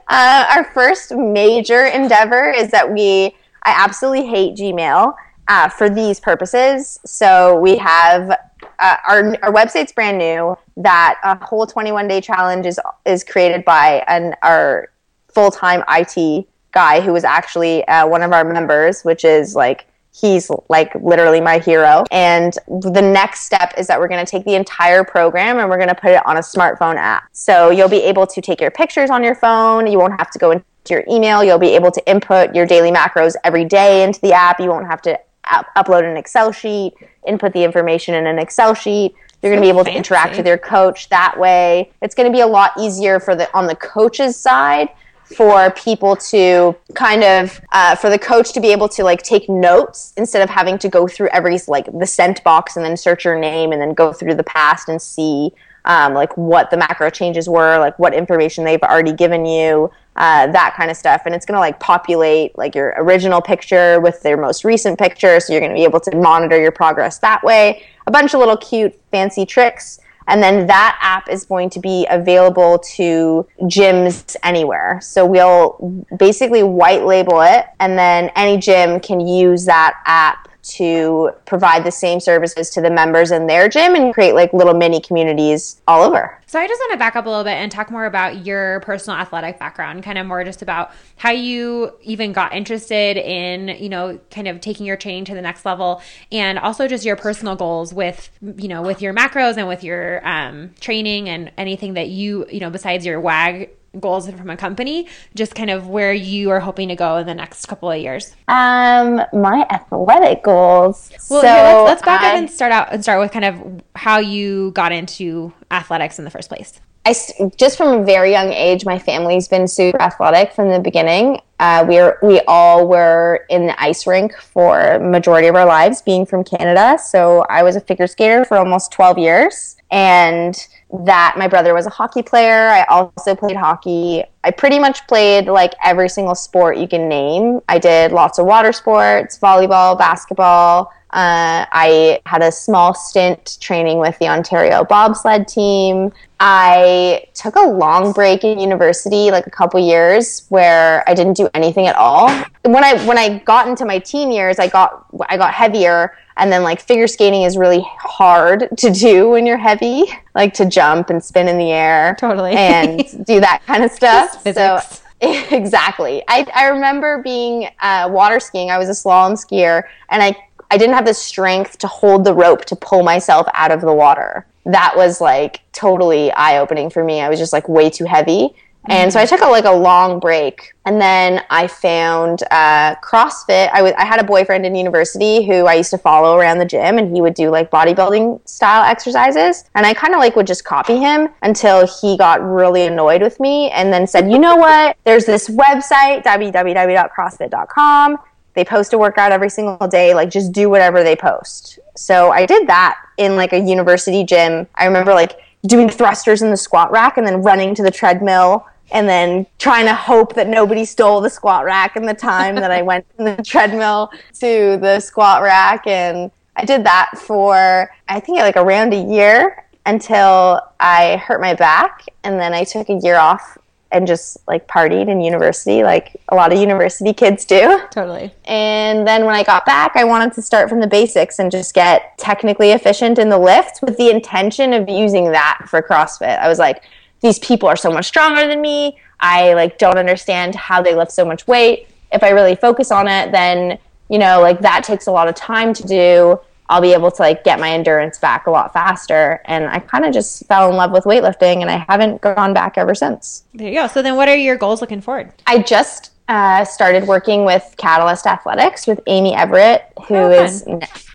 our 0.09 0.64
first 0.75 1.14
major 1.14 1.87
endeavor 1.87 2.51
is 2.51 2.71
that 2.71 2.93
we, 2.93 3.37
I 3.62 3.75
absolutely 3.77 4.27
hate 4.27 4.57
Gmail 4.57 5.14
uh, 5.49 5.69
for 5.69 5.88
these 5.88 6.21
purposes. 6.21 7.01
So 7.05 7.59
we 7.59 7.77
have 7.77 8.31
uh, 8.79 8.97
our 9.07 9.37
our 9.43 9.53
website's 9.53 9.93
brand 9.93 10.19
new. 10.19 10.57
That 10.77 11.19
a 11.25 11.45
whole 11.45 11.67
21 11.67 12.09
day 12.09 12.21
challenge 12.21 12.67
is 12.67 12.79
is 13.05 13.25
created 13.25 13.64
by 13.64 14.05
an 14.09 14.35
our 14.43 14.91
full 15.29 15.51
time 15.51 15.83
IT 15.88 16.47
guy 16.73 17.01
who 17.01 17.12
was 17.12 17.25
actually 17.25 17.87
uh, 17.88 18.07
one 18.07 18.23
of 18.23 18.33
our 18.33 18.45
members, 18.45 19.03
which 19.03 19.25
is 19.25 19.55
like 19.55 19.87
he's 20.20 20.50
like 20.68 20.94
literally 20.96 21.40
my 21.40 21.59
hero. 21.59 22.04
And 22.11 22.52
the 22.66 23.02
next 23.02 23.40
step 23.40 23.74
is 23.76 23.87
that 23.87 23.98
we're 24.00 24.09
going 24.09 24.24
to 24.24 24.31
take 24.31 24.44
the 24.44 24.54
entire 24.54 25.04
program 25.04 25.59
and 25.59 25.68
we're 25.68 25.76
going 25.76 25.88
to 25.88 25.94
put 25.94 26.11
it 26.11 26.26
on 26.26 26.37
a 26.37 26.40
smartphone 26.40 26.96
app. 26.96 27.24
So 27.33 27.70
you'll 27.70 27.88
be 27.88 28.02
able 28.02 28.26
to 28.26 28.40
take 28.40 28.61
your 28.61 28.70
pictures 28.70 29.11
on 29.11 29.22
your 29.22 29.35
phone. 29.35 29.87
You 29.87 29.98
won't 29.98 30.18
have 30.18 30.31
to 30.33 30.38
go 30.38 30.50
into 30.50 30.64
your 30.88 31.04
email. 31.09 31.44
You'll 31.44 31.59
be 31.59 31.74
able 31.74 31.90
to 31.92 32.11
input 32.11 32.54
your 32.54 32.66
daily 32.66 32.90
macros 32.90 33.35
every 33.44 33.64
day 33.64 34.02
into 34.02 34.20
the 34.20 34.33
app. 34.33 34.59
You 34.61 34.68
won't 34.68 34.87
have 34.87 35.02
to 35.02 35.18
up- 35.50 35.66
upload 35.76 36.11
an 36.11 36.16
Excel 36.16 36.52
sheet, 36.52 36.94
input 37.26 37.52
the 37.52 37.62
information 37.62 38.14
in 38.14 38.26
an 38.26 38.38
Excel 38.38 38.74
sheet. 38.74 39.14
You're 39.42 39.52
going 39.52 39.62
to 39.62 39.66
be 39.66 39.68
able 39.68 39.85
to 39.85 39.94
interact 39.94 40.37
with 40.37 40.46
your 40.46 40.59
coach 40.59 41.09
that 41.11 41.38
way. 41.38 41.92
It's 42.02 42.14
going 42.14 42.31
to 42.31 42.33
be 42.33 42.40
a 42.40 42.46
lot 42.46 42.72
easier 42.76 43.20
for 43.20 43.37
the 43.37 43.48
on 43.57 43.68
the 43.68 43.76
coach's 43.76 44.37
side 44.37 44.88
for 45.37 45.71
people 45.73 46.17
to 46.17 46.77
kind 46.95 47.23
of 47.23 47.61
uh, 47.73 47.95
for 47.95 48.11
the 48.11 48.19
coach 48.19 48.53
to 48.53 48.61
be 48.61 48.73
able 48.73 48.88
to 48.88 49.05
like 49.05 49.23
take 49.23 49.49
notes 49.49 50.12
instead 50.17 50.43
of 50.43 50.49
having 50.49 50.79
to 50.79 50.88
go 50.88 51.07
through 51.07 51.29
every 51.29 51.59
like 51.69 51.87
the 51.99 52.07
sent 52.07 52.43
box 52.45 52.77
and 52.77 52.85
then 52.85 52.97
search 52.97 53.25
your 53.25 53.38
name 53.38 53.73
and 53.73 53.81
then 53.81 53.95
go 53.95 54.12
through 54.12 54.35
the 54.35 54.45
past 54.45 54.88
and 54.88 55.01
see 55.01 55.51
um, 55.85 56.12
like 56.14 56.37
what 56.37 56.71
the 56.71 56.77
macro 56.77 57.09
changes 57.11 57.49
were 57.49 57.79
like 57.79 57.99
what 57.99 58.14
information 58.14 58.64
they've 58.64 58.83
already 58.83 59.12
given 59.12 59.47
you 59.47 59.91
uh, 60.19 60.49
that 60.49 60.75
kind 60.77 60.91
of 60.91 60.97
stuff. 60.97 61.23
And 61.25 61.35
it's 61.35 61.47
going 61.47 61.55
to 61.55 61.61
like 61.61 61.79
populate 61.79 62.59
like 62.59 62.75
your 62.75 62.93
original 62.99 63.41
picture 63.41 64.01
with 64.01 64.21
their 64.23 64.37
most 64.37 64.64
recent 64.64 64.99
picture. 64.99 65.38
So 65.38 65.53
you're 65.53 65.61
going 65.61 65.71
to 65.71 65.77
be 65.77 65.85
able 65.85 66.01
to 66.01 66.17
monitor 66.17 66.61
your 66.61 66.73
progress 66.73 67.19
that 67.21 67.43
way. 67.45 67.85
A 68.07 68.11
bunch 68.11 68.35
of 68.35 68.41
little 68.41 68.57
cute 68.57 68.99
fancy 69.12 69.47
tricks 69.47 70.01
and 70.29 70.43
then 70.43 70.67
that 70.69 70.99
app 71.01 71.29
is 71.29 71.45
going 71.45 71.71
to 71.71 71.81
be 71.81 72.07
available 72.09 72.79
to 72.97 73.47
gyms 73.62 74.37
anywhere. 74.43 75.01
So 75.03 75.27
we'll 75.27 76.05
basically 76.17 76.62
white 76.62 77.05
label 77.05 77.41
it, 77.41 77.67
and 77.81 77.99
then 77.99 78.31
any 78.37 78.59
gym 78.59 79.01
can 79.01 79.21
use 79.21 79.64
that 79.64 80.01
app 80.07 80.48
to 80.76 81.31
provide 81.44 81.85
the 81.85 81.90
same 81.90 82.20
services 82.20 82.70
to 82.70 82.81
the 82.81 82.90
members 82.90 83.31
in 83.31 83.46
their 83.46 83.68
gym 83.68 83.94
and 83.94 84.12
create 84.12 84.35
like 84.35 84.52
little 84.52 84.74
mini 84.74 85.00
communities 85.00 85.81
all 85.87 86.02
over. 86.02 86.38
So 86.46 86.59
I 86.59 86.66
just 86.66 86.81
want 86.81 86.92
to 86.92 86.98
back 86.98 87.14
up 87.14 87.26
a 87.26 87.28
little 87.28 87.44
bit 87.44 87.52
and 87.52 87.70
talk 87.70 87.90
more 87.90 88.07
about 88.07 88.46
your 88.46 88.81
personal 88.81 89.18
athletic 89.18 89.59
background, 89.59 90.02
kind 90.02 90.16
of 90.16 90.26
more 90.26 90.44
just 90.44 90.62
about 90.62 90.92
how 91.16 91.31
you 91.31 91.92
even 92.02 92.33
got 92.33 92.54
interested 92.54 93.18
in, 93.18 93.68
you 93.68 93.88
know, 93.88 94.18
kind 94.31 94.48
of 94.48 94.61
taking 94.61 94.87
your 94.87 94.96
training 94.96 95.26
to 95.26 95.35
the 95.35 95.42
next 95.42 95.66
level 95.66 96.00
and 96.33 96.59
also 96.59 96.88
just 96.88 97.04
your 97.04 97.16
personal 97.16 97.54
goals 97.54 97.92
with, 97.92 98.31
you 98.40 98.68
know, 98.68 98.81
with 98.81 99.02
your 99.02 99.12
macros 99.12 99.59
and 99.59 99.68
with 99.68 99.85
your 99.85 100.26
um, 100.26 100.70
training 100.81 101.28
and 101.28 101.52
anything 101.59 101.94
that 101.94 102.09
you, 102.09 102.46
you 102.50 102.61
know, 102.61 102.70
besides 102.70 103.04
your 103.04 103.20
WAG 103.20 103.68
goals 104.01 104.27
and 104.27 104.37
from 104.38 104.51
a 104.51 104.57
company, 104.57 105.09
just 105.35 105.55
kind 105.55 105.70
of 105.70 105.88
where 105.88 106.12
you 106.12 106.51
are 106.51 106.61
hoping 106.61 106.88
to 106.88 106.96
go 106.96 107.16
in 107.16 107.27
the 107.27 107.35
next 107.35 107.66
couple 107.66 107.90
of 107.90 107.98
years. 107.98 108.35
Um, 108.48 109.22
my 109.33 109.66
athletic 109.70 110.42
goals. 110.42 111.11
Well, 111.31 111.40
so 111.40 111.46
here, 111.46 111.62
let's, 111.62 111.88
let's 111.88 112.03
back 112.03 112.20
I- 112.20 112.29
up 112.31 112.35
and 112.37 112.51
start 112.51 112.72
out 112.72 112.92
and 112.92 113.03
start 113.03 113.20
with 113.20 113.33
kind 113.33 113.44
of 113.44 113.83
how 113.96 114.18
you 114.18 114.72
got 114.72 114.92
into 114.92 115.53
athletics 115.70 116.18
in 116.18 116.24
the 116.24 116.31
first 116.31 116.48
place. 116.48 116.81
I 117.07 117.14
just 117.57 117.79
from 117.79 118.01
a 118.01 118.05
very 118.05 118.33
young 118.33 118.53
age, 118.53 118.85
my 118.85 118.98
family's 118.98 119.48
been 119.48 119.66
super 119.66 120.03
athletic 120.03 120.53
from 120.53 120.68
the 120.68 120.79
beginning. 120.79 121.40
Uh, 121.59 121.87
we 121.88 121.98
are 121.98 122.18
we 122.22 122.42
all 122.46 122.87
were 122.87 123.46
in 123.48 123.66
the 123.66 123.83
ice 123.83 124.07
rink 124.07 124.37
for 124.37 124.98
majority 124.98 125.48
of 125.48 125.55
our 125.55 125.64
lives, 125.64 126.03
being 126.03 126.27
from 126.27 126.44
Canada. 126.44 126.98
So 127.03 127.46
I 127.48 127.62
was 127.62 127.77
a 127.77 127.81
figure 127.81 128.07
skater 128.07 128.44
for 128.44 128.59
almost 128.59 128.92
twelve 128.92 129.16
years, 129.16 129.77
and 129.90 130.66
that 131.05 131.35
my 131.37 131.48
brother 131.48 131.74
was 131.74 131.87
a 131.87 131.90
hockey 131.90 132.22
player. 132.22 132.68
I 132.68 132.85
also 132.85 133.35
played 133.35 133.57
hockey. 133.57 134.24
I 134.44 134.51
pretty 134.51 134.79
much 134.79 135.07
played 135.07 135.46
like 135.46 135.74
every 135.85 136.09
single 136.09 136.35
sport 136.35 136.79
you 136.79 136.88
can 136.88 137.09
name. 137.09 137.61
I 137.68 137.79
did 137.79 138.12
lots 138.12 138.38
of 138.38 138.46
water 138.46 138.72
sports, 138.72 139.38
volleyball, 139.38 139.98
basketball. 139.98 140.92
Uh, 141.11 141.64
I 141.73 142.21
had 142.27 142.42
a 142.42 142.53
small 142.53 142.92
stint 142.92 143.57
training 143.61 143.99
with 143.99 144.18
the 144.18 144.29
Ontario 144.29 144.85
bobsled 144.85 145.49
team. 145.49 146.12
I 146.38 147.27
took 147.33 147.57
a 147.57 147.62
long 147.62 148.12
break 148.12 148.44
in 148.44 148.59
university, 148.59 149.31
like 149.31 149.47
a 149.47 149.51
couple 149.51 149.81
years, 149.81 150.44
where 150.51 151.03
I 151.09 151.14
didn't 151.14 151.35
do 151.35 151.49
anything 151.55 151.87
at 151.87 151.97
all. 151.97 152.29
When 152.62 152.85
I 152.85 153.03
when 153.07 153.16
I 153.16 153.38
got 153.38 153.66
into 153.68 153.87
my 153.87 153.99
teen 153.99 154.31
years, 154.31 154.59
I 154.59 154.68
got 154.68 155.07
I 155.31 155.38
got 155.38 155.55
heavier, 155.55 156.14
and 156.37 156.53
then 156.53 156.62
like 156.62 156.81
figure 156.81 157.07
skating 157.07 157.42
is 157.42 157.57
really 157.57 157.85
hard 157.99 158.68
to 158.77 158.90
do 158.90 159.31
when 159.31 159.47
you're 159.47 159.57
heavy, 159.57 160.05
like 160.35 160.53
to 160.55 160.66
jump 160.66 161.09
and 161.09 161.25
spin 161.25 161.49
in 161.49 161.57
the 161.57 161.73
air, 161.73 162.16
Totally. 162.21 162.53
and 162.53 163.25
do 163.25 163.40
that 163.40 163.62
kind 163.66 163.83
of 163.83 163.90
stuff. 163.92 164.42
So 164.42 164.81
exactly. 165.21 166.23
I, 166.29 166.47
I 166.55 166.66
remember 166.66 167.23
being 167.23 167.68
uh, 167.81 168.09
water 168.12 168.38
skiing. 168.38 168.71
I 168.71 168.79
was 168.79 168.88
a 168.88 168.92
slalom 168.92 169.33
skier, 169.33 169.85
and 170.11 170.23
I 170.23 170.37
I 170.70 170.76
didn't 170.76 170.94
have 170.94 171.07
the 171.07 171.14
strength 171.14 171.78
to 171.78 171.87
hold 171.87 172.24
the 172.24 172.35
rope 172.35 172.64
to 172.66 172.76
pull 172.76 173.02
myself 173.02 173.46
out 173.54 173.70
of 173.70 173.81
the 173.81 173.92
water. 173.92 174.46
That 174.64 174.94
was 174.96 175.20
like 175.20 175.62
totally 175.72 176.31
eye 176.33 176.59
opening 176.59 176.90
for 176.90 177.02
me. 177.02 177.20
I 177.20 177.28
was 177.28 177.38
just 177.38 177.52
like 177.52 177.68
way 177.68 177.88
too 177.88 178.04
heavy. 178.04 178.54
And 178.90 179.12
so 179.12 179.20
I 179.20 179.26
took 179.26 179.42
a, 179.42 179.46
like 179.46 179.66
a 179.66 179.72
long 179.72 180.18
break, 180.18 180.72
and 180.87 180.98
then 180.98 181.42
I 181.50 181.66
found 181.66 182.42
uh, 182.50 182.94
CrossFit. 182.96 183.68
I 183.72 183.83
was 183.83 183.92
I 183.98 184.07
had 184.07 184.18
a 184.18 184.24
boyfriend 184.24 184.64
in 184.64 184.74
university 184.74 185.44
who 185.44 185.66
I 185.66 185.74
used 185.74 185.90
to 185.90 185.98
follow 185.98 186.38
around 186.38 186.59
the 186.59 186.64
gym, 186.64 186.96
and 186.96 187.14
he 187.14 187.20
would 187.20 187.35
do 187.35 187.50
like 187.50 187.70
bodybuilding 187.70 188.48
style 188.48 188.85
exercises, 188.85 189.64
and 189.74 189.85
I 189.85 189.92
kind 189.92 190.14
of 190.14 190.20
like 190.20 190.37
would 190.37 190.46
just 190.46 190.64
copy 190.64 190.96
him 190.96 191.28
until 191.42 191.87
he 191.87 192.16
got 192.16 192.40
really 192.42 192.87
annoyed 192.87 193.20
with 193.20 193.38
me, 193.40 193.70
and 193.72 193.92
then 193.92 194.07
said, 194.07 194.31
"You 194.33 194.38
know 194.38 194.57
what? 194.57 194.96
There's 195.04 195.26
this 195.26 195.50
website 195.50 196.24
www.crossfit.com. 196.24 198.18
They 198.59 198.64
post 198.64 198.92
a 198.92 198.99
workout 198.99 199.31
every 199.31 199.51
single 199.51 199.87
day. 199.87 200.14
Like 200.14 200.31
just 200.31 200.51
do 200.51 200.68
whatever 200.68 201.05
they 201.05 201.14
post." 201.14 201.79
So 201.94 202.33
I 202.33 202.44
did 202.44 202.66
that 202.66 202.99
in 203.16 203.37
like 203.37 203.53
a 203.53 203.59
university 203.59 204.25
gym. 204.25 204.66
I 204.75 204.87
remember 204.87 205.14
like 205.14 205.38
doing 205.66 205.88
thrusters 205.88 206.42
in 206.42 206.51
the 206.51 206.57
squat 206.57 206.90
rack 206.90 207.16
and 207.18 207.27
then 207.27 207.42
running 207.42 207.75
to 207.77 207.83
the 207.83 207.90
treadmill 207.90 208.66
and 208.90 209.09
then 209.09 209.47
trying 209.59 209.87
to 209.87 209.94
hope 209.94 210.35
that 210.35 210.49
nobody 210.49 210.85
stole 210.85 211.21
the 211.21 211.31
squat 211.31 211.64
rack 211.64 211.97
in 211.97 212.07
the 212.07 212.14
time 212.14 212.55
that 212.57 212.71
I 212.71 212.83
went 212.90 213.07
from 213.14 213.27
the 213.27 213.42
treadmill 213.42 214.11
to 214.40 214.79
the 214.81 215.01
squat 215.01 215.42
rack. 215.42 215.87
And 215.87 216.31
I 216.57 216.64
did 216.64 216.85
that 216.85 217.12
for, 217.16 217.90
I 218.09 218.21
think, 218.21 218.38
like 218.38 218.57
around 218.57 218.94
a 218.94 219.03
year 219.03 219.64
until 219.87 220.61
I 220.81 221.16
hurt 221.16 221.40
my 221.40 221.55
back. 221.55 222.05
And 222.25 222.40
then 222.40 222.55
I 222.55 222.64
took 222.64 222.88
a 222.88 222.94
year 223.03 223.16
off 223.16 223.58
and 223.90 224.07
just 224.07 224.37
like 224.46 224.66
partied 224.68 225.09
in 225.09 225.20
university, 225.20 225.83
like 225.83 226.20
a 226.29 226.35
lot 226.35 226.53
of 226.53 226.59
university 226.59 227.12
kids 227.12 227.44
do. 227.44 227.81
Totally. 227.90 228.33
And 228.44 229.07
then 229.07 229.24
when 229.24 229.35
I 229.35 229.42
got 229.42 229.64
back, 229.64 229.92
I 229.96 230.05
wanted 230.05 230.35
to 230.35 230.42
start 230.42 230.68
from 230.68 230.81
the 230.81 230.87
basics 230.87 231.38
and 231.38 231.51
just 231.51 231.74
get 231.74 232.16
technically 232.18 232.72
efficient 232.72 233.18
in 233.18 233.31
the 233.31 233.38
lift 233.38 233.81
with 233.83 233.96
the 233.96 234.11
intention 234.11 234.72
of 234.74 234.88
using 234.88 235.33
that 235.33 235.62
for 235.68 235.81
CrossFit. 235.81 236.38
I 236.38 236.48
was 236.48 236.59
like, 236.59 236.83
these 237.20 237.38
people 237.38 237.68
are 237.68 237.77
so 237.77 237.90
much 237.90 238.07
stronger 238.07 238.46
than 238.46 238.61
me. 238.61 238.98
I 239.20 239.55
like 239.55 239.79
don't 239.79 239.98
understand 239.98 240.55
how 240.55 240.83
they 240.83 240.94
lift 240.94 241.12
so 241.12 241.24
much 241.24 241.46
weight. 241.46 241.88
If 242.12 242.22
I 242.22 242.31
really 242.31 242.57
focus 242.57 242.90
on 242.90 243.09
it, 243.09 243.33
then 243.33 243.79
you 244.11 244.18
know, 244.18 244.40
like 244.40 244.61
that 244.61 244.85
takes 244.85 245.07
a 245.07 245.12
lot 245.12 245.29
of 245.29 245.35
time 245.35 245.72
to 245.74 245.87
do. 245.87 246.40
I'll 246.68 246.81
be 246.81 246.92
able 246.92 247.11
to 247.11 247.22
like 247.22 247.44
get 247.44 247.59
my 247.59 247.70
endurance 247.70 248.18
back 248.18 248.46
a 248.46 248.50
lot 248.50 248.72
faster. 248.72 249.40
And 249.46 249.66
I 249.66 249.78
kind 249.78 250.04
of 250.04 250.12
just 250.12 250.46
fell 250.46 250.68
in 250.70 250.76
love 250.76 250.90
with 250.90 251.04
weightlifting 251.04 251.62
and 251.62 251.70
I 251.70 251.85
haven't 251.88 252.20
gone 252.20 252.52
back 252.52 252.76
ever 252.76 252.94
since. 252.94 253.44
There 253.54 253.68
you 253.68 253.74
go. 253.74 253.87
So 253.87 254.02
then 254.02 254.16
what 254.16 254.28
are 254.28 254.37
your 254.37 254.57
goals 254.57 254.81
looking 254.81 255.00
forward? 255.00 255.33
I 255.46 255.61
just 255.61 256.12
uh, 256.28 256.62
started 256.64 257.07
working 257.07 257.46
with 257.46 257.74
Catalyst 257.78 258.26
Athletics 258.26 258.87
with 258.87 259.00
Aimee 259.07 259.35
Everett, 259.35 259.90
who 260.09 260.14
Oh, 260.14 260.31
is 260.31 260.62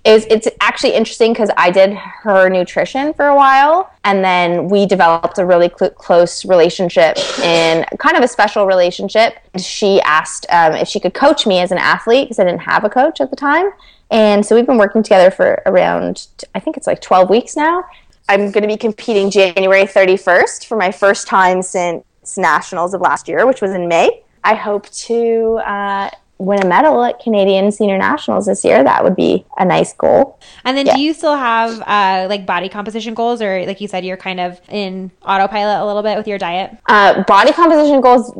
is 0.06 0.26
it's 0.30 0.48
actually 0.60 0.96
interesting 0.96 1.34
because 1.34 1.52
I 1.56 1.70
did 1.70 1.94
her 1.94 2.50
nutrition 2.50 3.14
for 3.14 3.28
a 3.28 3.36
while, 3.36 3.92
and 4.04 4.26
then 4.26 4.68
we 4.70 4.88
developed 4.88 5.38
a 5.38 5.46
really 5.46 5.70
cl- 5.78 5.92
close 5.92 6.44
relationship 6.46 7.18
and 7.44 7.86
kind 8.00 8.18
of 8.18 8.24
a 8.24 8.28
special 8.28 8.66
relationship. 8.66 9.36
She 9.58 10.02
asked 10.02 10.48
um, 10.50 10.74
if 10.74 10.88
she 10.88 11.00
could 11.00 11.14
coach 11.14 11.46
me 11.46 11.60
as 11.60 11.72
an 11.72 11.78
athlete 11.78 12.26
because 12.26 12.40
I 12.40 12.44
didn't 12.46 12.62
have 12.62 12.84
a 12.84 12.90
coach 12.90 13.22
at 13.22 13.30
the 13.30 13.36
time, 13.38 13.70
and 14.14 14.46
so 14.46 14.56
we've 14.56 14.66
been 14.66 14.78
working 14.78 15.04
together 15.04 15.30
for 15.32 15.62
around 15.66 16.28
I 16.56 16.60
think 16.60 16.78
it's 16.78 16.88
like 16.88 17.02
twelve 17.02 17.30
weeks 17.30 17.56
now. 17.58 17.84
I'm 18.30 18.52
going 18.52 18.62
to 18.62 18.68
be 18.70 18.78
competing 18.78 19.30
January 19.30 19.84
31st 19.84 20.66
for 20.66 20.78
my 20.78 20.94
first 20.94 21.28
time 21.28 21.62
since 21.62 22.06
nationals 22.38 22.94
of 22.94 23.02
last 23.02 23.28
year, 23.28 23.46
which 23.46 23.62
was 23.62 23.72
in 23.72 23.90
May. 23.90 24.22
I 24.46 24.56
hope 24.56 24.90
to 24.92 25.60
uh, 25.66 26.10
win 26.38 26.62
a 26.64 26.66
medal 26.66 27.04
at 27.04 27.20
Canadian 27.20 27.70
Senior 27.70 27.98
Nationals 27.98 28.46
this 28.46 28.64
year. 28.64 28.82
That 28.82 29.04
would 29.04 29.18
be 29.18 29.46
a 29.58 29.66
nice 29.66 29.92
goal. 29.92 30.40
And 30.64 30.78
then 30.78 30.86
Yeah. 30.86 30.96
do 30.96 31.02
you 31.02 31.14
still 31.14 31.36
have 31.36 31.82
uh, 31.82 32.28
like 32.30 32.46
body 32.46 32.70
composition 32.70 33.14
goals 33.14 33.42
or 33.42 33.66
like 33.66 33.82
you 33.82 33.90
said 33.90 34.06
you're 34.06 34.16
kind 34.16 34.40
of 34.40 34.62
in 34.70 35.12
autopilot 35.26 35.82
a 35.82 35.86
little 35.86 36.02
bit 36.02 36.18
with 36.18 36.28
your 36.28 36.38
diet? 36.38 36.78
Uh, 36.88 37.24
body 37.24 37.52
composition 37.52 38.00
goals, 38.00 38.34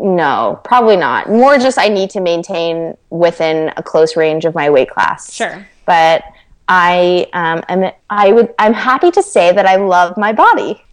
no, 0.00 0.60
probably 0.64 0.96
not. 0.96 1.28
More 1.28 1.58
just 1.58 1.78
I 1.78 1.88
need 1.88 2.08
to 2.10 2.20
maintain 2.20 2.96
within 3.10 3.70
a 3.76 3.82
close 3.82 4.16
range 4.16 4.46
of 4.46 4.54
my 4.54 4.70
weight 4.70 4.88
class. 4.88 5.32
Sure. 5.32 5.66
But 5.84 6.24
I 6.68 7.26
um, 7.34 7.62
am 7.68 7.92
I 8.08 8.32
would 8.32 8.54
I'm 8.58 8.72
happy 8.72 9.10
to 9.10 9.22
say 9.22 9.52
that 9.52 9.66
I 9.66 9.76
love 9.76 10.16
my 10.16 10.32
body. 10.32 10.82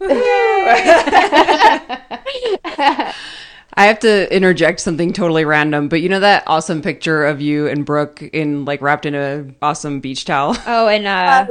I 3.74 3.86
have 3.86 4.00
to 4.00 4.34
interject 4.34 4.80
something 4.80 5.12
totally 5.12 5.44
random, 5.44 5.88
but 5.88 6.02
you 6.02 6.08
know 6.08 6.20
that 6.20 6.42
awesome 6.46 6.82
picture 6.82 7.24
of 7.24 7.40
you 7.40 7.68
and 7.68 7.86
Brooke 7.86 8.20
in 8.20 8.64
like 8.64 8.82
wrapped 8.82 9.06
in 9.06 9.14
a 9.14 9.46
awesome 9.62 10.00
beach 10.00 10.24
towel? 10.24 10.56
Oh, 10.66 10.88
and 10.88 11.06
uh, 11.06 11.46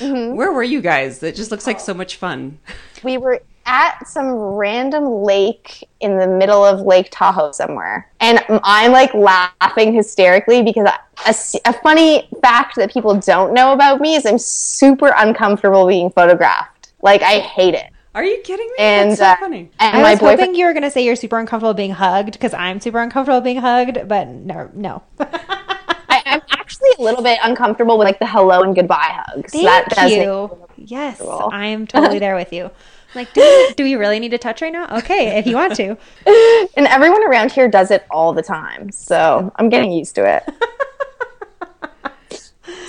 yeah. 0.00 0.32
Where 0.32 0.52
were 0.52 0.62
you 0.62 0.82
guys? 0.82 1.22
It 1.22 1.36
just 1.36 1.50
looks 1.50 1.66
like 1.66 1.80
so 1.80 1.94
much 1.94 2.16
fun. 2.16 2.58
we 3.02 3.16
were 3.16 3.40
at 3.66 4.06
some 4.06 4.32
random 4.32 5.04
lake 5.04 5.88
in 6.00 6.18
the 6.18 6.26
middle 6.26 6.64
of 6.64 6.80
Lake 6.80 7.08
Tahoe 7.10 7.52
somewhere. 7.52 8.10
And 8.20 8.42
I'm 8.62 8.92
like 8.92 9.12
laughing 9.12 9.92
hysterically 9.92 10.62
because 10.62 10.88
a, 11.26 11.34
a 11.68 11.72
funny 11.72 12.28
fact 12.40 12.76
that 12.76 12.92
people 12.92 13.14
don't 13.16 13.52
know 13.52 13.72
about 13.72 14.00
me 14.00 14.14
is 14.14 14.24
I'm 14.24 14.38
super 14.38 15.12
uncomfortable 15.16 15.86
being 15.86 16.10
photographed. 16.10 16.92
Like, 17.02 17.22
I 17.22 17.40
hate 17.40 17.74
it. 17.74 17.90
Are 18.14 18.24
you 18.24 18.40
kidding 18.42 18.66
me? 18.66 18.74
And, 18.78 19.10
That's 19.10 19.18
so 19.18 19.26
uh, 19.26 19.36
funny. 19.36 19.70
and 19.78 19.96
I 19.98 20.02
my 20.02 20.10
was 20.12 20.20
boyfriend. 20.20 20.40
hoping 20.40 20.54
you 20.54 20.64
were 20.64 20.72
going 20.72 20.84
to 20.84 20.90
say 20.90 21.04
you're 21.04 21.16
super 21.16 21.38
uncomfortable 21.38 21.74
being 21.74 21.90
hugged 21.90 22.32
because 22.32 22.54
I'm 22.54 22.80
super 22.80 23.00
uncomfortable 23.02 23.42
being 23.42 23.58
hugged, 23.58 24.08
but 24.08 24.28
no, 24.28 24.70
no. 24.72 25.02
I, 25.20 26.22
I'm 26.24 26.40
actually 26.50 26.88
a 26.98 27.02
little 27.02 27.22
bit 27.22 27.38
uncomfortable 27.42 27.98
with 27.98 28.06
like 28.06 28.18
the 28.18 28.26
hello 28.26 28.62
and 28.62 28.74
goodbye 28.74 29.22
hugs. 29.26 29.52
Thank 29.52 29.66
that 29.66 29.88
does 29.90 30.12
you. 30.12 30.56
Yes. 30.78 31.20
I 31.20 31.66
am 31.66 31.86
totally 31.86 32.18
there 32.18 32.36
with 32.36 32.54
you. 32.54 32.70
Like, 33.14 33.32
do 33.32 33.40
we, 33.40 33.74
do 33.74 33.84
we 33.84 33.94
really 33.94 34.18
need 34.18 34.30
to 34.30 34.38
touch 34.38 34.60
right 34.62 34.72
now? 34.72 34.86
Okay, 34.98 35.38
if 35.38 35.46
you 35.46 35.56
want 35.56 35.74
to. 35.76 35.96
and 36.76 36.86
everyone 36.86 37.26
around 37.28 37.52
here 37.52 37.68
does 37.68 37.90
it 37.90 38.06
all 38.10 38.32
the 38.32 38.42
time. 38.42 38.90
So 38.90 39.52
I'm 39.56 39.68
getting 39.68 39.92
used 39.92 40.14
to 40.16 40.36
it. 40.36 40.44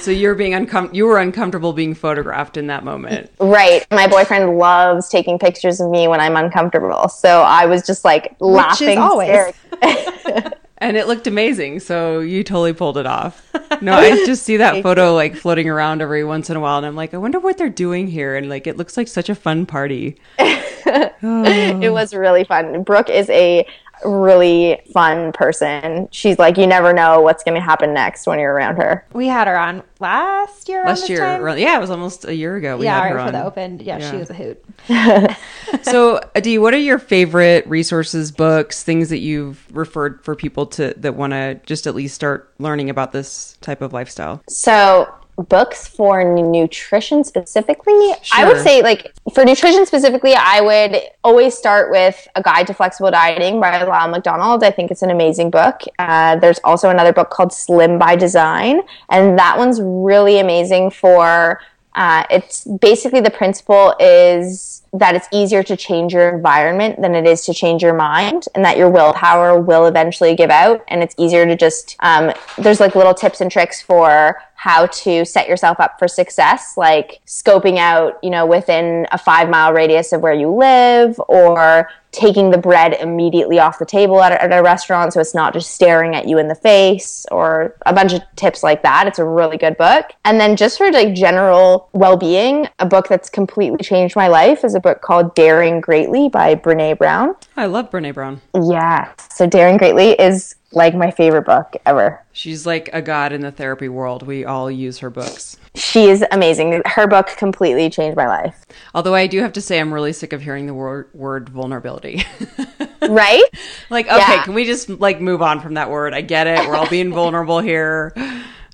So 0.08 0.12
you're 0.12 0.36
being 0.36 0.54
uncom- 0.54 0.94
you 0.94 1.06
were 1.06 1.18
uncomfortable 1.18 1.74
being 1.74 1.94
photographed 1.94 2.56
in 2.56 2.68
that 2.68 2.86
moment. 2.86 3.30
Right. 3.42 3.86
My 3.92 4.08
boyfriend 4.08 4.58
loves 4.58 5.10
taking 5.10 5.38
pictures 5.38 5.82
of 5.82 5.92
me 5.92 6.08
when 6.08 6.22
I'm 6.22 6.38
uncomfortable. 6.38 7.10
So 7.10 7.42
I 7.42 7.66
was 7.66 7.86
just 7.86 8.06
like 8.06 8.34
laughing. 8.40 9.00
always. 9.00 9.54
And 10.80 10.96
it 10.96 11.08
looked 11.08 11.26
amazing, 11.26 11.80
so 11.80 12.20
you 12.20 12.44
totally 12.44 12.74
pulled 12.74 12.98
it 12.98 13.08
off. 13.08 13.52
No, 13.82 13.94
I 13.94 14.10
just 14.26 14.44
see 14.44 14.58
that 14.58 14.84
photo 14.84 15.16
like 15.16 15.36
floating 15.36 15.68
around 15.68 16.02
every 16.02 16.24
once 16.24 16.50
in 16.52 16.56
a 16.56 16.60
while, 16.60 16.78
and 16.78 16.86
I'm 16.86 16.96
like, 16.96 17.14
I 17.14 17.18
wonder 17.18 17.40
what 17.40 17.58
they're 17.58 17.70
doing 17.70 18.08
here. 18.08 18.36
And 18.36 18.48
like, 18.48 18.68
it 18.68 18.78
looks 18.78 18.96
like 18.96 19.08
such 19.08 19.30
a 19.30 19.36
fun 19.36 19.66
party. 19.66 20.18
it 20.38 21.92
was 21.92 22.14
really 22.14 22.44
fun. 22.44 22.84
Brooke 22.84 23.10
is 23.10 23.30
a 23.32 23.66
really 24.06 24.82
fun 24.94 25.32
person. 25.32 26.08
She's 26.12 26.38
like, 26.40 26.58
you 26.58 26.68
never 26.68 26.94
know 26.94 27.22
what's 27.22 27.44
going 27.44 27.56
to 27.56 27.62
happen 27.62 27.94
next 27.94 28.28
when 28.28 28.40
you're 28.40 28.54
around 28.54 28.78
her. 28.78 29.06
We 29.14 29.28
had 29.28 29.48
her 29.48 29.58
on 29.58 29.84
last 30.00 30.70
year. 30.70 30.84
Last 30.86 31.10
year, 31.10 31.20
time? 31.20 31.42
around- 31.44 31.60
yeah, 31.60 31.78
it 31.78 31.82
was 31.82 31.90
almost 31.90 32.26
a 32.26 32.36
year 32.36 32.56
ago. 32.56 32.78
We 32.78 32.86
yeah, 32.86 33.02
had 33.02 33.10
her 33.12 33.16
right 33.18 33.26
for 33.28 33.32
the 33.32 33.44
open. 33.44 33.80
Yeah, 33.80 33.98
Yeah. 33.98 34.12
she 34.12 34.18
was 34.18 34.30
a 34.30 34.34
hoot. 34.34 34.64
So, 35.84 36.22
Adee, 36.36 36.58
what 36.60 36.74
are 36.74 36.78
your 36.80 36.98
favorite 37.00 37.68
resources, 37.68 38.32
books, 38.32 38.84
things 38.84 39.10
that 39.10 39.20
you've 39.20 39.66
referred 39.76 40.24
for 40.24 40.34
people 40.36 40.66
to 40.68 40.94
that 40.98 41.16
want 41.16 41.34
to 41.34 41.60
just 41.66 41.88
at 41.88 41.96
least 41.96 42.16
start 42.16 42.54
learning 42.58 42.90
about 42.90 43.12
this 43.12 43.58
type 43.62 43.82
of 43.82 43.92
lifestyle? 43.94 44.42
So, 44.50 45.14
books 45.38 45.88
for 45.88 46.24
nutrition 46.24 47.24
specifically, 47.24 48.12
I 48.34 48.46
would 48.46 48.60
say, 48.62 48.82
like, 48.82 49.14
for 49.34 49.46
nutrition 49.46 49.86
specifically, 49.86 50.34
I 50.36 50.62
would 50.62 51.00
always 51.24 51.56
start 51.56 51.92
with 51.92 52.28
A 52.36 52.42
Guide 52.42 52.66
to 52.68 52.74
Flexible 52.74 53.12
Dieting 53.12 53.62
by 53.62 53.84
Lyle 53.84 54.08
McDonald. 54.08 54.64
I 54.64 54.72
think 54.72 54.90
it's 54.90 55.04
an 55.04 55.12
amazing 55.12 55.52
book. 55.52 55.82
Uh, 56.00 56.38
there's 56.38 56.60
also 56.64 56.90
another 56.90 57.14
book 57.14 57.30
called 57.30 57.54
Slim 57.54 58.00
by 58.00 58.16
Design, 58.16 58.82
and 59.10 59.38
that 59.38 59.58
one's 59.58 59.80
really 59.82 60.40
amazing 60.40 60.90
for. 60.90 61.62
Uh, 61.94 62.24
it's 62.30 62.64
basically 62.64 63.22
the 63.22 63.32
principle 63.32 63.96
is 64.00 64.84
that 64.94 65.16
it's 65.16 65.28
easier 65.32 65.64
to 65.64 65.76
change 65.76 66.14
your 66.14 66.30
environment 66.30 67.02
than 67.02 67.16
it 67.16 67.26
is 67.26 67.44
to 67.46 67.54
change 67.54 67.82
your 67.82 67.94
mind, 67.94 68.46
and 68.54 68.64
that 68.64 68.78
your 68.78 68.90
willpower 68.90 69.60
will 69.60 69.86
eventually 69.86 70.36
give 70.36 70.50
out. 70.50 70.84
And 70.88 71.02
it's 71.02 71.16
easier 71.18 71.46
to 71.46 71.56
just, 71.56 71.96
um, 72.00 72.34
there's 72.58 72.80
like 72.80 72.96
little 72.96 73.16
tips 73.16 73.42
and 73.42 73.52
tricks 73.52 73.82
for 73.82 74.42
how 74.68 74.86
to 74.88 75.24
set 75.24 75.48
yourself 75.48 75.80
up 75.80 75.98
for 75.98 76.10
success, 76.10 76.76
like 76.76 77.22
scoping 77.26 77.78
out, 77.78 78.20
you 78.22 78.30
know, 78.30 78.46
within 78.46 79.08
a 79.14 79.18
five 79.18 79.50
mile 79.50 79.72
radius 79.72 80.12
of 80.12 80.20
where 80.20 80.34
you 80.34 80.54
live 80.54 81.18
or 81.30 81.90
taking 82.12 82.50
the 82.50 82.58
bread 82.58 82.94
immediately 83.00 83.60
off 83.60 83.80
the 83.80 83.86
table 83.86 84.22
at 84.22 84.32
a, 84.34 84.44
at 84.44 84.52
a, 84.52 84.62
restaurant 84.62 85.14
so 85.14 85.22
it's 85.22 85.36
not 85.36 85.54
just 85.54 85.72
staring 85.72 86.16
at 86.16 86.28
you 86.28 86.38
in 86.38 86.48
the 86.48 86.56
face 86.56 87.26
or 87.32 87.76
a 87.86 87.94
bunch 87.94 88.12
of 88.12 88.22
tips 88.36 88.64
like 88.64 88.82
that. 88.82 89.08
It's 89.08 89.20
a 89.20 89.24
really 89.24 89.56
good 89.56 89.78
book. 89.78 90.12
And 90.26 90.40
then 90.40 90.58
just 90.58 90.78
for 90.78 90.92
like 90.92 91.14
general 91.14 91.90
well-being 91.94 92.68
a 92.80 92.86
book 92.86 93.08
that's 93.08 93.30
completely 93.30 93.84
changed 93.84 94.16
my 94.16 94.28
life 94.28 94.66
is 94.66 94.76
a 94.76 94.80
book 94.80 95.02
called 95.02 95.34
daring 95.36 95.80
greatly 95.80 96.28
by 96.28 96.56
brene 96.56 96.98
brown. 96.98 97.36
I 97.56 97.68
love 97.68 97.90
brene 97.90 98.14
brown. 98.14 98.42
Yeah. 98.54 99.12
So 99.30 99.48
daring 99.48 99.78
greatly 99.78 100.12
is 100.20 100.56
like 100.72 100.94
my 100.94 101.12
favorite 101.12 101.46
book 101.46 101.76
ever 101.86 102.24
she's 102.34 102.66
like 102.66 102.90
a 102.94 103.02
god 103.02 103.32
in 103.32 103.42
the 103.42 103.52
therapy 103.52 103.88
world 103.88 104.24
we 104.26 104.44
all 104.44 104.70
use 104.70 105.00
her 105.00 105.10
books 105.10 105.58
she 105.78 106.06
is 106.06 106.26
amazing. 106.32 106.82
Her 106.86 107.08
book 107.08 107.28
completely 107.38 107.90
changed 107.90 108.18
my 108.18 108.28
life. 108.28 108.66
Although 108.96 109.14
I 109.14 109.28
do 109.28 109.42
have 109.42 109.54
to 109.54 109.62
say, 109.62 109.80
I'm 109.80 109.94
really 109.94 110.12
sick 110.12 110.34
of 110.34 110.42
hearing 110.42 110.66
the 110.66 110.74
word, 110.74 111.10
word 111.14 111.50
vulnerability. 111.50 112.26
right? 113.02 113.44
Like, 113.90 114.08
okay, 114.08 114.18
yeah. 114.18 114.44
can 114.44 114.54
we 114.54 114.66
just 114.66 114.90
like 114.90 115.22
move 115.22 115.42
on 115.42 115.60
from 115.60 115.76
that 115.76 115.90
word? 115.90 116.14
I 116.14 116.22
get 116.22 116.48
it. 116.48 116.68
We're 116.68 116.76
all 116.76 116.90
being 116.90 117.12
vulnerable 117.14 117.60
here. 117.60 118.14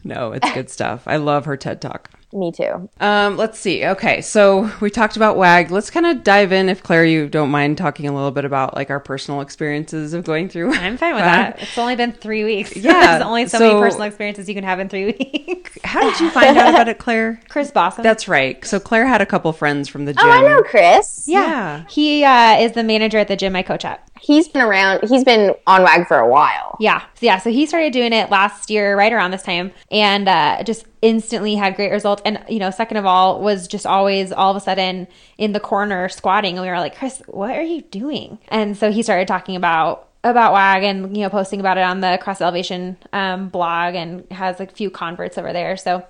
No, 0.04 0.32
it's 0.32 0.50
good 0.54 0.70
stuff. 0.70 1.04
I 1.06 1.18
love 1.18 1.46
her 1.46 1.58
TED 1.58 1.82
talk. 1.82 2.10
Me 2.34 2.52
too. 2.52 2.90
Um, 3.00 3.38
let's 3.38 3.60
see. 3.60 3.86
Okay, 3.86 4.22
so 4.22 4.72
we 4.82 4.90
talked 4.90 5.16
about 5.16 5.38
WAG. 5.38 5.70
Let's 5.70 5.92
kind 5.92 6.06
of 6.06 6.24
dive 6.24 6.52
in, 6.52 6.68
if 6.68 6.82
Claire, 6.82 7.06
you 7.06 7.30
don't 7.30 7.52
mind 7.52 7.78
talking 7.78 8.08
a 8.08 8.14
little 8.14 8.32
bit 8.32 8.44
about 8.44 8.76
like 8.76 8.90
our 8.90 9.00
personal 9.00 9.42
experiences 9.42 10.14
of 10.14 10.24
going 10.24 10.50
through. 10.50 10.74
I'm 10.74 10.98
fine 10.98 11.14
with 11.14 11.24
WAG. 11.24 11.56
that. 11.56 11.62
It's 11.62 11.78
only 11.78 11.96
been 11.96 12.12
three 12.12 12.44
weeks. 12.44 12.74
Yeah, 12.84 13.18
there's 13.18 13.24
only 13.24 13.48
so, 13.48 13.60
so, 13.60 13.68
many 13.68 13.80
personal 13.80 14.08
experiences 14.08 14.50
you 14.50 14.56
can 14.56 14.66
have 14.66 14.80
in 14.80 14.90
three 14.90 15.06
weeks. 15.20 15.78
How 15.86 16.02
did 16.02 16.20
you 16.20 16.30
find 16.32 16.58
out 16.58 16.70
about 16.70 16.90
it, 16.90 16.98
Claire? 16.98 17.40
Chris 17.48 17.72
Bossum. 17.72 18.04
That's 18.04 18.28
right. 18.28 18.64
So 18.66 18.78
Claire 18.80 19.06
had 19.06 19.22
a 19.22 19.26
couple 19.26 19.54
friends 19.54 19.88
from 19.88 20.04
the 20.04 20.14
gym. 20.14 20.26
Oh, 20.26 20.30
I 20.30 20.42
know 20.42 20.62
Chris. 20.64 21.26
Yeah, 21.28 21.44
yeah. 21.48 21.86
he 21.88 22.26
uh, 22.26 22.58
is 22.60 22.74
the 22.74 22.84
manager 22.84 23.20
at 23.20 23.30
the 23.30 23.38
gym 23.38 23.56
I 23.56 23.64
coach 23.64 23.86
at 23.86 24.06
he's 24.22 24.48
been 24.48 24.62
around 24.62 25.02
he's 25.08 25.24
been 25.24 25.54
on 25.68 25.84
wag 25.84 26.08
for 26.08 26.18
a 26.18 26.28
while 26.28 26.78
yeah 26.80 27.04
yeah 27.20 27.38
so 27.38 27.50
he 27.50 27.66
started 27.66 27.92
doing 27.92 28.14
it 28.14 28.30
last 28.30 28.70
year 28.70 28.98
right 28.98 29.12
around 29.12 29.32
this 29.32 29.44
time 29.44 29.72
and 29.92 30.30
uh, 30.30 30.64
just 30.64 30.86
instantly 31.02 31.56
had 31.56 31.76
great 31.76 31.92
results 31.92 32.22
and 32.26 32.44
you 32.48 32.60
know 32.60 32.72
second 32.72 32.98
of 32.98 33.06
all 33.06 33.42
was 33.42 33.68
just 33.68 33.86
always 33.86 34.32
all 34.32 34.52
of 34.52 34.58
a 34.58 34.62
sudden 34.62 35.08
in 35.38 35.52
the 35.52 35.60
corner 35.60 36.08
squatting 36.10 36.58
and 36.58 36.66
we 36.66 36.70
were 36.70 36.80
like 36.80 36.98
chris 36.98 37.22
what 37.28 37.52
are 37.52 37.64
you 37.64 37.82
doing 37.82 38.40
and 38.48 38.78
so 38.78 38.92
he 38.92 39.04
started 39.04 39.28
talking 39.28 39.56
about 39.56 40.10
about 40.24 40.54
WAG 40.54 40.84
and 40.84 41.18
you 41.18 41.24
know 41.24 41.30
posting 41.30 41.60
about 41.60 41.78
it 41.78 41.84
on 41.84 42.00
the 42.00 42.18
Cross 42.22 42.40
Elevation 42.40 42.98
um, 43.12 43.50
blog 43.50 43.94
and 43.96 44.26
has 44.32 44.60
a 44.62 44.68
few 44.68 44.90
converts 44.90 45.38
over 45.38 45.52
there. 45.52 45.76
So 45.76 46.06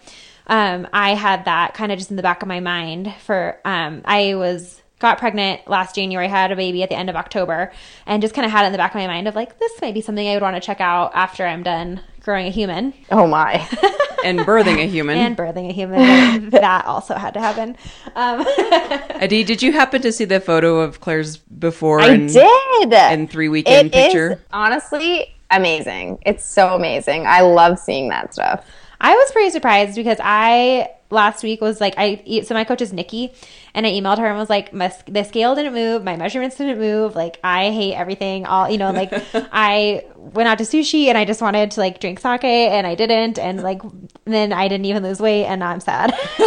um, 0.47 0.87
I 0.93 1.15
had 1.15 1.45
that 1.45 1.73
kind 1.73 1.91
of 1.91 1.97
just 1.97 2.11
in 2.11 2.17
the 2.17 2.23
back 2.23 2.41
of 2.41 2.47
my 2.47 2.59
mind 2.59 3.13
for 3.21 3.59
um, 3.65 4.01
I 4.05 4.35
was 4.35 4.82
got 5.03 5.19
pregnant 5.19 5.67
last 5.67 5.93
January, 5.95 6.29
had 6.29 6.51
a 6.51 6.55
baby 6.55 6.81
at 6.81 6.89
the 6.89 6.95
end 6.95 7.09
of 7.09 7.15
October, 7.15 7.71
and 8.07 8.21
just 8.21 8.33
kind 8.33 8.45
of 8.45 8.51
had 8.51 8.63
it 8.63 8.67
in 8.67 8.71
the 8.71 8.77
back 8.77 8.91
of 8.91 8.95
my 8.95 9.05
mind 9.05 9.27
of 9.27 9.35
like, 9.35 9.59
this 9.59 9.71
might 9.81 9.93
be 9.93 10.01
something 10.01 10.27
I 10.27 10.33
would 10.33 10.41
want 10.41 10.55
to 10.55 10.61
check 10.61 10.81
out 10.81 11.11
after 11.13 11.45
I'm 11.45 11.61
done 11.61 11.99
growing 12.21 12.47
a 12.47 12.49
human. 12.49 12.93
Oh 13.11 13.27
my. 13.27 13.55
and 14.23 14.39
birthing 14.39 14.81
a 14.81 14.87
human. 14.87 15.17
and 15.17 15.37
birthing 15.37 15.69
a 15.69 15.73
human. 15.73 16.49
that 16.51 16.85
also 16.85 17.15
had 17.15 17.33
to 17.33 17.41
happen. 17.41 17.75
Um, 18.15 18.45
Adee, 19.21 19.43
did 19.43 19.61
you 19.61 19.73
happen 19.73 20.01
to 20.01 20.11
see 20.11 20.23
the 20.23 20.39
photo 20.39 20.79
of 20.79 21.01
Claire's 21.01 21.35
before 21.37 21.99
I 21.99 22.11
and, 22.11 22.29
did. 22.29 22.93
and 22.93 23.29
three 23.29 23.49
weekend 23.49 23.87
it 23.87 23.93
picture? 23.93 24.31
Is, 24.31 24.39
honestly, 24.53 25.35
amazing. 25.51 26.19
It's 26.25 26.45
so 26.45 26.75
amazing. 26.75 27.27
I 27.27 27.41
love 27.41 27.77
seeing 27.77 28.07
that 28.09 28.33
stuff. 28.33 28.65
I 29.01 29.13
was 29.13 29.31
pretty 29.33 29.49
surprised 29.49 29.95
because 29.95 30.17
I 30.23 30.91
last 31.13 31.43
week 31.43 31.61
was 31.61 31.79
like 31.79 31.93
I 31.97 32.41
so 32.43 32.53
my 32.53 32.63
coach 32.63 32.81
is 32.81 32.91
Nikki 32.91 33.33
and 33.73 33.87
I 33.87 33.91
emailed 33.91 34.19
her 34.19 34.27
and 34.27 34.37
was 34.37 34.49
like 34.49 34.73
my, 34.73 34.93
the 35.07 35.23
scale 35.23 35.55
didn't 35.55 35.73
move, 35.73 36.03
my 36.03 36.15
measurements 36.15 36.57
didn't 36.57 36.79
move, 36.79 37.15
like 37.15 37.39
I 37.43 37.71
hate 37.71 37.95
everything. 37.95 38.45
All 38.45 38.69
you 38.69 38.77
know, 38.77 38.91
like 38.91 39.11
I 39.33 40.05
went 40.15 40.47
out 40.47 40.57
to 40.59 40.63
sushi 40.63 41.07
and 41.07 41.17
I 41.17 41.25
just 41.25 41.41
wanted 41.41 41.71
to 41.71 41.79
like 41.79 41.99
drink 41.99 42.19
sake 42.19 42.43
and 42.43 42.85
I 42.85 42.95
didn't, 42.95 43.39
and 43.39 43.63
like 43.63 43.81
then 44.25 44.53
I 44.53 44.67
didn't 44.67 44.85
even 44.85 45.03
lose 45.03 45.19
weight 45.19 45.45
and 45.45 45.59
now 45.59 45.69
I'm 45.69 45.79
sad. 45.79 46.13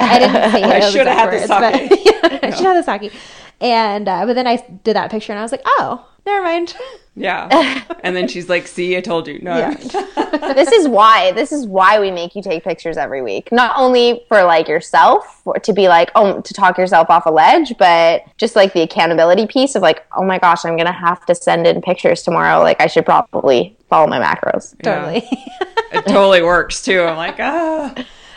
I 0.00 0.18
didn't 0.18 0.52
say 0.52 0.62
I 0.64 0.90
should 0.90 1.06
have 1.06 1.30
had 1.30 1.32
the 1.32 1.46
sake. 1.46 1.90
But, 1.90 2.04
yeah, 2.04 2.38
I 2.42 2.50
should 2.50 2.66
have 2.66 2.76
the 2.76 2.82
sake. 2.82 3.12
And 3.60 4.08
uh, 4.08 4.26
but 4.26 4.34
then 4.34 4.46
I 4.46 4.56
did 4.84 4.96
that 4.96 5.10
picture 5.10 5.32
and 5.32 5.38
I 5.38 5.42
was 5.42 5.52
like, 5.52 5.62
oh, 5.64 6.06
never 6.26 6.42
mind. 6.42 6.74
Yeah. 7.16 7.84
And 8.02 8.16
then 8.16 8.28
she's 8.28 8.48
like, 8.48 8.66
see, 8.66 8.96
I 8.96 9.02
told 9.02 9.28
you. 9.28 9.40
No. 9.40 9.58
Yeah. 9.58 9.74
this 10.54 10.72
is 10.72 10.88
why. 10.88 11.32
This 11.32 11.52
is 11.52 11.66
why 11.66 12.00
we 12.00 12.10
make 12.10 12.34
you 12.34 12.42
take 12.42 12.64
pictures 12.64 12.96
every 12.96 13.20
week. 13.20 13.52
Not 13.52 13.74
only 13.76 14.24
for 14.28 14.42
like 14.44 14.68
yourself 14.68 15.42
to 15.62 15.72
be 15.74 15.88
like, 15.88 16.10
oh, 16.14 16.40
to 16.40 16.54
talk 16.54 16.78
yourself 16.78 17.10
off 17.10 17.26
a 17.26 17.30
ledge, 17.30 17.74
but 17.78 18.24
just 18.38 18.56
like 18.56 18.72
the 18.72 18.80
accountability 18.80 19.46
piece 19.46 19.74
of 19.74 19.82
like, 19.82 20.06
oh 20.16 20.24
my 20.24 20.38
gosh, 20.38 20.64
I'm 20.64 20.76
going 20.76 20.86
to 20.86 20.92
have 20.92 21.26
to 21.26 21.34
send 21.34 21.66
in 21.66 21.82
pictures 21.82 22.22
tomorrow. 22.22 22.62
Like 22.62 22.80
I 22.80 22.86
should 22.86 23.04
probably 23.04 23.76
follow 23.90 24.06
my 24.06 24.18
macros. 24.18 24.80
Totally. 24.82 25.28
it 25.92 26.06
totally 26.06 26.42
works 26.42 26.80
too. 26.80 27.02
I'm 27.02 27.16
like, 27.16 27.36
ah. 27.38 27.92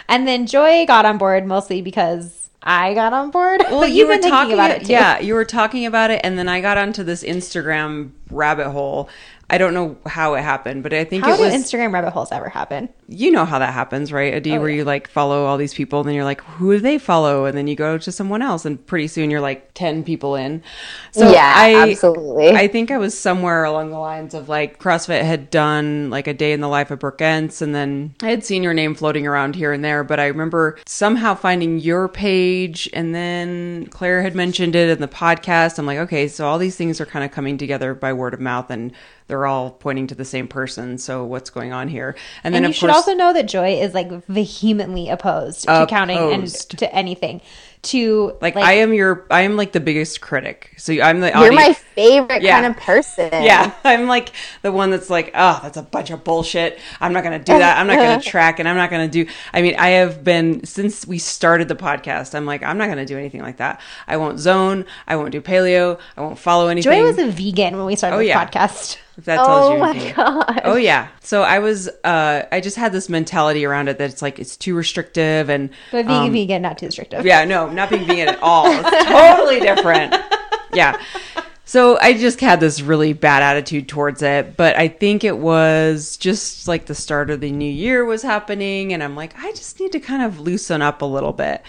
And 0.10 0.28
then 0.28 0.46
Joy 0.46 0.86
got 0.86 1.06
on 1.06 1.18
board 1.18 1.46
mostly 1.46 1.82
because 1.82 2.43
I 2.64 2.94
got 2.94 3.14
on 3.14 3.30
board. 3.30 3.62
Well, 3.70 3.88
you 3.88 4.08
were 4.08 4.18
talking 4.18 4.54
about 4.54 4.72
it. 4.72 4.86
Too. 4.86 4.94
Yeah, 4.94 5.20
you 5.20 5.34
were 5.34 5.46
talking 5.46 5.86
about 5.86 6.12
it, 6.12 6.22
and 6.24 6.38
then 6.38 6.48
I 6.48 6.62
got 6.62 6.78
onto 6.78 7.04
this 7.04 7.24
Instagram 7.24 8.12
rabbit 8.34 8.70
hole 8.70 9.10
I 9.50 9.58
don't 9.58 9.74
know 9.74 9.98
how 10.06 10.34
it 10.34 10.42
happened, 10.42 10.84
but 10.84 10.94
I 10.94 11.04
think 11.04 11.24
how 11.24 11.34
it 11.34 11.40
was 11.40 11.54
Instagram 11.54 11.94
rabbit 11.94 12.12
holes 12.12 12.32
ever 12.32 12.50
happen. 12.50 12.90
You 13.08 13.30
know 13.30 13.46
how 13.46 13.60
that 13.60 13.74
happens, 13.74 14.12
right? 14.12 14.34
Adee, 14.34 14.58
oh, 14.58 14.60
where 14.60 14.70
yeah. 14.70 14.78
you 14.78 14.84
like 14.84 15.08
follow 15.08 15.46
all 15.46 15.58
these 15.58 15.74
people, 15.74 16.00
and 16.00 16.08
then 16.08 16.16
you're 16.16 16.24
like, 16.24 16.42
who 16.42 16.74
do 16.74 16.80
they 16.80 16.98
follow? 16.98 17.46
And 17.46 17.56
then 17.58 17.68
you 17.68 17.76
go 17.76 17.98
to 17.98 18.12
someone 18.12 18.42
else, 18.42 18.66
and 18.66 18.84
pretty 18.88 19.08
soon 19.08 19.30
you're 19.30 19.42
like 19.42 19.74
ten 19.74 20.04
people 20.04 20.36
in. 20.36 20.64
So 21.12 21.30
yeah, 21.30 21.54
I, 21.56 21.92
absolutely. 21.92 22.52
I 22.52 22.68
think 22.68 22.90
I 22.90 22.98
was 22.98 23.16
somewhere 23.16 23.64
along 23.66 23.92
the 23.92 24.00
lines 24.00 24.34
of 24.34 24.50
like 24.50 24.80
CrossFit 24.80 25.22
had 25.22 25.50
done 25.50 26.10
like 26.10 26.28
a 26.28 26.34
day 26.34 26.54
in 26.54 26.62
the 26.62 26.70
life 26.70 26.90
of 26.90 27.00
Brooke 27.00 27.22
Ence, 27.22 27.62
and 27.62 27.76
then 27.76 28.16
I 28.24 28.30
had 28.30 28.46
seen 28.46 28.64
your 28.64 28.74
name 28.74 28.96
floating 28.96 29.28
around 29.28 29.56
here 29.56 29.74
and 29.74 29.84
there, 29.84 30.04
but 30.04 30.20
I 30.20 30.28
remember 30.28 30.80
somehow 30.86 31.36
finding 31.36 31.80
your 31.80 32.08
page, 32.08 32.90
and 32.94 33.14
then 33.14 33.88
Claire 33.88 34.22
had 34.24 34.36
mentioned 34.36 34.76
it 34.76 34.90
in 34.90 35.00
the 35.00 35.08
podcast. 35.08 35.78
I'm 35.78 35.86
like, 35.86 36.00
okay, 36.00 36.28
so 36.28 36.48
all 36.48 36.58
these 36.58 36.78
things 36.78 37.02
are 37.02 37.06
kind 37.06 37.26
of 37.26 37.32
coming 37.32 37.58
together 37.58 37.94
by 37.94 38.14
word 38.14 38.23
of 38.32 38.40
mouth, 38.40 38.70
and 38.70 38.94
they're 39.28 39.46
all 39.46 39.72
pointing 39.72 40.08
to 40.08 40.16
the 40.16 40.24
same 40.24 40.48
person. 40.48 40.98
So 40.98 41.26
what's 41.26 41.50
going 41.50 41.74
on 41.74 41.88
here? 41.88 42.16
And, 42.44 42.54
and 42.54 42.64
then 42.64 42.70
you 42.70 42.74
should 42.74 42.90
course, 42.90 42.96
also 42.96 43.14
know 43.16 43.34
that 43.34 43.48
Joy 43.48 43.82
is 43.82 43.94
like 43.94 44.26
vehemently 44.28 45.10
opposed, 45.10 45.66
opposed. 45.68 45.82
to 45.82 45.88
counting 45.88 46.18
and 46.18 46.48
to 46.48 46.96
anything 46.96 47.42
to 47.84 48.38
like, 48.42 48.56
like, 48.56 48.64
I 48.64 48.74
am 48.74 48.94
your 48.94 49.26
I 49.30 49.42
am 49.42 49.58
like 49.58 49.74
the 49.74 49.80
biggest 49.80 50.22
critic. 50.22 50.74
So 50.78 50.94
I'm 50.94 51.20
the 51.20 51.32
You're 51.36 51.52
my 51.52 51.74
favorite 51.74 52.42
yeah. 52.42 52.62
kind 52.62 52.74
of 52.74 52.82
person. 52.82 53.30
Yeah. 53.32 53.74
I'm 53.84 54.08
like 54.08 54.32
the 54.62 54.72
one 54.72 54.90
that's 54.90 55.10
like, 55.10 55.32
oh, 55.34 55.60
that's 55.62 55.78
a 55.78 55.84
bunch 55.84 56.10
of 56.10 56.24
bullshit. 56.24 56.80
I'm 57.02 57.14
not 57.14 57.24
gonna 57.24 57.40
do 57.40 57.58
that. 57.58 57.78
I'm 57.78 57.88
not 57.88 57.98
gonna 57.98 58.22
track 58.24 58.60
and 58.60 58.68
I'm 58.68 58.78
not 58.78 58.90
gonna 58.90 59.08
do 59.08 59.28
I 59.54 59.62
mean, 59.62 59.76
I 59.76 59.90
have 59.90 60.24
been 60.24 60.66
since 60.66 61.06
we 61.06 61.18
started 61.18 61.68
the 61.68 61.76
podcast, 61.76 62.36
I'm 62.36 62.46
like, 62.46 62.64
I'm 62.64 62.78
not 62.78 62.88
gonna 62.88 63.06
do 63.06 63.18
anything 63.18 63.42
like 63.42 63.58
that. 63.58 63.82
I 64.08 64.18
won't 64.18 64.40
zone, 64.40 64.86
I 65.08 65.18
won't 65.18 65.32
do 65.32 65.42
paleo, 65.42 66.00
I 66.18 66.22
won't 66.22 66.40
follow 66.40 66.70
anything. 66.70 66.92
Joy 66.92 67.04
was 67.04 67.18
a 67.18 67.28
vegan 67.28 67.76
when 67.78 67.86
we 67.86 67.96
started 67.96 68.16
oh, 68.16 68.20
the 68.20 68.28
yeah. 68.28 68.46
podcast. 68.46 68.98
If 69.18 69.26
that 69.26 69.36
tells 69.36 69.70
oh 69.70 69.74
you 69.74 69.80
my 69.80 69.90
anything. 69.92 70.14
god! 70.16 70.62
Oh 70.64 70.76
yeah. 70.76 71.10
So 71.22 71.44
I 71.44 71.60
was, 71.60 71.88
uh, 72.04 72.44
I 72.52 72.60
just 72.62 72.78
had 72.78 72.92
this 72.92 73.10
mentality 73.10 73.64
around 73.64 73.88
it 73.88 74.00
that 74.00 74.10
it's 74.10 74.22
like 74.22 74.40
it's 74.40 74.58
too 74.58 74.76
restrictive 74.76 75.50
and 75.50 75.70
but 75.92 76.06
vegan, 76.06 76.28
um, 76.28 76.32
vegan, 76.32 76.62
not 76.64 76.80
too 76.80 76.88
restrictive. 76.88 77.26
Yeah, 77.26 77.46
no, 77.46 77.70
not 77.70 77.90
being 77.90 78.06
vegan 78.06 78.30
at 78.30 78.40
all. 78.42 78.66
It's 78.68 79.06
totally 79.08 79.60
different. 79.60 80.16
Yeah. 80.74 81.00
So 81.66 81.98
I 82.00 82.14
just 82.14 82.42
had 82.42 82.60
this 82.60 82.82
really 82.82 83.14
bad 83.14 83.42
attitude 83.42 83.88
towards 83.88 84.22
it, 84.22 84.58
but 84.58 84.76
I 84.76 84.88
think 84.90 85.24
it 85.24 85.38
was 85.38 86.18
just 86.18 86.68
like 86.68 86.88
the 86.88 86.96
start 86.96 87.30
of 87.30 87.40
the 87.40 87.52
new 87.52 87.72
year 87.72 88.04
was 88.06 88.22
happening, 88.22 88.94
and 88.94 89.02
I'm 89.02 89.16
like, 89.16 89.34
I 89.38 89.52
just 89.52 89.80
need 89.80 89.92
to 89.94 90.00
kind 90.00 90.24
of 90.24 90.40
loosen 90.40 90.82
up 90.82 91.02
a 91.02 91.06
little 91.06 91.34
bit 91.34 91.64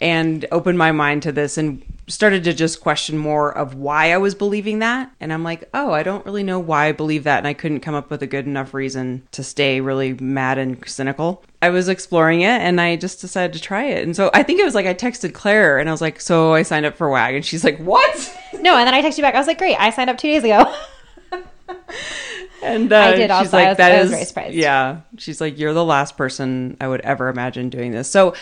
and 0.00 0.46
open 0.52 0.76
my 0.76 0.92
mind 0.92 1.22
to 1.24 1.32
this 1.32 1.58
and 1.58 1.82
started 2.10 2.44
to 2.44 2.52
just 2.52 2.80
question 2.80 3.16
more 3.16 3.56
of 3.56 3.74
why 3.74 4.12
I 4.12 4.18
was 4.18 4.34
believing 4.34 4.80
that. 4.80 5.12
And 5.20 5.32
I'm 5.32 5.44
like, 5.44 5.68
oh, 5.72 5.92
I 5.92 6.02
don't 6.02 6.24
really 6.26 6.42
know 6.42 6.58
why 6.58 6.86
I 6.86 6.92
believe 6.92 7.24
that. 7.24 7.38
And 7.38 7.46
I 7.46 7.54
couldn't 7.54 7.80
come 7.80 7.94
up 7.94 8.10
with 8.10 8.22
a 8.22 8.26
good 8.26 8.46
enough 8.46 8.74
reason 8.74 9.26
to 9.32 9.42
stay 9.42 9.80
really 9.80 10.14
mad 10.14 10.58
and 10.58 10.86
cynical. 10.88 11.42
I 11.62 11.70
was 11.70 11.88
exploring 11.88 12.40
it 12.40 12.60
and 12.60 12.80
I 12.80 12.96
just 12.96 13.20
decided 13.20 13.52
to 13.54 13.60
try 13.60 13.84
it. 13.84 14.02
And 14.02 14.16
so 14.16 14.30
I 14.34 14.42
think 14.42 14.60
it 14.60 14.64
was 14.64 14.74
like 14.74 14.86
I 14.86 14.94
texted 14.94 15.34
Claire 15.34 15.78
and 15.78 15.88
I 15.88 15.92
was 15.92 16.00
like, 16.00 16.20
so 16.20 16.54
I 16.54 16.62
signed 16.62 16.86
up 16.86 16.96
for 16.96 17.08
WAG. 17.08 17.34
And 17.34 17.44
she's 17.44 17.64
like, 17.64 17.78
what? 17.78 18.38
No. 18.60 18.76
And 18.76 18.86
then 18.86 18.94
I 18.94 19.02
texted 19.02 19.18
you 19.18 19.22
back. 19.22 19.34
I 19.34 19.38
was 19.38 19.46
like, 19.46 19.58
great. 19.58 19.76
I 19.76 19.90
signed 19.90 20.10
up 20.10 20.18
two 20.18 20.28
days 20.28 20.44
ago. 20.44 20.74
and 22.62 22.92
uh, 22.92 22.98
I 22.98 23.14
did 23.14 23.30
also. 23.30 23.44
She's 23.44 23.52
like, 23.52 23.66
I 23.66 23.68
was, 23.70 23.76
that 23.78 23.92
I 23.92 24.00
was 24.02 24.10
very 24.10 24.24
surprised. 24.24 24.54
Yeah, 24.54 25.00
she's 25.18 25.40
like, 25.40 25.58
you're 25.58 25.74
the 25.74 25.84
last 25.84 26.16
person 26.16 26.76
I 26.80 26.88
would 26.88 27.00
ever 27.02 27.28
imagine 27.28 27.70
doing 27.70 27.92
this. 27.92 28.08
So, 28.08 28.34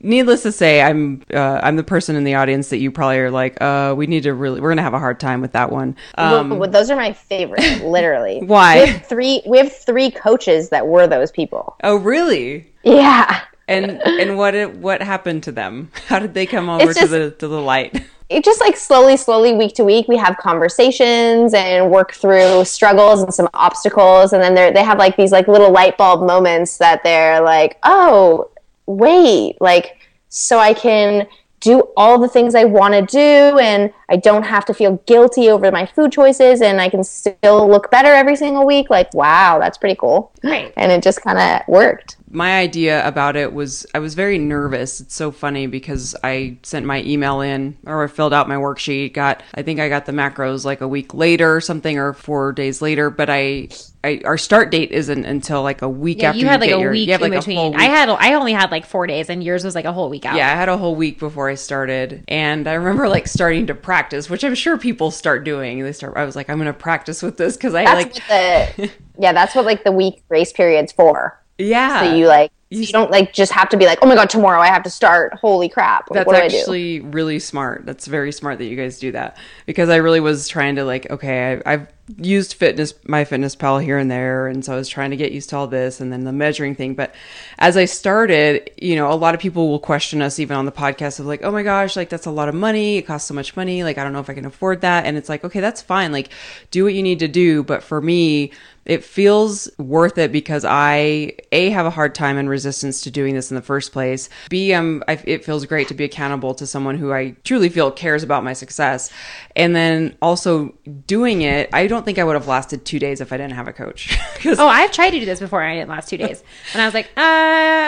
needless 0.00 0.42
to 0.42 0.52
say, 0.52 0.82
I'm 0.82 1.22
uh, 1.32 1.60
I'm 1.62 1.76
the 1.76 1.84
person 1.84 2.16
in 2.16 2.24
the 2.24 2.34
audience 2.34 2.70
that 2.70 2.78
you 2.78 2.90
probably 2.90 3.18
are 3.18 3.30
like, 3.30 3.60
uh, 3.60 3.94
we 3.96 4.06
need 4.06 4.24
to 4.24 4.34
really, 4.34 4.60
we're 4.60 4.70
gonna 4.70 4.82
have 4.82 4.94
a 4.94 4.98
hard 4.98 5.20
time 5.20 5.40
with 5.40 5.52
that 5.52 5.70
one. 5.70 5.96
Um, 6.16 6.58
well, 6.58 6.70
those 6.70 6.90
are 6.90 6.96
my 6.96 7.12
favorite, 7.12 7.82
literally. 7.84 8.40
Why? 8.40 8.80
We 8.80 8.86
have 8.88 9.06
three. 9.06 9.42
We 9.46 9.58
have 9.58 9.72
three 9.72 10.10
coaches 10.10 10.70
that 10.70 10.86
were 10.86 11.06
those 11.06 11.30
people. 11.30 11.76
Oh, 11.82 11.96
really? 11.96 12.72
Yeah. 12.82 13.42
And 13.66 14.02
and 14.02 14.36
what 14.36 14.54
it, 14.54 14.76
what 14.76 15.02
happened 15.02 15.44
to 15.44 15.52
them? 15.52 15.90
How 16.06 16.18
did 16.18 16.34
they 16.34 16.46
come 16.46 16.68
over 16.68 16.90
It's 16.90 17.00
to 17.00 17.06
the 17.06 17.30
to 17.30 17.48
the 17.48 17.60
light? 17.60 18.04
It 18.30 18.44
just 18.44 18.60
like 18.60 18.76
slowly, 18.76 19.16
slowly, 19.16 19.52
week 19.52 19.74
to 19.74 19.84
week, 19.84 20.08
we 20.08 20.16
have 20.16 20.36
conversations 20.38 21.52
and 21.54 21.90
work 21.90 22.12
through 22.14 22.64
struggles 22.64 23.22
and 23.22 23.32
some 23.32 23.48
obstacles, 23.54 24.32
and 24.32 24.42
then 24.42 24.54
they 24.54 24.72
they 24.72 24.82
have 24.82 24.98
like 24.98 25.16
these 25.16 25.32
like 25.32 25.46
little 25.48 25.70
light 25.70 25.96
bulb 25.98 26.26
moments 26.26 26.78
that 26.78 27.02
they're 27.04 27.40
like, 27.42 27.78
oh, 27.82 28.50
wait, 28.86 29.60
like 29.60 29.98
so 30.28 30.58
I 30.58 30.74
can 30.74 31.26
do 31.60 31.82
all 31.96 32.18
the 32.18 32.28
things 32.28 32.54
I 32.54 32.64
want 32.64 32.92
to 32.94 33.02
do, 33.02 33.58
and 33.58 33.92
I 34.10 34.16
don't 34.16 34.42
have 34.42 34.64
to 34.66 34.74
feel 34.74 34.96
guilty 35.06 35.48
over 35.48 35.70
my 35.72 35.86
food 35.86 36.12
choices, 36.12 36.60
and 36.60 36.80
I 36.80 36.88
can 36.88 37.02
still 37.04 37.68
look 37.68 37.90
better 37.90 38.12
every 38.12 38.36
single 38.36 38.66
week. 38.66 38.90
Like, 38.90 39.12
wow, 39.14 39.58
that's 39.58 39.78
pretty 39.78 39.94
cool, 39.96 40.30
Right. 40.42 40.72
and 40.76 40.92
it 40.92 41.02
just 41.02 41.22
kind 41.22 41.38
of 41.38 41.66
worked. 41.68 42.16
My 42.34 42.58
idea 42.58 43.06
about 43.06 43.36
it 43.36 43.52
was 43.52 43.86
I 43.94 43.98
was 44.00 44.14
very 44.14 44.38
nervous. 44.38 45.00
It's 45.00 45.14
so 45.14 45.30
funny 45.30 45.66
because 45.66 46.14
I 46.24 46.58
sent 46.62 46.84
my 46.84 47.02
email 47.02 47.40
in 47.40 47.76
or 47.86 48.04
I 48.04 48.06
filled 48.08 48.32
out 48.32 48.48
my 48.48 48.56
worksheet, 48.56 49.12
got 49.14 49.42
I 49.54 49.62
think 49.62 49.80
I 49.80 49.88
got 49.88 50.06
the 50.06 50.12
macros 50.12 50.64
like 50.64 50.80
a 50.80 50.88
week 50.88 51.14
later 51.14 51.54
or 51.56 51.60
something 51.60 51.98
or 51.98 52.12
4 52.12 52.52
days 52.52 52.82
later, 52.82 53.08
but 53.10 53.30
I, 53.30 53.68
I 54.02 54.20
our 54.24 54.36
start 54.36 54.70
date 54.70 54.90
isn't 54.90 55.24
until 55.24 55.62
like 55.62 55.80
a 55.82 55.88
week 55.88 56.22
Yeah, 56.22 56.30
after 56.30 56.40
you 56.40 56.46
had 56.46 56.60
like 56.60 56.70
get 56.70 56.78
a 56.78 56.80
your- 56.82 56.90
week 56.90 57.06
you 57.06 57.12
have, 57.12 57.22
in 57.22 57.30
like, 57.30 57.38
a 57.38 57.42
full 57.42 57.70
between. 57.70 57.80
I 57.80 57.84
had 57.84 58.08
I 58.10 58.34
only 58.34 58.52
had 58.52 58.70
like 58.70 58.84
four 58.84 59.06
days, 59.06 59.30
and 59.30 59.42
yours 59.42 59.64
was 59.64 59.74
like 59.74 59.84
a 59.84 59.92
whole 59.92 60.10
week 60.10 60.26
out. 60.26 60.36
Yeah, 60.36 60.52
I 60.52 60.56
had 60.56 60.68
a 60.68 60.76
whole 60.76 60.94
week 60.96 61.18
before 61.18 61.48
I 61.48 61.54
started, 61.54 62.24
and 62.28 62.66
I 62.68 62.74
remember 62.74 63.08
like 63.08 63.28
starting 63.28 63.66
to 63.68 63.74
practice, 63.74 64.28
which 64.28 64.44
I'm 64.44 64.54
sure 64.54 64.76
people 64.76 65.10
start 65.10 65.44
doing. 65.44 65.82
They 65.82 65.92
start. 65.92 66.16
I 66.16 66.24
was 66.24 66.36
like, 66.36 66.50
I'm 66.50 66.56
going 66.58 66.66
to 66.66 66.72
practice 66.72 67.22
with 67.22 67.36
this 67.36 67.56
because 67.56 67.74
I 67.74 67.84
That's 67.84 68.04
like, 68.28 68.28
what 68.28 68.76
the 68.76 68.90
yeah, 69.18 69.32
that's 69.32 69.54
what 69.54 69.64
like 69.64 69.84
the 69.84 69.92
week 69.92 70.22
grace 70.28 70.52
period's 70.52 70.90
for. 70.92 71.40
Yeah. 71.58 72.00
So 72.00 72.14
you 72.14 72.26
like 72.26 72.52
so 72.74 72.80
you 72.80 72.86
don't 72.88 73.10
like 73.10 73.32
just 73.32 73.52
have 73.52 73.68
to 73.70 73.76
be 73.76 73.86
like, 73.86 73.98
oh 74.02 74.06
my 74.06 74.14
god, 74.14 74.30
tomorrow 74.30 74.60
I 74.60 74.66
have 74.66 74.82
to 74.82 74.90
start. 74.90 75.34
Holy 75.34 75.68
crap! 75.68 76.10
Like, 76.10 76.14
That's 76.14 76.26
what 76.26 76.36
do 76.36 76.42
I 76.42 76.48
do? 76.48 76.56
actually 76.56 77.00
really 77.00 77.38
smart. 77.38 77.86
That's 77.86 78.06
very 78.06 78.32
smart 78.32 78.58
that 78.58 78.64
you 78.64 78.76
guys 78.76 78.98
do 78.98 79.12
that 79.12 79.36
because 79.66 79.88
I 79.88 79.96
really 79.96 80.20
was 80.20 80.48
trying 80.48 80.76
to 80.76 80.84
like, 80.84 81.08
okay, 81.10 81.60
I, 81.64 81.72
I've 81.74 81.88
used 82.18 82.54
fitness, 82.54 82.92
MyFitnessPal 82.92 83.82
here 83.82 83.96
and 83.96 84.10
there, 84.10 84.46
and 84.46 84.64
so 84.64 84.74
I 84.74 84.76
was 84.76 84.88
trying 84.88 85.10
to 85.10 85.16
get 85.16 85.32
used 85.32 85.50
to 85.50 85.56
all 85.56 85.66
this 85.66 86.00
and 86.00 86.12
then 86.12 86.24
the 86.24 86.32
measuring 86.32 86.74
thing. 86.74 86.94
But 86.94 87.14
as 87.58 87.76
I 87.76 87.84
started, 87.84 88.70
you 88.76 88.96
know, 88.96 89.10
a 89.10 89.14
lot 89.14 89.34
of 89.34 89.40
people 89.40 89.68
will 89.68 89.78
question 89.78 90.20
us 90.20 90.38
even 90.38 90.56
on 90.56 90.66
the 90.66 90.72
podcast 90.72 91.20
of 91.20 91.26
like, 91.26 91.44
oh 91.44 91.52
my 91.52 91.62
gosh, 91.62 91.96
like 91.96 92.08
that's 92.08 92.26
a 92.26 92.30
lot 92.30 92.48
of 92.48 92.54
money. 92.54 92.96
It 92.96 93.02
costs 93.02 93.28
so 93.28 93.34
much 93.34 93.56
money. 93.56 93.84
Like 93.84 93.98
I 93.98 94.04
don't 94.04 94.12
know 94.12 94.20
if 94.20 94.28
I 94.28 94.34
can 94.34 94.46
afford 94.46 94.80
that. 94.80 95.06
And 95.06 95.16
it's 95.16 95.28
like, 95.28 95.44
okay, 95.44 95.60
that's 95.60 95.80
fine. 95.80 96.12
Like 96.12 96.30
do 96.70 96.84
what 96.84 96.94
you 96.94 97.02
need 97.02 97.20
to 97.20 97.28
do. 97.28 97.62
But 97.62 97.82
for 97.82 98.00
me, 98.00 98.50
it 98.84 99.04
feels 99.04 99.68
worth 99.78 100.18
it 100.18 100.32
because 100.32 100.64
I 100.64 101.32
a 101.52 101.70
have 101.70 101.86
a 101.86 101.90
hard 101.90 102.14
time 102.14 102.36
and 102.36 102.48
resistance 102.48 103.00
to 103.02 103.10
doing 103.10 103.34
this 103.34 103.50
in 103.50 103.54
the 103.54 103.62
first 103.62 103.92
place. 103.92 104.28
B, 104.48 104.72
um, 104.74 105.02
I, 105.08 105.12
it 105.24 105.44
feels 105.44 105.64
great 105.64 105.88
to 105.88 105.94
be 105.94 106.04
accountable 106.04 106.54
to 106.54 106.66
someone 106.66 106.98
who 106.98 107.12
I 107.12 107.36
truly 107.44 107.68
feel 107.68 107.90
cares 107.90 108.22
about 108.22 108.44
my 108.44 108.52
success, 108.52 109.10
and 109.56 109.74
then 109.74 110.16
also 110.20 110.74
doing 111.06 111.42
it. 111.42 111.70
I 111.72 111.86
don't 111.86 112.04
think 112.04 112.18
I 112.18 112.24
would 112.24 112.34
have 112.34 112.46
lasted 112.48 112.84
two 112.84 112.98
days 112.98 113.20
if 113.20 113.32
I 113.32 113.36
didn't 113.36 113.54
have 113.54 113.68
a 113.68 113.72
coach. 113.72 114.16
Oh, 114.46 114.68
I've 114.68 114.92
tried 114.92 115.10
to 115.10 115.18
do 115.18 115.24
this 115.24 115.40
before. 115.40 115.62
and 115.62 115.72
I 115.72 115.76
didn't 115.76 115.88
last 115.88 116.10
two 116.10 116.18
days, 116.18 116.44
and 116.74 116.82
I 116.82 116.84
was 116.84 116.92
like, 116.92 117.06
uh, 117.16 117.20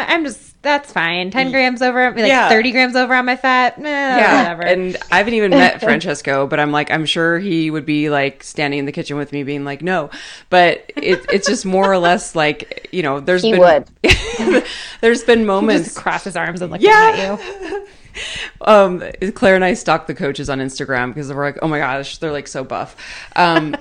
I'm 0.08 0.24
just 0.24 0.55
that's 0.66 0.92
fine. 0.92 1.30
Ten 1.30 1.50
grams 1.50 1.80
over, 1.80 2.10
like 2.10 2.18
Yeah. 2.26 2.48
thirty 2.50 2.72
grams 2.72 2.94
over 2.96 3.14
on 3.14 3.24
my 3.24 3.36
fat. 3.36 3.78
Eh, 3.78 3.82
yeah, 3.82 4.42
whatever. 4.42 4.62
and 4.62 4.96
I 5.10 5.18
haven't 5.18 5.34
even 5.34 5.50
met 5.50 5.80
Francesco, 5.86 6.46
but 6.46 6.60
I'm 6.60 6.72
like, 6.72 6.90
I'm 6.90 7.06
sure 7.06 7.38
he 7.38 7.70
would 7.70 7.86
be 7.86 8.10
like 8.10 8.42
standing 8.42 8.78
in 8.80 8.84
the 8.84 8.92
kitchen 8.92 9.16
with 9.16 9.32
me, 9.32 9.42
being 9.44 9.64
like, 9.64 9.80
no. 9.82 10.10
But 10.50 10.90
it, 10.96 11.24
it's 11.32 11.46
just 11.48 11.64
more 11.64 11.90
or 11.90 11.98
less 11.98 12.34
like 12.34 12.88
you 12.92 13.02
know, 13.02 13.20
there's 13.20 13.42
He 13.42 13.52
been 13.52 13.60
would. 13.60 14.64
there's 15.00 15.24
been 15.24 15.46
moments 15.46 15.84
just 15.86 15.96
cross 15.96 16.24
his 16.24 16.36
arms 16.36 16.60
and 16.60 16.70
look 16.72 16.80
Yeah. 16.82 17.12
at 17.14 17.40
you. 17.40 17.86
um 18.62 19.02
claire 19.34 19.56
and 19.56 19.62
i 19.64 19.74
stalk 19.74 20.06
the 20.06 20.14
coaches 20.14 20.48
on 20.48 20.58
instagram 20.58 21.08
because 21.12 21.30
we're 21.30 21.44
like 21.44 21.58
oh 21.60 21.68
my 21.68 21.78
gosh 21.78 22.16
they're 22.16 22.32
like 22.32 22.48
so 22.48 22.64
buff 22.64 22.96
um 23.36 23.76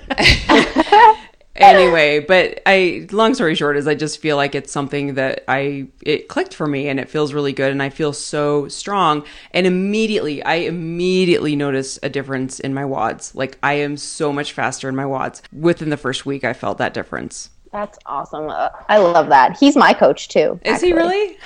anyway 1.63 2.19
but 2.19 2.61
i 2.65 3.07
long 3.11 3.33
story 3.33 3.55
short 3.55 3.77
is 3.77 3.87
i 3.87 3.95
just 3.95 4.19
feel 4.19 4.35
like 4.35 4.53
it's 4.53 4.71
something 4.71 5.13
that 5.13 5.43
i 5.47 5.87
it 6.01 6.27
clicked 6.27 6.53
for 6.53 6.67
me 6.67 6.89
and 6.89 6.99
it 6.99 7.09
feels 7.09 7.33
really 7.33 7.53
good 7.53 7.71
and 7.71 7.81
i 7.81 7.89
feel 7.89 8.11
so 8.11 8.67
strong 8.67 9.23
and 9.51 9.65
immediately 9.65 10.43
i 10.43 10.55
immediately 10.55 11.55
notice 11.55 11.97
a 12.03 12.09
difference 12.09 12.59
in 12.59 12.73
my 12.73 12.83
WODs 12.83 13.33
like 13.35 13.57
i 13.63 13.73
am 13.73 13.95
so 13.95 14.33
much 14.33 14.51
faster 14.51 14.89
in 14.89 14.95
my 14.95 15.05
WODs 15.05 15.41
within 15.53 15.89
the 15.89 15.97
first 15.97 16.25
week 16.25 16.43
i 16.43 16.51
felt 16.51 16.77
that 16.77 16.93
difference 16.93 17.49
That's 17.71 17.99
awesome. 18.05 18.49
Uh, 18.49 18.69
I 18.87 18.99
love 18.99 19.27
that. 19.27 19.57
He's 19.57 19.75
my 19.75 19.93
coach 19.93 20.29
too. 20.29 20.57
is 20.63 20.79
he 20.79 20.93
really 20.93 21.37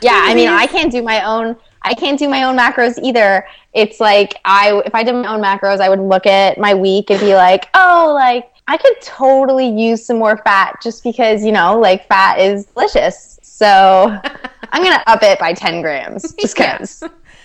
Yeah, 0.00 0.20
I 0.24 0.34
mean, 0.34 0.48
I 0.48 0.66
can't 0.66 0.90
do 0.90 1.02
my 1.02 1.24
own. 1.24 1.56
I 1.82 1.94
can't 1.94 2.18
do 2.18 2.28
my 2.28 2.44
own 2.44 2.56
macros 2.56 2.98
either. 3.02 3.46
It's 3.72 4.00
like 4.00 4.40
I, 4.44 4.82
if 4.84 4.94
I 4.94 5.02
did 5.02 5.14
my 5.14 5.32
own 5.32 5.40
macros, 5.40 5.80
I 5.80 5.88
would 5.88 6.00
look 6.00 6.26
at 6.26 6.58
my 6.58 6.74
week 6.74 7.10
and 7.10 7.20
be 7.20 7.34
like, 7.34 7.68
oh, 7.74 8.12
like 8.14 8.51
I 8.68 8.76
could 8.76 9.00
totally 9.02 9.68
use 9.68 10.04
some 10.06 10.18
more 10.18 10.36
fat 10.38 10.80
just 10.82 11.02
because 11.02 11.44
you 11.44 11.52
know, 11.52 11.78
like 11.78 12.06
fat 12.08 12.38
is 12.38 12.66
delicious. 12.66 13.38
So 13.42 14.18
I'm 14.72 14.82
gonna 14.82 15.02
up 15.06 15.22
it 15.22 15.38
by 15.38 15.52
ten 15.52 15.82
grams 15.82 16.32
just 16.40 16.56
because. 16.56 17.02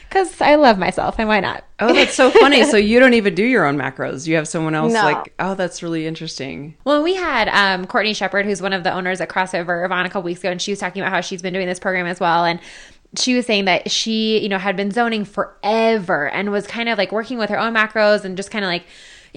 Because 0.10 0.40
I 0.42 0.56
love 0.56 0.78
myself, 0.78 1.16
and 1.20 1.28
why 1.28 1.40
not? 1.40 1.64
oh 1.80 1.94
that's 1.94 2.16
so 2.16 2.32
funny 2.32 2.64
so 2.64 2.76
you 2.76 3.00
don't 3.00 3.14
even 3.14 3.36
do 3.36 3.44
your 3.44 3.64
own 3.64 3.78
macros 3.78 4.26
you 4.26 4.36
have 4.36 4.48
someone 4.48 4.74
else 4.74 4.92
No. 4.92 5.04
like 5.04 5.32
oh 5.38 5.54
that's 5.54 5.84
really 5.84 6.08
interesting 6.08 6.76
Well, 6.86 7.04
we 7.04 7.14
had 7.14 7.48
um, 7.50 7.86
Courtney 7.86 8.16
Shepard, 8.16 8.46
who's 8.48 8.64
one 8.64 8.74
of 8.74 8.84
the 8.84 8.92
owners 8.92 9.22
at 9.22 9.30
Crossover, 9.30 9.64
Verve, 9.64 9.92
on 9.92 10.04
a 10.06 10.10
couple 10.10 10.24
weeks 10.24 10.40
ago, 10.40 10.50
and 10.50 10.60
she 10.60 10.72
was 10.72 10.80
talking 10.80 11.04
about 11.04 11.12
how 11.12 11.22
she's 11.22 11.44
been 11.44 11.54
doing 11.54 11.68
this 11.68 11.78
program 11.80 12.08
as 12.08 12.20
well. 12.20 12.46
And 12.46 12.60
she 13.16 13.36
was 13.36 13.46
saying 13.46 13.66
that 13.66 13.92
she, 13.92 14.40
you 14.40 14.50
know, 14.50 14.58
had 14.58 14.76
been 14.76 14.90
zoning 14.92 15.24
forever 15.24 16.30
and 16.30 16.52
was 16.52 16.66
kind 16.66 16.90
of 16.90 16.98
like 16.98 17.12
working 17.12 17.38
with 17.38 17.50
her 17.52 17.60
own 17.60 17.74
macros 17.76 18.26
and 18.26 18.36
just 18.36 18.50
kind 18.50 18.66
of 18.66 18.70
like, 18.70 18.86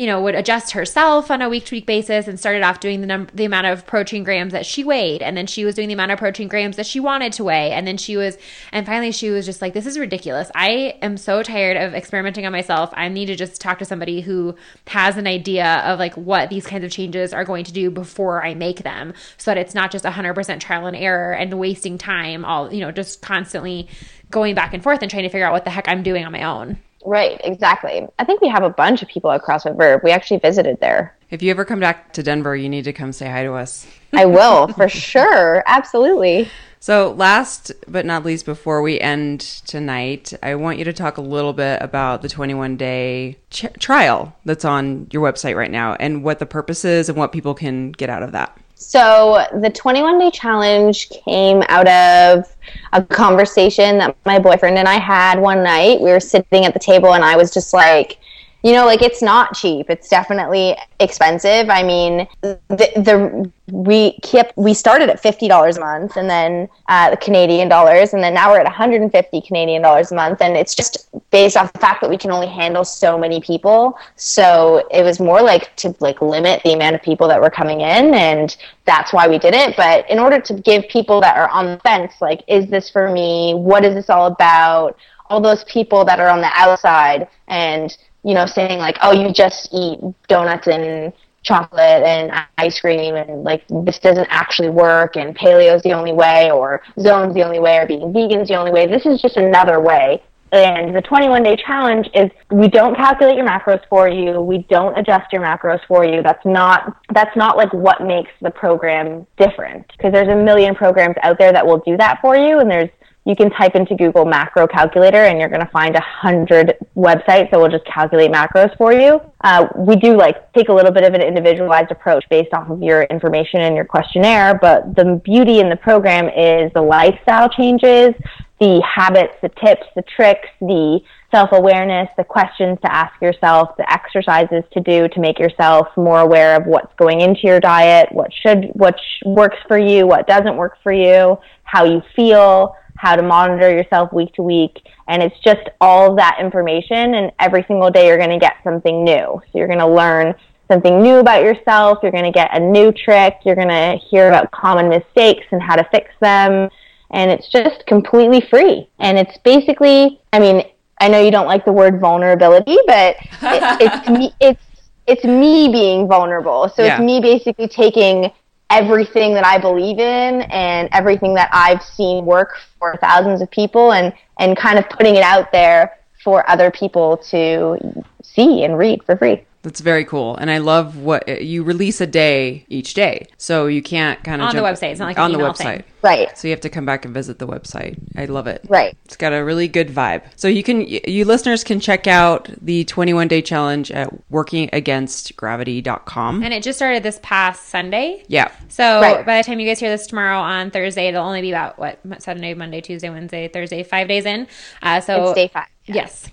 you 0.01 0.07
know, 0.07 0.19
would 0.19 0.35
adjust 0.35 0.73
herself 0.73 1.31
on 1.31 1.43
a 1.43 1.49
week 1.51 1.67
to 1.67 1.75
week 1.75 1.85
basis 1.85 2.27
and 2.27 2.41
started 2.41 2.63
off 2.63 2.81
doing 2.81 3.03
the 3.03 3.07
num- 3.07 3.29
the 3.35 3.45
amount 3.45 3.67
of 3.67 3.87
protein 3.87 4.25
grams 4.25 4.55
that 4.55 4.65
she 4.65 4.83
weighed, 4.83 5.21
and 5.21 5.37
then 5.37 5.47
she 5.47 5.63
was 5.63 5.75
doing 5.75 5.89
the 5.89 5.93
amount 5.93 6.11
of 6.11 6.19
protein 6.19 6.49
grams 6.49 6.77
that 6.77 6.87
she 6.87 6.99
wanted 6.99 7.35
to 7.35 7.45
weigh, 7.45 7.71
and 7.73 7.87
then 7.87 7.99
she 7.99 8.17
was, 8.17 8.39
and 8.73 8.87
finally 8.87 9.13
she 9.13 9.29
was 9.29 9.45
just 9.45 9.61
like, 9.61 9.75
this 9.75 9.85
is 9.85 9.99
ridiculous. 9.99 10.51
I 10.55 10.97
am 11.03 11.19
so 11.19 11.43
tired 11.43 11.77
of 11.77 11.93
experimenting 11.93 12.47
on 12.47 12.53
myself. 12.53 12.89
I 12.95 13.09
need 13.09 13.27
to 13.27 13.37
just 13.37 13.61
talk 13.61 13.79
to 13.81 13.85
somebody 13.85 14.23
who 14.23 14.55
has 14.87 15.19
an 15.19 15.27
idea 15.27 15.83
of 15.85 15.99
like 15.99 16.17
what 16.17 16.49
these 16.49 16.67
kinds 16.67 16.83
of 16.83 16.91
changes 16.91 17.35
are 17.35 17.45
going 17.45 17.65
to 17.65 17.73
do 17.73 17.91
before 17.91 18.43
I 18.43 18.55
make 18.55 18.83
them, 18.83 19.13
so 19.37 19.51
that 19.51 19.59
it's 19.59 19.75
not 19.75 19.91
just 19.91 20.07
100% 20.07 20.61
trial 20.61 20.87
and 20.87 20.97
error 20.97 21.35
and 21.35 21.53
wasting 21.59 21.99
time. 21.99 22.47
All 22.47 22.73
you 22.73 22.81
know, 22.81 22.91
just 22.91 23.21
constantly 23.21 23.87
going 24.31 24.55
back 24.55 24.73
and 24.73 24.83
forth 24.83 25.03
and 25.03 25.11
trying 25.11 25.25
to 25.25 25.29
figure 25.29 25.47
out 25.47 25.53
what 25.53 25.65
the 25.65 25.71
heck 25.71 25.91
I'm 25.91 26.03
doing 26.03 26.25
on 26.25 26.33
my 26.33 26.45
own. 26.45 26.79
Right, 27.05 27.41
exactly. 27.45 28.07
I 28.19 28.25
think 28.25 28.41
we 28.41 28.49
have 28.49 28.63
a 28.63 28.71
bunch 28.71 29.03
of 29.03 29.09
people 29.09 29.31
at 29.31 29.43
CrossFit 29.43 29.77
Verve. 29.77 30.01
We 30.05 30.11
actually 30.11 30.39
visited 30.39 30.81
there. 30.81 31.17
If 31.31 31.43
you 31.43 31.51
ever 31.51 31.65
come 31.65 31.81
back 31.81 32.13
to 32.15 32.23
Denver, 32.23 32.55
you 32.57 32.69
need 32.69 32.85
to 32.85 32.93
come 32.93 33.13
say 33.13 33.31
hi 33.31 33.45
to 33.45 33.55
us. 33.55 33.87
I 34.13 34.27
will 34.27 34.69
for 34.75 34.89
sure. 34.89 35.63
Absolutely. 35.67 36.49
So, 36.83 37.13
last 37.13 37.73
but 37.87 38.07
not 38.07 38.25
least, 38.25 38.47
before 38.47 38.81
we 38.81 38.99
end 38.99 39.41
tonight, 39.41 40.33
I 40.43 40.55
want 40.55 40.79
you 40.79 40.85
to 40.85 40.95
talk 40.95 41.19
a 41.19 41.23
little 41.23 41.53
bit 41.53 41.81
about 41.83 42.23
the 42.23 42.29
21 42.29 42.79
day 42.79 43.37
ch- 43.51 43.67
trial 43.79 44.35
that's 44.47 44.65
on 44.65 45.07
your 45.13 45.23
website 45.23 45.57
right 45.57 45.71
now 45.71 45.95
and 46.01 46.25
what 46.25 46.39
the 46.39 46.47
purpose 46.47 46.85
is 46.87 47.11
and 47.11 47.19
what 47.19 47.33
people 47.33 47.55
can 47.55 47.93
get 47.93 48.09
out 48.09 48.23
of 48.23 48.33
that. 48.33 48.59
So 48.83 49.47
the 49.61 49.69
21 49.69 50.19
day 50.19 50.31
challenge 50.31 51.11
came 51.11 51.63
out 51.69 51.87
of 51.87 52.57
a 52.95 53.05
conversation 53.05 53.99
that 53.99 54.17
my 54.25 54.39
boyfriend 54.39 54.79
and 54.79 54.89
I 54.89 54.95
had 54.95 55.39
one 55.39 55.63
night. 55.63 56.01
We 56.01 56.11
were 56.11 56.19
sitting 56.19 56.65
at 56.65 56.73
the 56.73 56.81
table 56.81 57.13
and 57.13 57.23
I 57.23 57.37
was 57.37 57.53
just 57.53 57.75
like, 57.75 58.19
you 58.63 58.73
know, 58.73 58.85
like 58.85 59.03
it's 59.03 59.23
not 59.23 59.55
cheap. 59.55 59.89
It's 59.89 60.09
definitely 60.09 60.77
expensive. 60.99 61.71
I 61.71 61.83
mean, 61.83 62.27
the, 62.43 62.61
the 62.69 63.51
we 63.73 64.19
kept 64.21 64.57
we 64.57 64.75
started 64.75 65.09
at 65.09 65.21
fifty 65.21 65.49
dollars 65.49 65.77
a 65.77 65.81
month, 65.81 66.17
and 66.17 66.29
then 66.29 66.69
uh, 66.89 67.11
the 67.11 67.17
Canadian 67.17 67.69
dollars, 67.69 68.13
and 68.13 68.23
then 68.23 68.35
now 68.35 68.51
we're 68.51 68.59
at 68.59 68.65
one 68.65 68.73
hundred 68.73 69.01
and 69.03 69.11
fifty 69.11 69.41
Canadian 69.41 69.83
dollars 69.83 70.13
a 70.13 70.15
month, 70.15 70.43
and 70.43 70.57
it's 70.57 70.75
just 70.75 71.09
based 71.31 71.57
off 71.57 71.73
the 71.73 71.79
fact 71.79 72.01
that 72.01 72.11
we 72.11 72.19
can 72.19 72.31
only 72.31 72.49
handle 72.49 72.85
so 72.85 73.17
many 73.17 73.41
people. 73.41 73.99
So 74.17 74.87
it 74.91 75.03
was 75.03 75.21
more 75.21 75.41
like 75.41 75.75
to 75.77 75.95
like 76.01 76.21
limit 76.21 76.63
the 76.65 76.73
amount 76.73 76.97
of 76.97 77.03
people 77.03 77.29
that 77.29 77.41
were 77.41 77.51
coming 77.51 77.81
in, 77.81 78.15
and 78.15 78.57
that's 78.85 79.13
why 79.13 79.29
we 79.29 79.39
did 79.39 79.55
it. 79.55 79.77
But 79.77 80.09
in 80.11 80.19
order 80.19 80.41
to 80.41 80.55
give 80.55 80.89
people 80.89 81.21
that 81.21 81.37
are 81.37 81.49
on 81.49 81.67
the 81.67 81.79
fence, 81.79 82.15
like, 82.21 82.43
is 82.49 82.69
this 82.69 82.91
for 82.91 83.11
me? 83.11 83.55
What 83.55 83.85
is 83.85 83.95
this 83.95 84.11
all 84.11 84.27
about? 84.27 84.99
All 85.29 85.41
those 85.41 85.63
people 85.65 86.05
that 86.07 86.19
are 86.19 86.29
on 86.29 86.41
the 86.41 86.51
outside 86.55 87.29
and 87.47 87.97
you 88.23 88.35
know, 88.35 88.47
saying 88.47 88.79
like, 88.79 88.97
oh, 89.03 89.13
you 89.13 89.33
just 89.33 89.69
eat 89.73 89.99
donuts 90.29 90.67
and 90.67 91.13
chocolate 91.43 92.03
and 92.05 92.31
ice 92.59 92.79
cream 92.81 93.15
and 93.15 93.45
like 93.45 93.65
this 93.87 93.99
doesn't 93.99 94.27
actually 94.29 94.69
work 94.69 95.17
and 95.17 95.35
paleo's 95.35 95.83
the 95.83 95.93
only 95.93 96.13
way 96.13 96.51
or 96.51 96.83
zone's 97.01 97.35
the 97.35 97.43
only 97.43 97.59
way 97.59 97.79
or 97.79 97.87
being 97.87 98.13
vegan's 98.13 98.49
the 98.49 98.55
only 98.55 98.71
way. 98.71 98.87
This 98.87 99.07
is 99.07 99.23
just 99.23 99.39
another 99.39 99.81
way 99.81 100.23
And 100.53 100.95
the 100.97 101.03
21 101.03 101.45
day 101.45 101.57
challenge 101.57 102.09
is 102.13 102.31
we 102.51 102.69
don't 102.69 102.97
calculate 102.97 103.37
your 103.37 103.47
macros 103.47 103.81
for 103.89 104.09
you. 104.09 104.41
We 104.41 104.67
don't 104.69 104.99
adjust 104.99 105.33
your 105.33 105.43
macros 105.43 105.81
for 105.87 106.05
you. 106.05 106.23
That's 106.23 106.45
not 106.45 106.97
that's 107.15 107.37
not 107.37 107.57
like 107.57 107.73
what 107.73 108.03
makes 108.03 108.33
the 108.43 108.51
program 108.51 109.27
different 109.39 109.87
because 109.97 110.13
there's 110.13 110.29
a 110.29 110.35
million 110.37 110.75
programs 110.75 111.17
out 111.23 111.39
there 111.39 111.53
that 111.53 111.65
will 111.65 111.79
do 111.79 111.97
that 111.99 112.21
for 112.21 112.37
you 112.37 112.59
and 112.59 112.71
there's 112.71 112.91
you 113.27 113.37
can 113.37 113.51
type 113.51 113.75
into 113.75 113.95
Google 113.95 114.25
macro 114.25 114.67
calculator 114.67 115.25
and 115.25 115.39
you're 115.39 115.49
going 115.49 115.61
to 115.61 115.71
find 115.71 115.95
a 115.95 116.01
hundred 116.01 116.77
websites 116.97 117.51
that 117.51 117.61
will 117.61 117.69
just 117.69 117.85
calculate 117.85 118.31
macros 118.31 118.75
for 118.79 118.93
you. 118.93 119.21
Uh, 119.43 119.67
we 119.77 119.97
do 119.97 120.17
like 120.17 120.53
take 120.55 120.69
a 120.69 120.73
little 120.73 120.91
bit 120.91 121.05
of 121.05 121.13
an 121.13 121.21
individualized 121.21 121.91
approach 121.91 122.25
based 122.31 122.53
off 122.55 122.71
of 122.71 122.83
your 122.83 123.03
information 123.05 123.61
and 123.61 123.77
your 123.77 123.85
questionnaire, 123.85 124.59
but 124.61 124.97
the 124.97 125.21
beauty 125.23 125.61
in 125.61 125.69
the 125.69 125.77
program 125.77 126.29
is 126.29 126.73
the 126.75 126.81
lifestyle 126.81 127.49
changes, 127.49 128.15
the 128.59 128.83
habits, 128.83 129.35
the 129.43 129.51
tips, 129.65 129.87
the 129.95 130.03
tricks, 130.03 130.49
the 130.61 131.01
self 131.31 131.51
awareness, 131.53 132.09
the 132.17 132.25
questions 132.25 132.79
to 132.83 132.93
ask 132.93 133.13
yourself, 133.21 133.77
the 133.77 133.91
exercises 133.93 134.65
to 134.73 134.81
do 134.81 135.09
to 135.09 135.21
make 135.21 135.39
yourself 135.39 135.89
more 135.97 136.21
aware 136.21 136.57
of 136.57 136.67
what's 136.67 136.93
going 136.97 137.21
into 137.21 137.41
your 137.45 137.61
diet, 137.61 138.09
what 138.13 138.31
should, 138.33 138.71
what 138.73 138.99
sh- 138.99 139.25
works 139.27 139.57
for 139.69 139.79
you, 139.79 140.07
what 140.07 140.27
doesn't 140.27 140.57
work 140.57 140.77
for 140.83 140.93
you, 140.93 141.39
how 141.63 141.85
you 141.85 142.03
feel, 142.17 142.75
how 142.97 143.17
to 143.17 143.23
monitor 143.23 143.71
yourself 143.71 144.13
week 144.13 144.35
to 144.35 144.43
week. 144.43 144.81
And 145.09 145.23
it's 145.23 145.39
just 145.41 145.69
all 145.81 146.11
of 146.11 146.17
that 146.17 146.39
information. 146.41 147.15
And 147.15 147.33
every 147.39 147.65
single 147.67 147.91
day, 147.91 148.07
you're 148.07 148.19
going 148.19 148.31
to 148.31 148.39
get 148.39 148.57
something 148.65 149.05
new. 149.05 149.41
So 149.45 149.59
you're 149.59 149.67
going 149.67 149.79
to 149.81 149.87
learn 149.89 150.35
something 150.69 151.03
new 151.03 151.17
about 151.17 151.43
yourself. 151.43 151.99
You're 152.03 152.13
going 152.13 152.25
to 152.25 152.33
get 152.33 152.57
a 152.57 152.61
new 152.61 152.93
trick. 152.93 153.39
You're 153.45 153.57
going 153.57 153.69
to 153.69 153.99
hear 154.11 154.29
about 154.29 154.51
common 154.53 154.89
mistakes 154.89 155.47
and 155.51 155.61
how 155.61 155.77
to 155.77 155.85
fix 155.91 156.11
them. 156.21 156.69
And 157.11 157.31
it's 157.31 157.49
just 157.51 157.85
completely 157.87 158.41
free. 158.41 158.89
And 159.01 159.19
it's 159.19 159.37
basically, 159.39 160.21
I 160.33 160.39
mean, 160.39 160.63
I 161.01 161.09
know 161.09 161.21
you 161.21 161.31
don't 161.33 161.47
like 161.47 161.65
the 161.65 161.73
word 161.73 161.99
vulnerability, 161.99 162.77
but 162.87 163.17
it, 163.43 163.81
it's 163.81 164.09
me, 164.19 164.33
it's, 164.41 164.63
it's 165.07 165.25
me 165.25 165.69
being 165.73 166.07
vulnerable. 166.07 166.69
So 166.77 166.85
Yeah. 166.85 166.95
it's 166.95 167.03
me 167.05 167.21
basically 167.21 167.67
taking 167.67 168.31
everything 168.71 169.35
that 169.35 169.45
I 169.45 169.59
believe 169.59 169.99
in 169.99 170.43
and 170.43 170.89
everything 170.93 171.35
that 171.35 171.51
I've 171.53 171.83
seen 171.83 172.25
work 172.25 172.57
for 172.79 172.97
thousands 173.01 173.43
of 173.43 173.51
people 173.51 173.93
and, 173.93 174.13
and 174.39 174.57
kind 174.57 174.79
of 174.79 174.89
putting 174.89 175.17
it 175.17 175.23
out 175.23 175.53
there 175.53 175.99
for 176.23 176.49
other 176.49 176.71
people 176.71 177.17
to 177.31 178.05
see 178.23 178.65
and 178.65 178.79
read 178.79 179.03
for 179.05 179.17
free. 179.17 179.45
That's 179.63 179.81
very 179.81 180.07
cool, 180.07 180.37
and 180.37 180.51
I 180.51 180.57
love 180.57 180.97
what 180.97 181.43
you 181.43 181.63
release 181.63 182.01
a 182.01 182.07
day 182.07 182.65
each 182.69 182.95
day, 182.95 183.27
so 183.37 183.67
you 183.67 183.83
can't 183.83 184.23
kind 184.25 184.41
of 184.41 184.49
On 184.49 184.57
the 184.57 184.63
website. 184.63 184.93
It's 184.93 185.01
not 185.01 185.05
like 185.07 185.19
an 185.19 185.25
on 185.25 185.33
the 185.33 185.39
email 185.39 185.53
website. 185.53 185.77
thing. 185.77 185.85
Right. 186.03 186.39
So 186.39 186.49
you 186.49 186.53
have 186.53 186.63
to 186.63 186.71
come 186.71 186.87
back 186.87 187.05
and 187.05 187.13
visit 187.13 187.39
the 187.39 187.47
website. 187.47 187.99
I 188.17 188.25
love 188.25 188.47
it. 188.47 188.65
Right. 188.69 188.97
It's 189.05 189.19
got 189.19 189.35
a 189.35 189.45
really 189.45 189.69
good 189.69 189.89
vibe. 189.89 190.23
So 190.37 190.49
you 190.49 190.63
can 190.63 190.81
you 190.89 191.27
listeners 191.27 191.63
can 191.63 191.79
check 191.79 192.07
out 192.07 192.49
the 192.63 192.85
21 192.85 193.29
day 193.29 193.43
challenge 193.43 193.91
at 193.91 194.09
workingagainstgravity.com. 194.33 196.43
And 196.43 196.55
it 196.55 196.63
just 196.63 196.79
started 196.79 197.03
this 197.03 197.19
past 197.23 197.69
Sunday. 197.69 198.25
Yeah. 198.29 198.51
So 198.69 199.01
Right. 199.01 199.25
by 199.27 199.39
the 199.39 199.45
time 199.45 199.61
you 199.61 199.67
guys 199.67 199.81
hear 199.81 199.91
this 199.91 200.07
tomorrow 200.07 200.39
on 200.39 200.71
Thursday, 200.71 201.09
it'll 201.09 201.25
only 201.27 201.41
be 201.43 201.51
about 201.51 201.79
what 201.79 201.99
Saturday, 202.19 202.55
Monday, 202.55 202.81
Tuesday, 202.81 203.11
Wednesday, 203.11 203.49
Thursday, 203.49 203.83
five 203.83 204.09
days 204.09 204.25
in. 204.27 204.47
Uh, 204.83 205.01
so 205.01 205.25
It's 205.25 205.35
day 205.35 205.49
five. 205.49 205.67
Yes, 205.87 206.31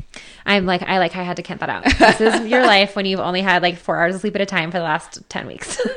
I'm 0.48 0.66
like 0.66 0.82
I 0.82 0.98
like 0.98 1.16
I 1.16 1.22
had 1.24 1.36
to 1.38 1.43
count 1.43 1.60
that 1.60 1.70
out. 1.70 1.84
This 2.00 2.22
is 2.22 2.48
your 2.48 2.66
life 2.66 2.95
when 2.95 3.06
you've 3.06 3.20
only 3.20 3.41
had 3.41 3.62
like 3.62 3.78
four 3.78 3.98
hours 3.98 4.16
of 4.16 4.22
sleep 4.22 4.36
at 4.36 4.41
a 4.41 4.45
time 4.45 4.72
for 4.72 4.78
the 4.80 4.84
last 4.84 5.22
ten 5.30 5.45
weeks. 5.45 5.80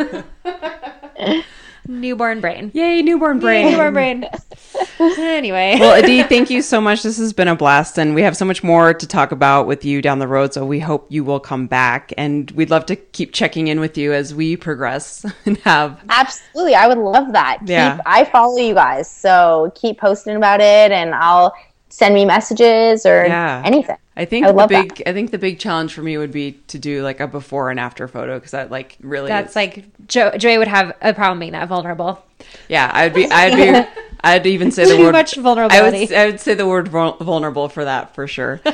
Newborn 1.88 2.40
brain. 2.40 2.70
Yay, 2.74 3.02
newborn 3.02 3.40
brain. 3.40 3.70
Newborn 3.72 3.92
brain. 3.94 4.24
anyway, 5.00 5.76
well, 5.80 6.00
Adee, 6.00 6.22
thank 6.22 6.50
you 6.50 6.62
so 6.62 6.80
much. 6.80 7.02
This 7.02 7.16
has 7.16 7.32
been 7.32 7.48
a 7.48 7.56
blast, 7.56 7.98
and 7.98 8.14
we 8.14 8.22
have 8.22 8.36
so 8.36 8.44
much 8.44 8.62
more 8.62 8.92
to 8.94 9.06
talk 9.08 9.32
about 9.32 9.66
with 9.66 9.84
you 9.84 10.00
down 10.02 10.18
the 10.18 10.28
road. 10.28 10.52
So 10.52 10.64
we 10.64 10.78
hope 10.78 11.06
you 11.08 11.24
will 11.24 11.40
come 11.40 11.66
back, 11.66 12.12
and 12.18 12.48
we'd 12.52 12.70
love 12.70 12.86
to 12.86 12.96
keep 12.96 13.32
checking 13.32 13.68
in 13.68 13.80
with 13.80 13.96
you 13.96 14.12
as 14.12 14.34
we 14.34 14.56
progress 14.56 15.24
and 15.46 15.56
have. 15.58 16.00
Absolutely. 16.10 16.74
I 16.74 16.86
would 16.86 16.98
love 16.98 17.32
that. 17.32 17.58
Yeah. 17.64 17.96
Keep, 17.96 18.02
I 18.06 18.24
follow 18.24 18.58
you 18.58 18.74
guys. 18.74 19.10
So 19.10 19.72
keep 19.74 19.98
posting 19.98 20.36
about 20.36 20.60
it 20.60 20.92
and 20.92 21.14
I'll 21.14 21.54
send 21.88 22.14
me 22.14 22.24
messages 22.24 23.04
or 23.06 23.24
Yeah. 23.26 23.62
anything. 23.64 23.96
I 24.16 24.24
think 24.24 24.44
I 24.44 24.52
the 24.52 24.66
big, 24.66 25.02
I 25.06 25.12
think 25.12 25.30
the 25.30 25.38
big 25.38 25.58
challenge 25.58 25.94
for 25.94 26.02
me 26.02 26.18
would 26.18 26.32
be 26.32 26.52
to 26.68 26.78
do 26.78 27.02
like 27.02 27.20
a 27.20 27.26
before 27.26 27.70
and 27.70 27.78
after 27.80 28.06
photo 28.08 28.34
because 28.34 28.50
that 28.50 28.70
like 28.70 28.96
really 29.00 29.28
that's 29.28 29.50
is- 29.50 29.56
like 29.56 29.84
jo- 30.06 30.36
Joy 30.36 30.58
would 30.58 30.68
have 30.68 30.94
a 31.00 31.14
problem 31.14 31.38
being 31.38 31.52
that 31.52 31.68
vulnerable. 31.68 32.22
yeah. 32.68 32.90
I'd 32.92 33.14
be, 33.14 33.30
I'd 33.30 33.54
be, 33.56 33.88
I'd 34.22 34.46
even 34.46 34.70
say 34.72 34.84
the 34.84 34.96
Too 34.96 35.02
word 35.04 35.12
much 35.12 35.38
I 35.38 35.40
vulnerability. 35.40 36.00
would, 36.00 36.12
I 36.12 36.26
would 36.26 36.40
say 36.40 36.54
the 36.54 36.66
word 36.66 36.88
vulnerable 36.88 37.68
for 37.68 37.84
that 37.84 38.14
for 38.14 38.26
sure. 38.26 38.60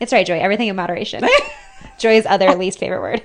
It's 0.00 0.14
right, 0.14 0.26
Joy. 0.26 0.38
Everything 0.38 0.68
in 0.68 0.76
moderation. 0.76 1.22
Joy's 1.98 2.24
other 2.24 2.54
least 2.54 2.78
favorite 2.78 3.02
word. 3.02 3.22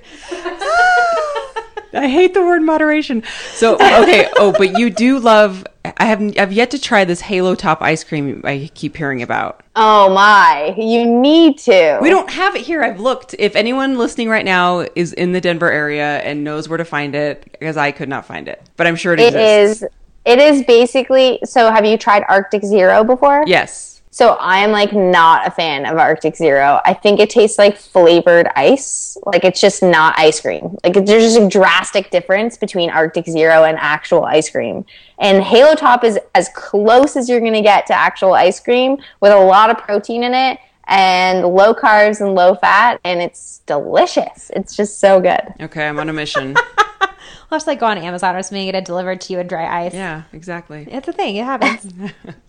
I 1.95 2.07
hate 2.07 2.33
the 2.33 2.41
word 2.41 2.61
moderation. 2.61 3.23
So 3.53 3.75
okay, 3.75 4.29
oh, 4.37 4.53
but 4.57 4.77
you 4.77 4.89
do 4.89 5.19
love. 5.19 5.65
I 5.97 6.05
have 6.05 6.21
I've 6.37 6.51
yet 6.51 6.71
to 6.71 6.79
try 6.79 7.05
this 7.05 7.21
Halo 7.21 7.55
Top 7.55 7.81
ice 7.81 8.03
cream 8.03 8.41
I 8.43 8.69
keep 8.73 8.97
hearing 8.97 9.21
about. 9.21 9.61
Oh 9.75 10.13
my. 10.13 10.73
You 10.77 11.05
need 11.05 11.57
to. 11.59 11.99
We 12.01 12.09
don't 12.09 12.29
have 12.29 12.55
it 12.55 12.61
here. 12.61 12.83
I've 12.83 12.99
looked. 12.99 13.35
If 13.37 13.55
anyone 13.55 13.97
listening 13.97 14.29
right 14.29 14.45
now 14.45 14.85
is 14.95 15.13
in 15.13 15.31
the 15.31 15.41
Denver 15.41 15.71
area 15.71 16.19
and 16.19 16.43
knows 16.43 16.67
where 16.67 16.77
to 16.77 16.85
find 16.85 17.13
it, 17.15 17.43
because 17.59 17.77
I 17.77 17.91
could 17.91 18.09
not 18.09 18.25
find 18.25 18.47
it, 18.47 18.61
but 18.77 18.87
I'm 18.87 18.95
sure 18.95 19.13
it, 19.13 19.19
It 19.19 19.35
exists. 19.35 19.83
is. 19.83 19.89
It 20.25 20.39
is 20.39 20.63
basically. 20.63 21.39
So, 21.45 21.71
have 21.71 21.85
you 21.85 21.97
tried 21.97 22.23
Arctic 22.27 22.63
Zero 22.63 23.03
before? 23.03 23.43
Yes. 23.45 23.94
So 24.15 24.35
I 24.35 24.59
am 24.59 24.71
like 24.71 24.93
not 24.93 25.45
a 25.45 25.51
fan 25.51 25.85
of 25.85 25.97
Arctic 25.97 26.37
Zero. 26.37 26.79
I 26.85 26.93
think 26.93 27.19
it 27.19 27.29
tastes 27.29 27.57
like 27.57 27.75
flavored 27.77 28.47
ice. 28.55 29.17
Like 29.25 29.43
it's 29.43 29.59
just 29.59 29.83
not 29.83 30.17
ice 30.17 30.39
cream. 30.39 30.77
Like 30.85 30.93
there's 30.93 31.33
just 31.33 31.37
a 31.37 31.49
drastic 31.49 32.11
difference 32.11 32.55
between 32.55 32.89
Arctic 32.89 33.25
Zero 33.25 33.65
and 33.65 33.77
actual 33.77 34.23
ice 34.23 34.49
cream. 34.49 34.85
And 35.19 35.43
Halo 35.43 35.75
Top 35.75 36.05
is 36.05 36.17
as 36.33 36.47
close 36.55 37.17
as 37.17 37.27
you're 37.27 37.41
going 37.41 37.55
to 37.55 37.61
get 37.61 37.87
to 37.87 37.93
actual 37.93 38.31
ice 38.31 38.57
cream 38.57 38.99
with 39.19 39.33
a 39.33 39.37
lot 39.37 39.69
of 39.69 39.79
protein 39.79 40.23
in 40.23 40.33
it 40.33 40.59
and 40.85 41.45
low 41.45 41.73
carbs 41.73 42.21
and 42.21 42.35
low 42.35 42.55
fat 42.55 43.01
and 43.03 43.21
it's 43.21 43.63
delicious. 43.65 44.49
It's 44.55 44.77
just 44.77 45.01
so 45.01 45.19
good. 45.19 45.41
Okay, 45.59 45.85
I'm 45.85 45.99
on 45.99 46.07
a 46.07 46.13
mission. 46.13 46.55
I'll 47.01 47.09
just 47.51 47.67
like 47.67 47.81
go 47.81 47.87
on 47.87 47.97
Amazon 47.97 48.33
or 48.37 48.43
something 48.43 48.61
and 48.61 48.71
get 48.71 48.75
it 48.75 48.85
delivered 48.85 49.19
to 49.19 49.33
you 49.33 49.39
in 49.39 49.47
dry 49.47 49.87
ice. 49.87 49.93
yeah, 49.93 50.23
exactly. 50.31 50.87
It's 50.89 51.09
a 51.09 51.11
thing. 51.11 51.35
It 51.35 51.43
happens. 51.43 51.93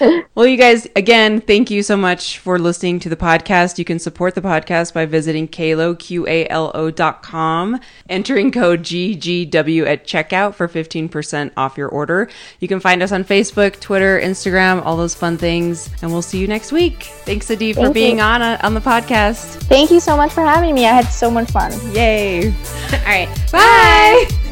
Well, 0.34 0.46
you 0.46 0.56
guys, 0.56 0.86
again, 0.94 1.40
thank 1.40 1.68
you 1.68 1.82
so 1.82 1.96
much 1.96 2.38
for 2.38 2.60
listening 2.60 3.00
to 3.00 3.08
the 3.08 3.16
podcast. 3.16 3.76
You 3.78 3.84
can 3.84 3.98
support 3.98 4.36
the 4.36 4.40
podcast 4.40 4.94
by 4.94 5.04
visiting 5.04 5.48
Qalo, 5.48 5.98
Q-A-L-O 5.98 6.90
dot 6.92 7.22
com, 7.24 7.80
entering 8.08 8.52
code 8.52 8.82
GGW 8.82 9.84
at 9.86 10.06
checkout 10.06 10.54
for 10.54 10.68
15% 10.68 11.50
off 11.56 11.76
your 11.76 11.88
order. 11.88 12.28
You 12.60 12.68
can 12.68 12.78
find 12.78 13.02
us 13.02 13.10
on 13.10 13.24
Facebook, 13.24 13.80
Twitter, 13.80 14.20
Instagram, 14.20 14.84
all 14.84 14.96
those 14.96 15.16
fun 15.16 15.36
things. 15.36 15.90
And 16.02 16.12
we'll 16.12 16.22
see 16.22 16.38
you 16.38 16.46
next 16.46 16.70
week. 16.70 17.02
Thanks, 17.24 17.50
Adee, 17.50 17.72
for 17.72 17.80
Thank 17.82 17.94
being 17.94 18.18
you. 18.18 18.22
on, 18.22 18.40
uh, 18.40 18.60
on 18.62 18.74
the 18.74 18.80
podcast. 18.80 19.56
Thank 19.64 19.90
you 19.90 19.98
so 19.98 20.16
much 20.16 20.32
for 20.32 20.42
having 20.42 20.72
me. 20.74 20.86
I 20.86 20.92
had 20.92 21.06
so 21.06 21.30
much 21.30 21.50
fun. 21.50 21.72
Yay. 21.92 22.46
All 22.92 22.98
right. 23.04 23.28
Bye. 23.50 24.47